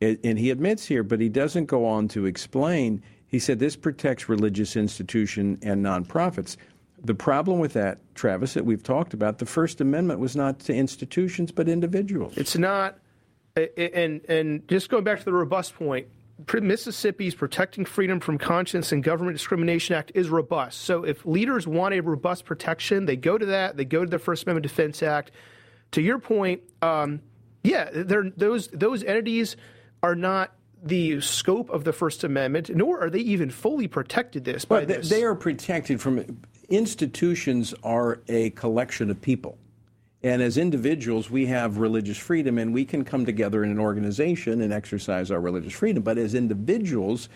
and 0.00 0.38
he 0.38 0.50
admits 0.50 0.86
here, 0.86 1.02
but 1.02 1.20
he 1.20 1.28
doesn't 1.28 1.66
go 1.66 1.84
on 1.84 2.06
to 2.08 2.26
explain. 2.26 3.02
He 3.26 3.38
said 3.38 3.58
this 3.58 3.74
protects 3.74 4.28
religious 4.28 4.76
institution 4.76 5.58
and 5.62 5.84
nonprofits. 5.84 6.56
the 7.02 7.14
problem 7.14 7.58
with 7.58 7.72
that, 7.72 7.98
Travis, 8.14 8.54
that 8.54 8.64
we've 8.64 8.82
talked 8.82 9.14
about, 9.14 9.38
the 9.38 9.46
First 9.46 9.80
Amendment 9.80 10.20
was 10.20 10.36
not 10.36 10.60
to 10.60 10.74
institutions 10.74 11.50
but 11.50 11.68
individuals. 11.68 12.36
It's 12.36 12.56
not, 12.56 12.98
and 13.56 14.20
and 14.28 14.68
just 14.68 14.90
going 14.90 15.04
back 15.04 15.18
to 15.18 15.24
the 15.24 15.32
robust 15.32 15.74
point, 15.74 16.06
Mississippi's 16.60 17.34
Protecting 17.34 17.84
Freedom 17.84 18.20
from 18.20 18.38
Conscience 18.38 18.92
and 18.92 19.02
Government 19.02 19.36
Discrimination 19.36 19.94
Act 19.94 20.12
is 20.14 20.28
robust. 20.28 20.82
So 20.82 21.04
if 21.04 21.24
leaders 21.24 21.66
want 21.66 21.94
a 21.94 22.00
robust 22.00 22.44
protection, 22.44 23.06
they 23.06 23.16
go 23.16 23.38
to 23.38 23.46
that. 23.46 23.76
They 23.76 23.84
go 23.84 24.04
to 24.04 24.10
the 24.10 24.18
First 24.18 24.44
Amendment 24.44 24.64
Defense 24.64 25.02
Act. 25.02 25.30
To 25.92 26.02
your 26.02 26.18
point, 26.18 26.62
um, 26.82 27.22
yeah, 27.64 27.88
those 27.92 28.68
those 28.68 29.02
entities 29.02 29.56
are 30.02 30.14
not 30.14 30.52
the 30.82 31.20
scope 31.20 31.70
of 31.70 31.84
the 31.84 31.92
First 31.92 32.22
Amendment, 32.22 32.70
nor 32.74 33.02
are 33.02 33.10
they 33.10 33.20
even 33.20 33.50
fully 33.50 33.88
protected 33.88 34.44
this 34.44 34.64
by 34.64 34.80
but 34.80 34.88
this. 34.88 35.08
They 35.08 35.24
are 35.24 35.34
protected 35.34 36.00
from 36.00 36.40
institutions 36.68 37.74
are 37.82 38.20
a 38.28 38.50
collection 38.50 39.10
of 39.10 39.20
people. 39.20 39.58
And 40.22 40.42
as 40.42 40.56
individuals, 40.56 41.30
we 41.30 41.46
have 41.46 41.78
religious 41.78 42.16
freedom 42.18 42.58
and 42.58 42.72
we 42.72 42.84
can 42.84 43.04
come 43.04 43.26
together 43.26 43.62
in 43.62 43.70
an 43.70 43.78
organization 43.78 44.60
and 44.60 44.72
exercise 44.72 45.30
our 45.30 45.40
religious 45.40 45.72
freedom. 45.72 46.02
But 46.02 46.18
as 46.18 46.34
individuals, 46.34 47.28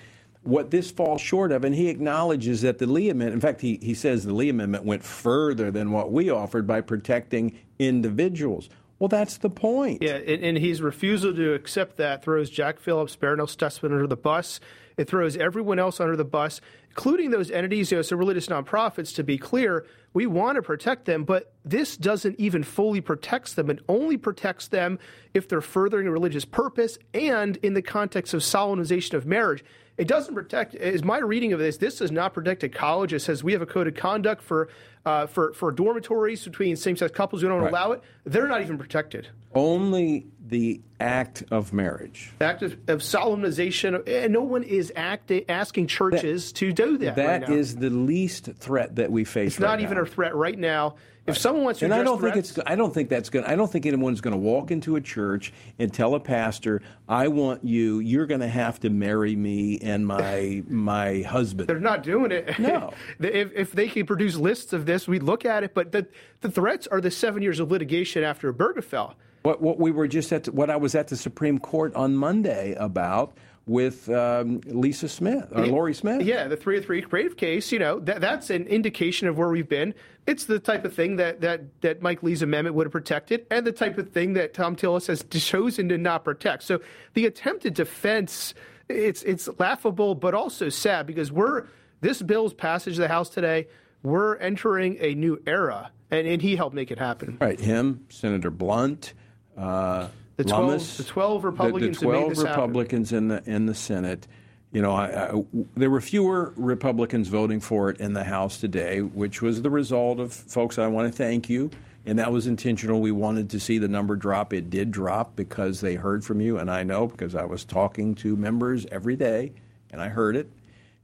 what 0.43 0.71
this 0.71 0.91
falls 0.91 1.21
short 1.21 1.53
of, 1.53 1.65
and 1.65 1.75
he 1.75 1.89
acknowledges 1.89 2.63
that 2.63 2.79
the 2.79 2.87
Lee 2.87 3.11
Amendment, 3.11 3.35
in 3.35 3.41
fact, 3.41 3.61
he, 3.61 3.79
he 3.83 3.95
says 3.95 4.25
the 4.25 4.33
Lee 4.33 4.49
Amendment 4.49 4.85
went 4.85 5.05
further 5.05 5.71
than 5.71 5.93
what 5.93 6.11
we 6.11 6.31
offered 6.31 6.67
by 6.67 6.81
protecting 6.81 7.59
individuals. 7.79 8.69
Well, 8.99 9.09
that's 9.09 9.39
the 9.39 9.51
point. 9.51 10.03
Yeah, 10.03 10.17
and, 10.17 10.43
and 10.43 10.59
his 10.59 10.83
refusal 10.83 11.35
to 11.35 11.55
accept 11.55 11.97
that 11.99 12.23
throws 12.23 12.51
Jack 12.51 12.81
Phillips, 12.81 13.17
Barronelle 13.17 13.55
Stutzman 13.55 13.93
under 13.93 14.07
the 14.07 14.17
bus. 14.17 14.61
It 14.97 15.09
throws 15.09 15.37
everyone 15.37 15.79
else 15.79 16.01
under 16.01 16.17
the 16.17 16.25
bus, 16.25 16.61
including 16.91 17.31
those 17.31 17.51
entities, 17.51 17.91
you 17.91 17.99
know, 17.99 18.03
so 18.03 18.17
religious 18.17 18.49
nonprofits, 18.49 19.15
to 19.15 19.23
be 19.23 19.39
clear, 19.39 19.87
we 20.13 20.27
want 20.27 20.57
to 20.57 20.63
protect 20.63 21.05
them, 21.05 21.25
but 21.25 21.53
this 21.65 21.97
doesn't 21.97 22.39
even 22.39 22.65
fully 22.65 23.01
protect 23.01 23.55
them. 23.55 23.71
It 23.71 23.79
only 23.89 24.17
protects 24.17 24.69
them 24.69 24.99
if 25.33 25.49
they're 25.49 25.61
furthering 25.61 26.09
a 26.09 26.11
religious 26.11 26.45
purpose 26.45 26.99
and 27.15 27.57
in 27.59 27.75
the 27.75 27.83
context 27.83 28.35
of 28.35 28.41
solemnization 28.41 29.15
of 29.15 29.25
marriage. 29.25 29.65
It 30.01 30.09
doesn't 30.09 30.35
protect, 30.35 30.75
is 30.75 31.05
my 31.05 31.19
reading 31.19 31.53
of 31.53 31.59
this, 31.59 31.77
this 31.77 31.99
does 31.99 32.11
not 32.11 32.33
protect 32.33 32.65
a 32.65 32.71
college. 32.71 33.13
It 33.13 33.21
says 33.21 33.45
we 33.45 33.53
have 33.53 33.61
a 33.61 33.67
code 33.67 33.87
of 33.87 33.95
conduct 33.95 34.41
for, 34.41 34.71
uh, 35.05 35.27
for, 35.27 35.53
for 35.53 35.71
dormitories 35.71 36.43
between 36.43 36.75
same 36.77 36.97
sex 36.97 37.13
couples. 37.15 37.43
We 37.43 37.51
don't 37.51 37.61
right. 37.61 37.71
allow 37.71 37.93
it. 37.93 38.03
They're 38.25 38.49
not 38.49 38.63
even 38.63 38.79
protected. 38.79 39.29
Only 39.55 40.27
the 40.41 40.81
act 41.01 41.45
of 41.51 41.75
marriage. 41.75 42.33
The 42.39 42.47
act 42.47 42.63
of, 42.63 42.79
of 42.89 43.03
solemnization. 43.03 44.03
And 44.07 44.33
no 44.33 44.41
one 44.41 44.63
is 44.63 44.91
act, 44.97 45.31
asking 45.51 45.89
churches 45.89 46.51
that, 46.51 46.59
to 46.61 46.73
do 46.73 46.97
that. 46.97 47.17
That 47.17 47.43
right 47.43 47.51
is 47.51 47.77
the 47.77 47.91
least 47.91 48.49
threat 48.57 48.97
that 48.97 49.13
we 49.13 49.25
face. 49.25 49.53
It's 49.53 49.61
right 49.61 49.69
not 49.69 49.81
even 49.83 49.99
a 49.99 50.07
threat 50.07 50.35
right 50.35 50.59
now. 50.59 50.95
If 51.27 51.39
someone 51.39 51.65
wants 51.65 51.81
to, 51.81 51.85
and 51.85 51.95
I 51.95 52.03
don't 52.03 52.19
threats, 52.19 52.53
think 52.53 52.59
it's. 52.59 52.71
I 52.71 52.77
don't 52.77 52.93
think 52.93 53.09
that's 53.09 53.29
going. 53.29 53.45
I 53.45 53.55
don't 53.55 53.71
think 53.71 53.87
anyone's 53.87 54.21
going 54.21 54.33
to 54.33 54.39
walk 54.39 54.71
into 54.71 54.97
a 54.97 55.01
church 55.01 55.53
and 55.79 55.93
tell 55.93 56.15
a 56.15 56.21
pastor, 56.21 56.83
"I 57.09 57.29
want 57.29 57.65
you. 57.65 57.99
You're 58.01 58.27
going 58.27 58.41
to 58.41 58.49
have 58.49 58.81
to 58.81 58.91
marry 58.91 59.37
me 59.37 59.79
and 59.81 60.07
my 60.07 60.63
my 60.69 61.23
husband." 61.23 61.69
They're 61.69 61.79
not 61.79 62.03
doing 62.03 62.33
it. 62.33 62.59
No. 62.59 62.93
if 63.21 63.53
if 63.55 63.73
they 63.73 63.89
could 63.89 64.07
produce 64.07 64.37
lists 64.37 64.73
of 64.73 64.87
this, 64.87 65.07
we'd 65.07 65.23
look 65.23 65.45
at 65.45 65.63
it. 65.63 65.75
But 65.75 65.93
the 65.93 66.07
the 66.41 66.51
threats 66.51 66.87
are 66.87 67.01
the 67.01 67.11
seven 67.11 67.43
years 67.43 67.61
of 67.61 67.71
litigation 67.71 68.25
after 68.25 68.53
Obergefell. 68.53 69.15
What 69.43 69.61
what 69.61 69.79
we 69.79 69.91
were 69.91 70.09
just 70.09 70.33
at. 70.33 70.49
What 70.49 70.71
I 70.71 70.77
was 70.77 70.95
at 70.95 71.09
the 71.09 71.17
Supreme 71.17 71.59
Court 71.59 71.95
on 71.95 72.17
Monday 72.17 72.75
about 72.79 73.37
with 73.67 74.09
um, 74.11 74.61
Lisa 74.67 75.09
Smith 75.09 75.49
or 75.53 75.67
Lorie 75.67 75.95
Smith. 75.95 76.23
Yeah, 76.23 76.49
the 76.49 76.57
three 76.57 76.79
of 76.79 76.85
three 76.85 77.03
creative 77.03 77.37
case. 77.37 77.71
You 77.71 77.79
know 77.79 78.01
that 78.01 78.21
that's 78.21 78.51
an 78.51 78.67
indication 78.67 79.29
of 79.29 79.39
where 79.39 79.49
we've 79.49 79.69
been. 79.69 79.95
It's 80.27 80.45
the 80.45 80.59
type 80.59 80.85
of 80.85 80.95
thing 80.95 81.17
that 81.17 81.41
that 81.41 81.81
that 81.83 82.03
Mike 82.03 82.23
Lee's 82.23 82.43
amendment 82.43 82.75
would 82.77 82.87
have 82.87 82.93
protected, 82.93 83.47
and 83.51 83.67
the 83.67 83.73
type 83.73 83.99
of 83.99 84.11
thing 84.11 84.33
that 84.35 84.55
Thom 84.55 84.77
Tillis 84.77 85.07
has 85.07 85.25
chosen 85.31 85.89
to 85.89 85.99
not 85.99 86.25
protect. 86.25 86.63
So 86.63 86.81
the 87.15 87.27
attempted 87.27 87.75
defense, 87.75 88.55
it's 88.89 89.23
it's 89.23 89.49
laughable, 89.59 90.15
but 90.15 90.35
also 90.35 90.69
sad 90.69 91.07
because 91.07 91.31
we're 91.31 91.67
this 92.01 92.23
bill's 92.23 92.55
passage 92.55 92.95
of 92.95 93.01
the 93.01 93.09
House 93.09 93.29
today. 93.29 93.69
We're 94.03 94.37
entering 94.37 94.97
a 95.01 95.15
new 95.15 95.43
era, 95.47 95.93
and, 96.11 96.27
and 96.27 96.41
he 96.41 96.57
helped 96.57 96.75
make 96.75 96.91
it 96.91 96.99
happen. 96.99 97.37
Right, 97.39 97.61
him, 97.61 98.07
Senator 98.09 98.51
Blunt. 98.51 99.13
Uh, 99.57 100.09
the 100.43 100.49
12, 100.51 100.97
the 100.97 101.05
12 101.05 101.45
Republicans, 101.45 101.99
the, 102.01 102.07
the 102.07 102.13
12 102.13 102.39
Republicans 102.39 103.13
in 103.13 103.29
the 103.29 103.43
in 103.47 103.67
the 103.67 103.75
Senate. 103.75 104.27
You 104.73 104.83
know, 104.83 104.93
I, 104.93 105.33
I, 105.33 105.45
there 105.77 105.91
were 105.91 106.01
fewer 106.01 106.53
Republicans 106.57 107.27
voting 107.29 107.59
for 107.59 107.91
it 107.91 107.99
in 107.99 108.13
the 108.13 108.23
House 108.23 108.59
today, 108.59 109.03
which 109.03 109.43
was 109.43 109.63
the 109.63 109.71
result 109.71 110.21
of 110.21 110.33
folks. 110.33 110.79
I 110.79 110.87
want 110.87 111.13
to 111.13 111.17
thank 111.17 111.51
you, 111.51 111.71
and 112.07 112.19
that 112.19 112.31
was 112.31 112.47
intentional. 112.47 113.01
We 113.01 113.11
wanted 113.11 113.51
to 113.51 113.61
see 113.61 113.79
the 113.79 113.89
number 113.89 114.15
drop. 114.15 114.53
It 114.53 114.71
did 114.71 114.93
drop 114.93 115.35
because 115.35 115.81
they 115.81 115.97
heard 115.97 116.25
from 116.25 116.41
you, 116.41 116.59
and 116.59 116.71
I 116.71 116.85
know 116.85 117.09
because 117.09 117.35
I 117.35 117.45
was 117.45 117.65
talking 117.65 118.15
to 118.17 118.37
members 118.37 118.87
every 118.93 119.17
day, 119.17 119.53
and 119.91 120.01
I 120.01 120.09
heard 120.09 120.37
it, 120.37 120.49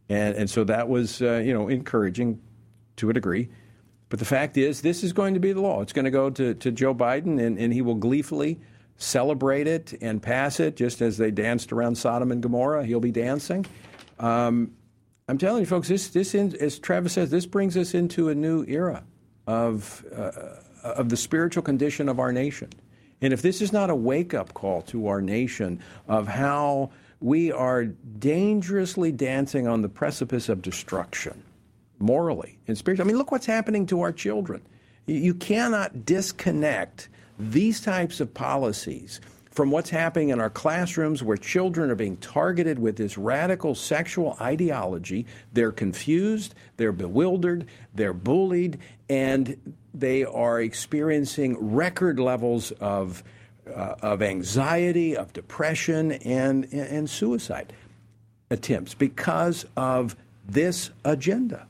and 0.08 0.36
and 0.36 0.48
so 0.48 0.62
that 0.64 0.88
was 0.88 1.20
uh, 1.20 1.42
you 1.44 1.52
know 1.52 1.68
encouraging 1.68 2.40
to 2.96 3.10
a 3.10 3.12
degree. 3.12 3.48
But 4.08 4.20
the 4.20 4.24
fact 4.24 4.56
is, 4.56 4.82
this 4.82 5.02
is 5.02 5.12
going 5.12 5.34
to 5.34 5.40
be 5.40 5.52
the 5.52 5.60
law. 5.60 5.82
It's 5.82 5.92
going 5.92 6.04
to 6.04 6.10
go 6.10 6.30
to, 6.30 6.54
to 6.54 6.70
Joe 6.70 6.94
Biden, 6.94 7.40
and, 7.40 7.58
and 7.58 7.72
he 7.72 7.82
will 7.82 7.96
gleefully 7.96 8.60
celebrate 8.96 9.66
it 9.66 9.94
and 10.00 10.22
pass 10.22 10.60
it, 10.60 10.76
just 10.76 11.02
as 11.02 11.18
they 11.18 11.30
danced 11.30 11.72
around 11.72 11.96
Sodom 11.96 12.32
and 12.32 12.42
Gomorrah. 12.42 12.84
He'll 12.84 13.00
be 13.00 13.12
dancing. 13.12 13.66
Um, 14.18 14.72
I'm 15.28 15.38
telling 15.38 15.60
you, 15.60 15.66
folks, 15.66 15.88
this, 15.88 16.08
this 16.08 16.34
in, 16.34 16.54
as 16.56 16.78
Travis 16.78 17.14
says, 17.14 17.30
this 17.30 17.46
brings 17.46 17.76
us 17.76 17.94
into 17.94 18.28
a 18.28 18.34
new 18.34 18.64
era 18.66 19.02
of, 19.46 20.04
uh, 20.16 20.30
of 20.82 21.08
the 21.08 21.16
spiritual 21.16 21.62
condition 21.62 22.08
of 22.08 22.20
our 22.20 22.32
nation. 22.32 22.70
And 23.20 23.32
if 23.32 23.42
this 23.42 23.60
is 23.60 23.72
not 23.72 23.90
a 23.90 23.94
wake 23.94 24.34
up 24.34 24.54
call 24.54 24.82
to 24.82 25.08
our 25.08 25.20
nation 25.20 25.80
of 26.06 26.28
how 26.28 26.90
we 27.20 27.50
are 27.50 27.84
dangerously 27.84 29.10
dancing 29.10 29.66
on 29.66 29.82
the 29.82 29.88
precipice 29.88 30.48
of 30.48 30.62
destruction, 30.62 31.42
morally 31.98 32.58
and 32.68 32.76
spiritually, 32.76 33.08
I 33.08 33.12
mean, 33.12 33.18
look 33.18 33.32
what's 33.32 33.46
happening 33.46 33.86
to 33.86 34.02
our 34.02 34.12
children. 34.12 34.62
You 35.06 35.34
cannot 35.34 36.04
disconnect 36.04 37.08
these 37.38 37.80
types 37.80 38.20
of 38.20 38.32
policies 38.34 39.20
from 39.50 39.70
what's 39.70 39.88
happening 39.88 40.28
in 40.28 40.40
our 40.40 40.50
classrooms 40.50 41.22
where 41.22 41.38
children 41.38 41.90
are 41.90 41.94
being 41.94 42.18
targeted 42.18 42.78
with 42.78 42.96
this 42.96 43.16
radical 43.16 43.74
sexual 43.74 44.36
ideology. 44.38 45.24
They're 45.54 45.72
confused, 45.72 46.54
they're 46.76 46.92
bewildered, 46.92 47.66
they're 47.94 48.12
bullied, 48.12 48.78
and 49.08 49.74
they 49.94 50.24
are 50.24 50.60
experiencing 50.60 51.56
record 51.74 52.20
levels 52.20 52.70
of, 52.72 53.24
uh, 53.66 53.94
of 54.02 54.20
anxiety, 54.20 55.16
of 55.16 55.32
depression, 55.32 56.12
and, 56.12 56.70
and 56.72 57.08
suicide 57.08 57.72
attempts 58.50 58.92
because 58.92 59.64
of 59.74 60.16
this 60.46 60.90
agenda. 61.02 61.66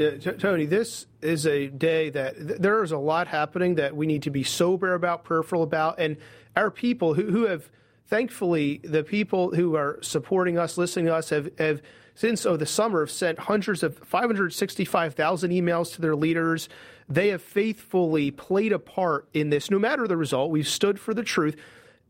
Uh, 0.00 0.12
Tony, 0.38 0.64
this 0.64 1.06
is 1.20 1.46
a 1.46 1.66
day 1.66 2.08
that 2.08 2.34
th- 2.36 2.58
there 2.58 2.82
is 2.82 2.90
a 2.90 2.98
lot 2.98 3.26
happening 3.26 3.74
that 3.74 3.94
we 3.94 4.06
need 4.06 4.22
to 4.22 4.30
be 4.30 4.42
sober 4.42 4.94
about, 4.94 5.24
prayerful 5.24 5.62
about, 5.62 5.98
and 5.98 6.16
our 6.56 6.70
people 6.70 7.12
who, 7.12 7.30
who 7.30 7.44
have, 7.44 7.68
thankfully, 8.06 8.80
the 8.82 9.04
people 9.04 9.54
who 9.54 9.76
are 9.76 9.98
supporting 10.00 10.56
us, 10.56 10.78
listening 10.78 11.04
to 11.06 11.14
us, 11.14 11.28
have, 11.28 11.50
have 11.58 11.82
since 12.14 12.46
oh, 12.46 12.56
the 12.56 12.64
summer 12.64 13.00
have 13.00 13.10
sent 13.10 13.40
hundreds 13.40 13.82
of 13.82 13.98
565,000 13.98 15.50
emails 15.50 15.92
to 15.94 16.00
their 16.00 16.16
leaders. 16.16 16.70
They 17.06 17.28
have 17.28 17.42
faithfully 17.42 18.30
played 18.30 18.72
a 18.72 18.78
part 18.78 19.28
in 19.34 19.50
this, 19.50 19.70
no 19.70 19.78
matter 19.78 20.08
the 20.08 20.16
result. 20.16 20.50
We've 20.50 20.68
stood 20.68 20.98
for 20.98 21.12
the 21.12 21.22
truth 21.22 21.56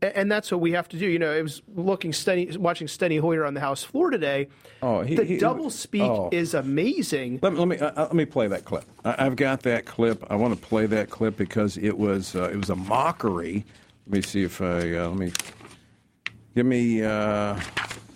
and 0.01 0.31
that's 0.31 0.51
what 0.51 0.61
we 0.61 0.71
have 0.71 0.89
to 0.89 0.97
do. 0.97 1.07
You 1.07 1.19
know, 1.19 1.31
I 1.31 1.41
was 1.41 1.61
looking, 1.75 2.11
Steny, 2.11 2.57
watching 2.57 2.87
Steny 2.87 3.19
Hoyer 3.19 3.45
on 3.45 3.53
the 3.53 3.59
House 3.59 3.83
floor 3.83 4.09
today. 4.09 4.47
Oh, 4.81 5.01
he, 5.01 5.15
the 5.15 5.23
he, 5.23 5.37
double 5.37 5.69
speak 5.69 6.01
oh. 6.01 6.29
is 6.31 6.53
amazing. 6.53 7.39
Let, 7.41 7.53
let 7.53 7.67
me 7.67 7.77
uh, 7.77 7.91
let 7.95 8.13
me 8.13 8.25
play 8.25 8.47
that 8.47 8.65
clip. 8.65 8.85
I, 9.05 9.23
have 9.23 9.35
got 9.35 9.61
that 9.63 9.85
clip. 9.85 10.25
I 10.29 10.35
want 10.35 10.59
to 10.59 10.67
play 10.67 10.87
that 10.87 11.09
clip 11.09 11.37
because 11.37 11.77
it 11.77 11.97
was 11.97 12.35
uh, 12.35 12.49
it 12.49 12.57
was 12.57 12.69
a 12.69 12.75
mockery. 12.75 13.65
Let 14.07 14.15
me 14.15 14.21
see 14.21 14.43
if 14.43 14.61
I 14.61 14.95
uh, 14.95 15.09
let 15.09 15.17
me 15.17 15.31
give 16.55 16.65
me 16.65 17.03
uh, 17.03 17.59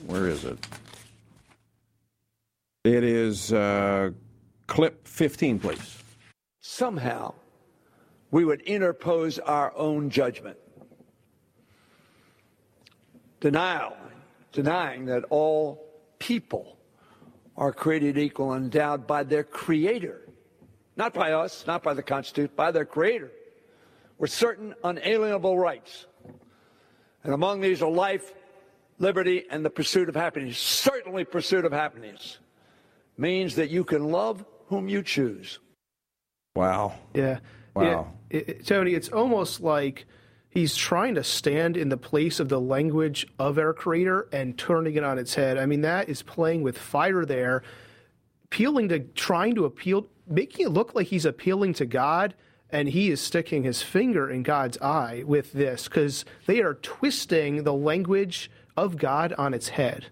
where 0.08 0.28
is 0.28 0.44
it? 0.44 0.58
It 2.84 3.04
is 3.04 3.52
uh, 3.52 4.12
clip 4.68 5.08
15, 5.08 5.58
please. 5.58 5.98
Somehow, 6.60 7.34
we 8.30 8.46
would 8.46 8.62
interpose 8.62 9.40
our 9.40 9.76
own 9.76 10.12
judgment 10.12 10.58
denial, 13.40 13.96
denying 14.52 15.06
that 15.06 15.24
all 15.30 15.84
people 16.20 16.78
are 17.58 17.72
created 17.72 18.18
equal 18.18 18.54
and 18.54 18.66
endowed 18.66 19.08
by 19.08 19.24
their 19.24 19.44
Creator, 19.44 20.22
not 20.96 21.14
by 21.14 21.32
us, 21.32 21.66
not 21.68 21.84
by 21.84 21.94
the 21.94 22.04
Constitution, 22.04 22.52
by 22.56 22.72
their 22.72 22.86
Creator, 22.86 23.32
with 24.18 24.32
certain 24.32 24.74
unalienable 24.84 25.58
rights. 25.58 26.06
And 27.24 27.34
among 27.34 27.62
these 27.62 27.82
are 27.82 27.90
life, 27.90 28.34
liberty, 29.00 29.46
and 29.50 29.66
the 29.66 29.70
pursuit 29.70 30.10
of 30.10 30.16
happiness. 30.16 30.58
Certainly, 30.58 31.26
pursuit 31.26 31.66
of 31.66 31.72
happiness 31.72 32.40
means 33.18 33.56
that 33.56 33.70
you 33.70 33.84
can 33.84 34.12
love 34.12 34.46
whom 34.68 34.90
you 34.90 35.02
choose 35.02 35.60
Wow. 36.56 36.94
Yeah. 37.14 37.40
Wow. 37.76 38.14
It, 38.30 38.50
it, 38.50 38.66
Tony, 38.66 38.94
it's 38.94 39.10
almost 39.10 39.60
like 39.60 40.06
he's 40.56 40.76
trying 40.76 41.14
to 41.16 41.24
stand 41.24 41.78
in 41.78 41.90
the 41.90 41.98
place 41.98 42.40
of 42.40 42.50
the 42.50 42.60
language 42.60 43.28
of 43.38 43.60
our 43.60 43.74
creator 43.74 44.28
and 44.32 44.58
turning 44.58 44.96
it 44.96 45.04
on 45.04 45.20
its 45.20 45.36
head. 45.36 45.58
I 45.60 45.68
mean, 45.68 45.82
that 45.82 46.10
is 46.10 46.24
playing 46.24 46.64
with 46.64 46.78
fire 46.78 47.26
there, 47.26 47.62
appealing 48.46 48.90
to, 48.90 49.00
trying 49.00 49.54
to 49.56 49.66
appeal, 49.66 50.08
making 50.26 50.66
it 50.66 50.70
look 50.70 50.96
like 50.96 51.08
he's 51.08 51.26
appealing 51.26 51.74
to 51.76 51.86
God. 51.86 52.34
And 52.72 52.90
he 52.90 53.12
is 53.12 53.22
sticking 53.22 53.64
his 53.64 53.84
finger 53.84 54.30
in 54.30 54.42
God's 54.42 54.78
eye 54.80 55.24
with 55.26 55.54
this 55.54 55.84
because 55.88 56.26
they 56.48 56.62
are 56.62 56.74
twisting 56.74 57.64
the 57.64 57.74
language 57.74 58.50
of 58.76 58.98
God 58.98 59.34
on 59.38 59.54
its 59.54 59.70
head. 59.70 60.08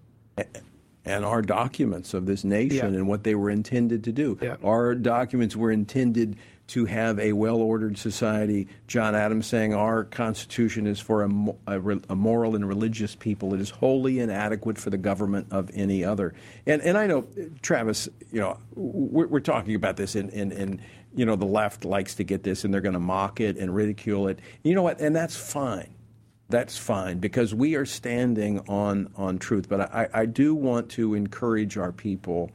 And 1.04 1.26
our 1.26 1.42
documents 1.42 2.14
of 2.14 2.26
this 2.26 2.44
nation 2.44 2.94
Yeah. 2.94 3.00
and 3.00 3.08
what 3.08 3.24
they 3.24 3.36
were 3.36 3.50
intended 3.50 4.04
to 4.06 4.12
do. 4.12 4.38
Our 4.64 4.94
documents 4.94 5.56
were 5.56 5.72
intended 5.72 6.38
to 6.74 6.86
have 6.86 7.20
a 7.20 7.34
well 7.34 7.58
ordered 7.58 8.00
society. 8.00 8.68
John 8.88 9.14
Adams 9.14 9.46
saying 9.46 9.76
our 9.76 10.06
Constitution 10.06 10.88
is 10.88 11.00
for 11.00 11.24
a, 11.24 11.30
a, 11.68 11.80
a 12.10 12.16
moral 12.16 12.56
and 12.56 12.68
religious 12.68 13.16
people. 13.16 13.54
It 13.54 13.62
is 13.62 13.70
wholly 13.70 14.20
inadequate 14.20 14.80
for 14.80 14.90
the 14.90 14.98
government 14.98 15.46
of 15.52 15.70
any 15.76 16.04
other. 16.04 16.34
And, 16.66 16.82
and 16.82 16.98
I 16.98 17.06
know, 17.06 17.28
Travis, 17.62 18.10
you 18.32 18.40
know, 18.40 18.58
we're, 18.74 19.28
we're 19.28 19.40
talking 19.40 19.76
about 19.76 19.98
this, 19.98 20.16
and, 20.16 20.32
and, 20.32 20.52
and, 20.52 20.82
you 21.14 21.28
know, 21.28 21.36
the 21.36 21.46
left 21.46 21.86
likes 21.86 22.16
to 22.16 22.24
get 22.24 22.42
this 22.42 22.64
and 22.64 22.74
they're 22.74 22.82
going 22.82 22.94
to 22.94 23.00
mock 23.00 23.40
it 23.40 23.56
and 23.58 23.76
ridicule 23.76 24.28
it. 24.28 24.40
You 24.64 24.74
know 24.74 24.82
what? 24.82 25.00
And 25.00 25.16
that's 25.16 25.36
fine. 25.36 25.94
That's 26.50 26.76
fine 26.76 27.20
because 27.20 27.54
we 27.54 27.76
are 27.76 27.86
standing 27.86 28.62
on, 28.62 29.12
on 29.16 29.38
truth. 29.38 29.70
But 29.70 29.82
I, 29.94 30.10
I 30.12 30.26
do 30.26 30.56
want 30.56 30.90
to 30.92 31.14
encourage 31.14 31.78
our 31.78 31.92
people. 31.92 32.50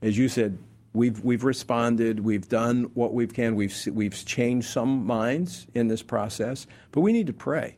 As 0.00 0.16
you 0.16 0.30
said, 0.30 0.56
we've, 0.92 1.20
we've 1.24 1.44
responded, 1.44 2.20
we've 2.20 2.48
done 2.48 2.90
what 2.94 3.14
we 3.14 3.26
can, 3.26 3.54
we've, 3.54 3.76
we've 3.92 4.24
changed 4.24 4.68
some 4.68 5.06
minds 5.06 5.66
in 5.74 5.88
this 5.88 6.02
process, 6.02 6.66
but 6.92 7.00
we 7.00 7.12
need 7.12 7.26
to 7.26 7.32
pray. 7.32 7.76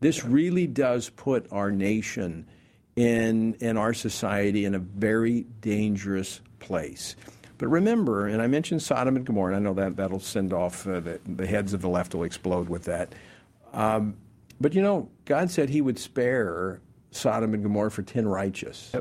This 0.00 0.24
really 0.24 0.66
does 0.66 1.08
put 1.10 1.46
our 1.50 1.70
nation 1.70 2.46
in, 2.96 3.54
in 3.54 3.76
our 3.76 3.94
society 3.94 4.64
in 4.64 4.74
a 4.74 4.78
very 4.78 5.46
dangerous 5.60 6.40
place. 6.58 7.16
But 7.58 7.68
remember, 7.68 8.26
and 8.26 8.42
I 8.42 8.46
mentioned 8.46 8.82
Sodom 8.82 9.16
and 9.16 9.24
Gomorrah, 9.24 9.54
and 9.54 9.66
I 9.66 9.70
know 9.70 9.74
that 9.74 9.96
that'll 9.96 10.20
send 10.20 10.52
off 10.52 10.86
uh, 10.86 11.00
the, 11.00 11.20
the 11.24 11.46
heads 11.46 11.72
of 11.72 11.80
the 11.80 11.88
left 11.88 12.14
will 12.14 12.24
explode 12.24 12.68
with 12.68 12.84
that. 12.84 13.14
Um, 13.72 14.16
but 14.60 14.74
you 14.74 14.82
know, 14.82 15.08
God 15.24 15.50
said 15.50 15.68
He 15.68 15.80
would 15.80 15.98
spare 15.98 16.80
Sodom 17.10 17.54
and 17.54 17.62
Gomorrah 17.62 17.90
for 17.90 18.02
ten 18.02 18.26
righteous. 18.26 18.92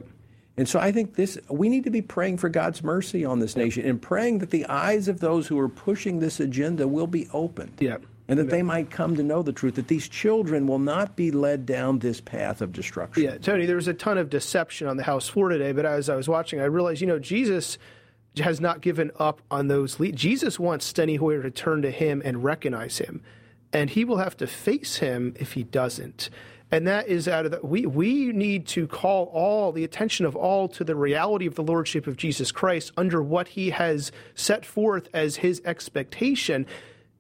And 0.56 0.70
so 0.70 0.80
I 0.80 0.92
think 0.92 1.16
this 1.16 1.38
we 1.50 1.68
need 1.68 1.84
to 1.86 1.90
be 1.90 2.02
praying 2.02 2.38
for 2.38 2.50
God's 2.50 2.84
mercy 2.84 3.26
on 3.26 3.40
this 3.40 3.56
nation 3.56 3.86
and 3.86 4.02
praying 4.02 4.40
that 4.40 4.52
the 4.52 4.66
eyes 4.68 5.08
of 5.08 5.20
those 5.20 5.48
who 5.48 5.60
are 5.60 5.70
pushing 5.70 6.20
this 6.20 6.40
agenda 6.40 6.88
will 6.88 7.08
be 7.08 7.28
opened. 7.34 7.74
Yeah. 7.80 7.98
And 8.26 8.40
that 8.40 8.50
they 8.50 8.64
might 8.64 8.90
come 8.90 9.18
to 9.18 9.24
know 9.24 9.44
the 9.44 9.52
truth, 9.52 9.76
that 9.76 9.90
these 9.90 10.08
children 10.08 10.66
will 10.66 10.80
not 10.80 11.18
be 11.18 11.30
led 11.30 11.66
down 11.66 12.00
this 12.00 12.22
path 12.22 12.62
of 12.62 12.72
destruction. 12.72 13.22
Yeah, 13.22 13.38
Tony, 13.38 13.66
there 13.66 13.76
was 13.76 13.90
a 13.90 13.94
ton 13.94 14.18
of 14.18 14.30
deception 14.30 14.88
on 14.88 14.96
the 14.96 15.04
House 15.04 15.28
floor 15.28 15.50
today, 15.50 15.74
but 15.74 15.86
as 15.86 16.10
I 16.10 16.16
was 16.16 16.30
watching, 16.30 16.62
I 16.62 16.66
realized, 16.66 17.02
you 17.02 17.08
know, 17.08 17.20
Jesus 17.20 17.78
has 18.38 18.62
not 18.62 18.80
given 18.80 19.12
up 19.20 19.42
on 19.52 19.68
those. 19.68 20.00
Le- 20.00 20.14
Jesus 20.14 20.58
wants 20.58 20.92
Steny 20.92 21.18
Hoyer 21.18 21.44
to 21.44 21.52
turn 21.52 21.82
to 21.82 21.92
him 21.92 22.22
and 22.24 22.44
recognize 22.46 23.00
him, 23.00 23.22
and 23.74 23.90
he 23.90 24.06
will 24.06 24.18
have 24.18 24.38
to 24.38 24.48
face 24.48 24.96
him 24.98 25.36
if 25.38 25.54
he 25.54 25.64
doesn't. 25.64 26.30
And 26.74 26.88
that 26.88 27.08
is 27.08 27.28
out 27.28 27.46
of 27.46 27.52
the, 27.52 27.60
we, 27.62 27.86
we 27.86 28.32
need 28.32 28.66
to 28.70 28.88
call 28.88 29.26
all 29.26 29.72
the 29.72 29.84
attention 29.84 30.26
of 30.26 30.36
all 30.36 30.68
to 30.70 30.84
the 30.84 30.96
reality 30.96 31.46
of 31.46 31.54
the 31.54 31.62
Lordship 31.62 32.08
of 32.08 32.18
Jesus 32.18 32.52
Christ 32.52 32.92
under 32.98 33.22
what 33.22 33.50
he 33.50 33.70
has 33.70 34.12
set 34.34 34.66
forth 34.66 35.08
as 35.14 35.36
his 35.36 35.62
expectation. 35.66 36.66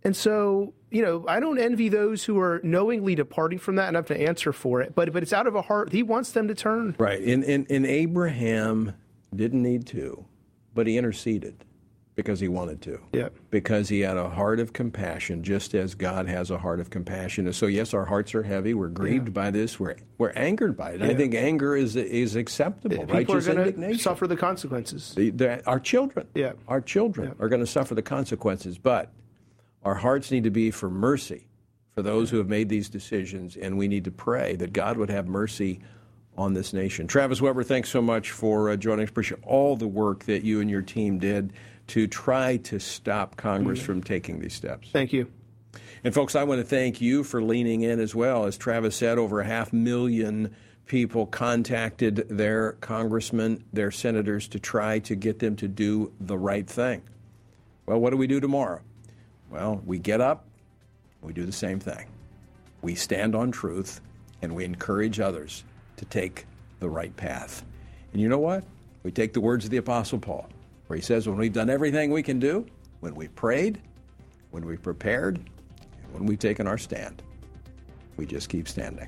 And 0.03 0.15
so, 0.15 0.73
you 0.89 1.03
know, 1.03 1.23
I 1.27 1.39
don't 1.39 1.59
envy 1.59 1.87
those 1.87 2.23
who 2.23 2.39
are 2.39 2.61
knowingly 2.63 3.13
departing 3.13 3.59
from 3.59 3.75
that 3.75 3.89
and 3.89 3.95
have 3.95 4.07
to 4.07 4.19
answer 4.19 4.53
for 4.53 4.81
it. 4.81 4.95
But 4.95 5.13
but 5.13 5.21
it's 5.21 5.33
out 5.33 5.45
of 5.45 5.53
a 5.53 5.61
heart. 5.61 5.91
He 5.91 6.01
wants 6.01 6.31
them 6.31 6.47
to 6.47 6.55
turn. 6.55 6.95
Right. 6.97 7.21
And, 7.21 7.43
and, 7.43 7.69
and 7.69 7.85
Abraham 7.85 8.95
didn't 9.35 9.61
need 9.61 9.85
to, 9.87 10.25
but 10.73 10.87
he 10.87 10.97
interceded 10.97 11.63
because 12.15 12.39
he 12.39 12.47
wanted 12.47 12.81
to. 12.83 12.99
Yeah. 13.11 13.29
Because 13.49 13.89
he 13.89 14.01
had 14.01 14.17
a 14.17 14.29
heart 14.29 14.59
of 14.59 14.73
compassion, 14.73 15.43
just 15.43 15.73
as 15.73 15.95
God 15.95 16.27
has 16.27 16.51
a 16.51 16.57
heart 16.57 16.79
of 16.79 16.89
compassion. 16.89 17.47
And 17.47 17.55
so, 17.55 17.65
yes, 17.65 17.93
our 17.93 18.05
hearts 18.05 18.35
are 18.35 18.43
heavy. 18.43 18.73
We're 18.73 18.87
grieved 18.89 19.33
by 19.33 19.49
this. 19.51 19.79
We're, 19.79 19.95
we're 20.17 20.31
angered 20.31 20.77
by 20.77 20.91
it. 20.91 21.01
And 21.01 21.11
I 21.11 21.15
think 21.15 21.33
anger 21.33 21.75
is, 21.75 21.95
is 21.95 22.35
acceptable. 22.35 22.97
People 22.97 23.15
Righteous 23.15 23.47
are 23.47 23.53
going 23.55 23.67
indignation. 23.67 23.97
to 23.97 24.03
suffer 24.03 24.27
the 24.27 24.37
consequences. 24.37 25.13
The, 25.15 25.31
the, 25.31 25.65
our 25.65 25.79
children, 25.79 26.27
Yeah. 26.35 26.53
our 26.67 26.81
children 26.81 27.35
are 27.39 27.49
going 27.49 27.61
to 27.61 27.67
suffer 27.67 27.95
the 27.95 28.03
consequences, 28.03 28.77
but 28.77 29.11
our 29.83 29.95
hearts 29.95 30.29
need 30.29 30.43
to 30.43 30.51
be 30.51 30.69
for 30.71 30.89
mercy 30.89 31.47
for 31.95 32.01
those 32.01 32.29
who 32.29 32.37
have 32.37 32.47
made 32.49 32.69
these 32.69 32.89
decisions, 32.89 33.55
and 33.55 33.77
we 33.77 33.87
need 33.87 34.03
to 34.05 34.11
pray 34.11 34.55
that 34.55 34.73
God 34.73 34.97
would 34.97 35.09
have 35.09 35.27
mercy 35.27 35.79
on 36.35 36.53
this 36.53 36.73
nation. 36.73 37.05
Travis 37.05 37.39
Weber, 37.41 37.63
thanks 37.63 37.89
so 37.89 38.01
much 38.01 38.31
for 38.31 38.71
uh, 38.71 38.75
joining 38.75 39.03
us. 39.03 39.09
Appreciate 39.09 39.39
all 39.43 39.75
the 39.75 39.87
work 39.87 40.23
that 40.25 40.43
you 40.43 40.61
and 40.61 40.69
your 40.69 40.81
team 40.81 41.19
did 41.19 41.53
to 41.93 42.07
try 42.07 42.57
to 42.57 42.79
stop 42.79 43.35
Congress 43.35 43.77
mm-hmm. 43.77 43.85
from 43.85 44.01
taking 44.01 44.39
these 44.39 44.55
steps. 44.55 44.89
Thank 44.91 45.13
you. 45.13 45.31
And 46.03 46.11
folks, 46.11 46.35
I 46.35 46.43
want 46.43 46.59
to 46.59 46.65
thank 46.65 47.01
you 47.01 47.23
for 47.23 47.39
leaning 47.39 47.81
in 47.81 47.99
as 47.99 48.15
well. 48.15 48.45
As 48.45 48.57
Travis 48.57 48.95
said, 48.95 49.19
over 49.19 49.41
a 49.41 49.45
half 49.45 49.71
million 49.71 50.55
people 50.87 51.27
contacted 51.27 52.25
their 52.29 52.71
congressmen, 52.81 53.63
their 53.73 53.91
senators, 53.91 54.47
to 54.47 54.59
try 54.59 54.97
to 54.97 55.13
get 55.13 55.37
them 55.37 55.55
to 55.57 55.67
do 55.67 56.11
the 56.19 56.35
right 56.35 56.67
thing. 56.67 57.03
Well, 57.85 57.99
what 57.99 58.09
do 58.09 58.17
we 58.17 58.25
do 58.25 58.39
tomorrow? 58.39 58.81
Well, 59.51 59.79
we 59.85 59.99
get 59.99 60.19
up, 60.19 60.47
we 61.21 61.31
do 61.31 61.45
the 61.45 61.51
same 61.51 61.79
thing. 61.79 62.07
We 62.81 62.95
stand 62.95 63.35
on 63.35 63.51
truth, 63.51 64.01
and 64.41 64.55
we 64.55 64.65
encourage 64.65 65.19
others 65.19 65.63
to 65.97 66.05
take 66.05 66.47
the 66.79 66.89
right 66.89 67.15
path. 67.15 67.63
And 68.13 68.19
you 68.19 68.29
know 68.29 68.39
what? 68.39 68.63
We 69.03 69.11
take 69.11 69.33
the 69.33 69.41
words 69.41 69.65
of 69.65 69.69
the 69.69 69.77
Apostle 69.77 70.17
Paul, 70.17 70.49
where 70.87 70.95
he 70.95 71.03
says, 71.03 71.27
When 71.27 71.37
we've 71.37 71.53
done 71.53 71.69
everything 71.69 72.11
we 72.11 72.23
can 72.23 72.39
do, 72.39 72.65
when 72.99 73.15
we've 73.15 73.33
prayed, 73.35 73.81
when 74.51 74.65
we've 74.65 74.81
prepared, 74.81 75.49
when 76.11 76.25
we've 76.25 76.39
taken 76.39 76.67
our 76.67 76.77
stand, 76.77 77.23
we 78.17 78.25
just 78.25 78.49
keep 78.49 78.67
standing. 78.67 79.07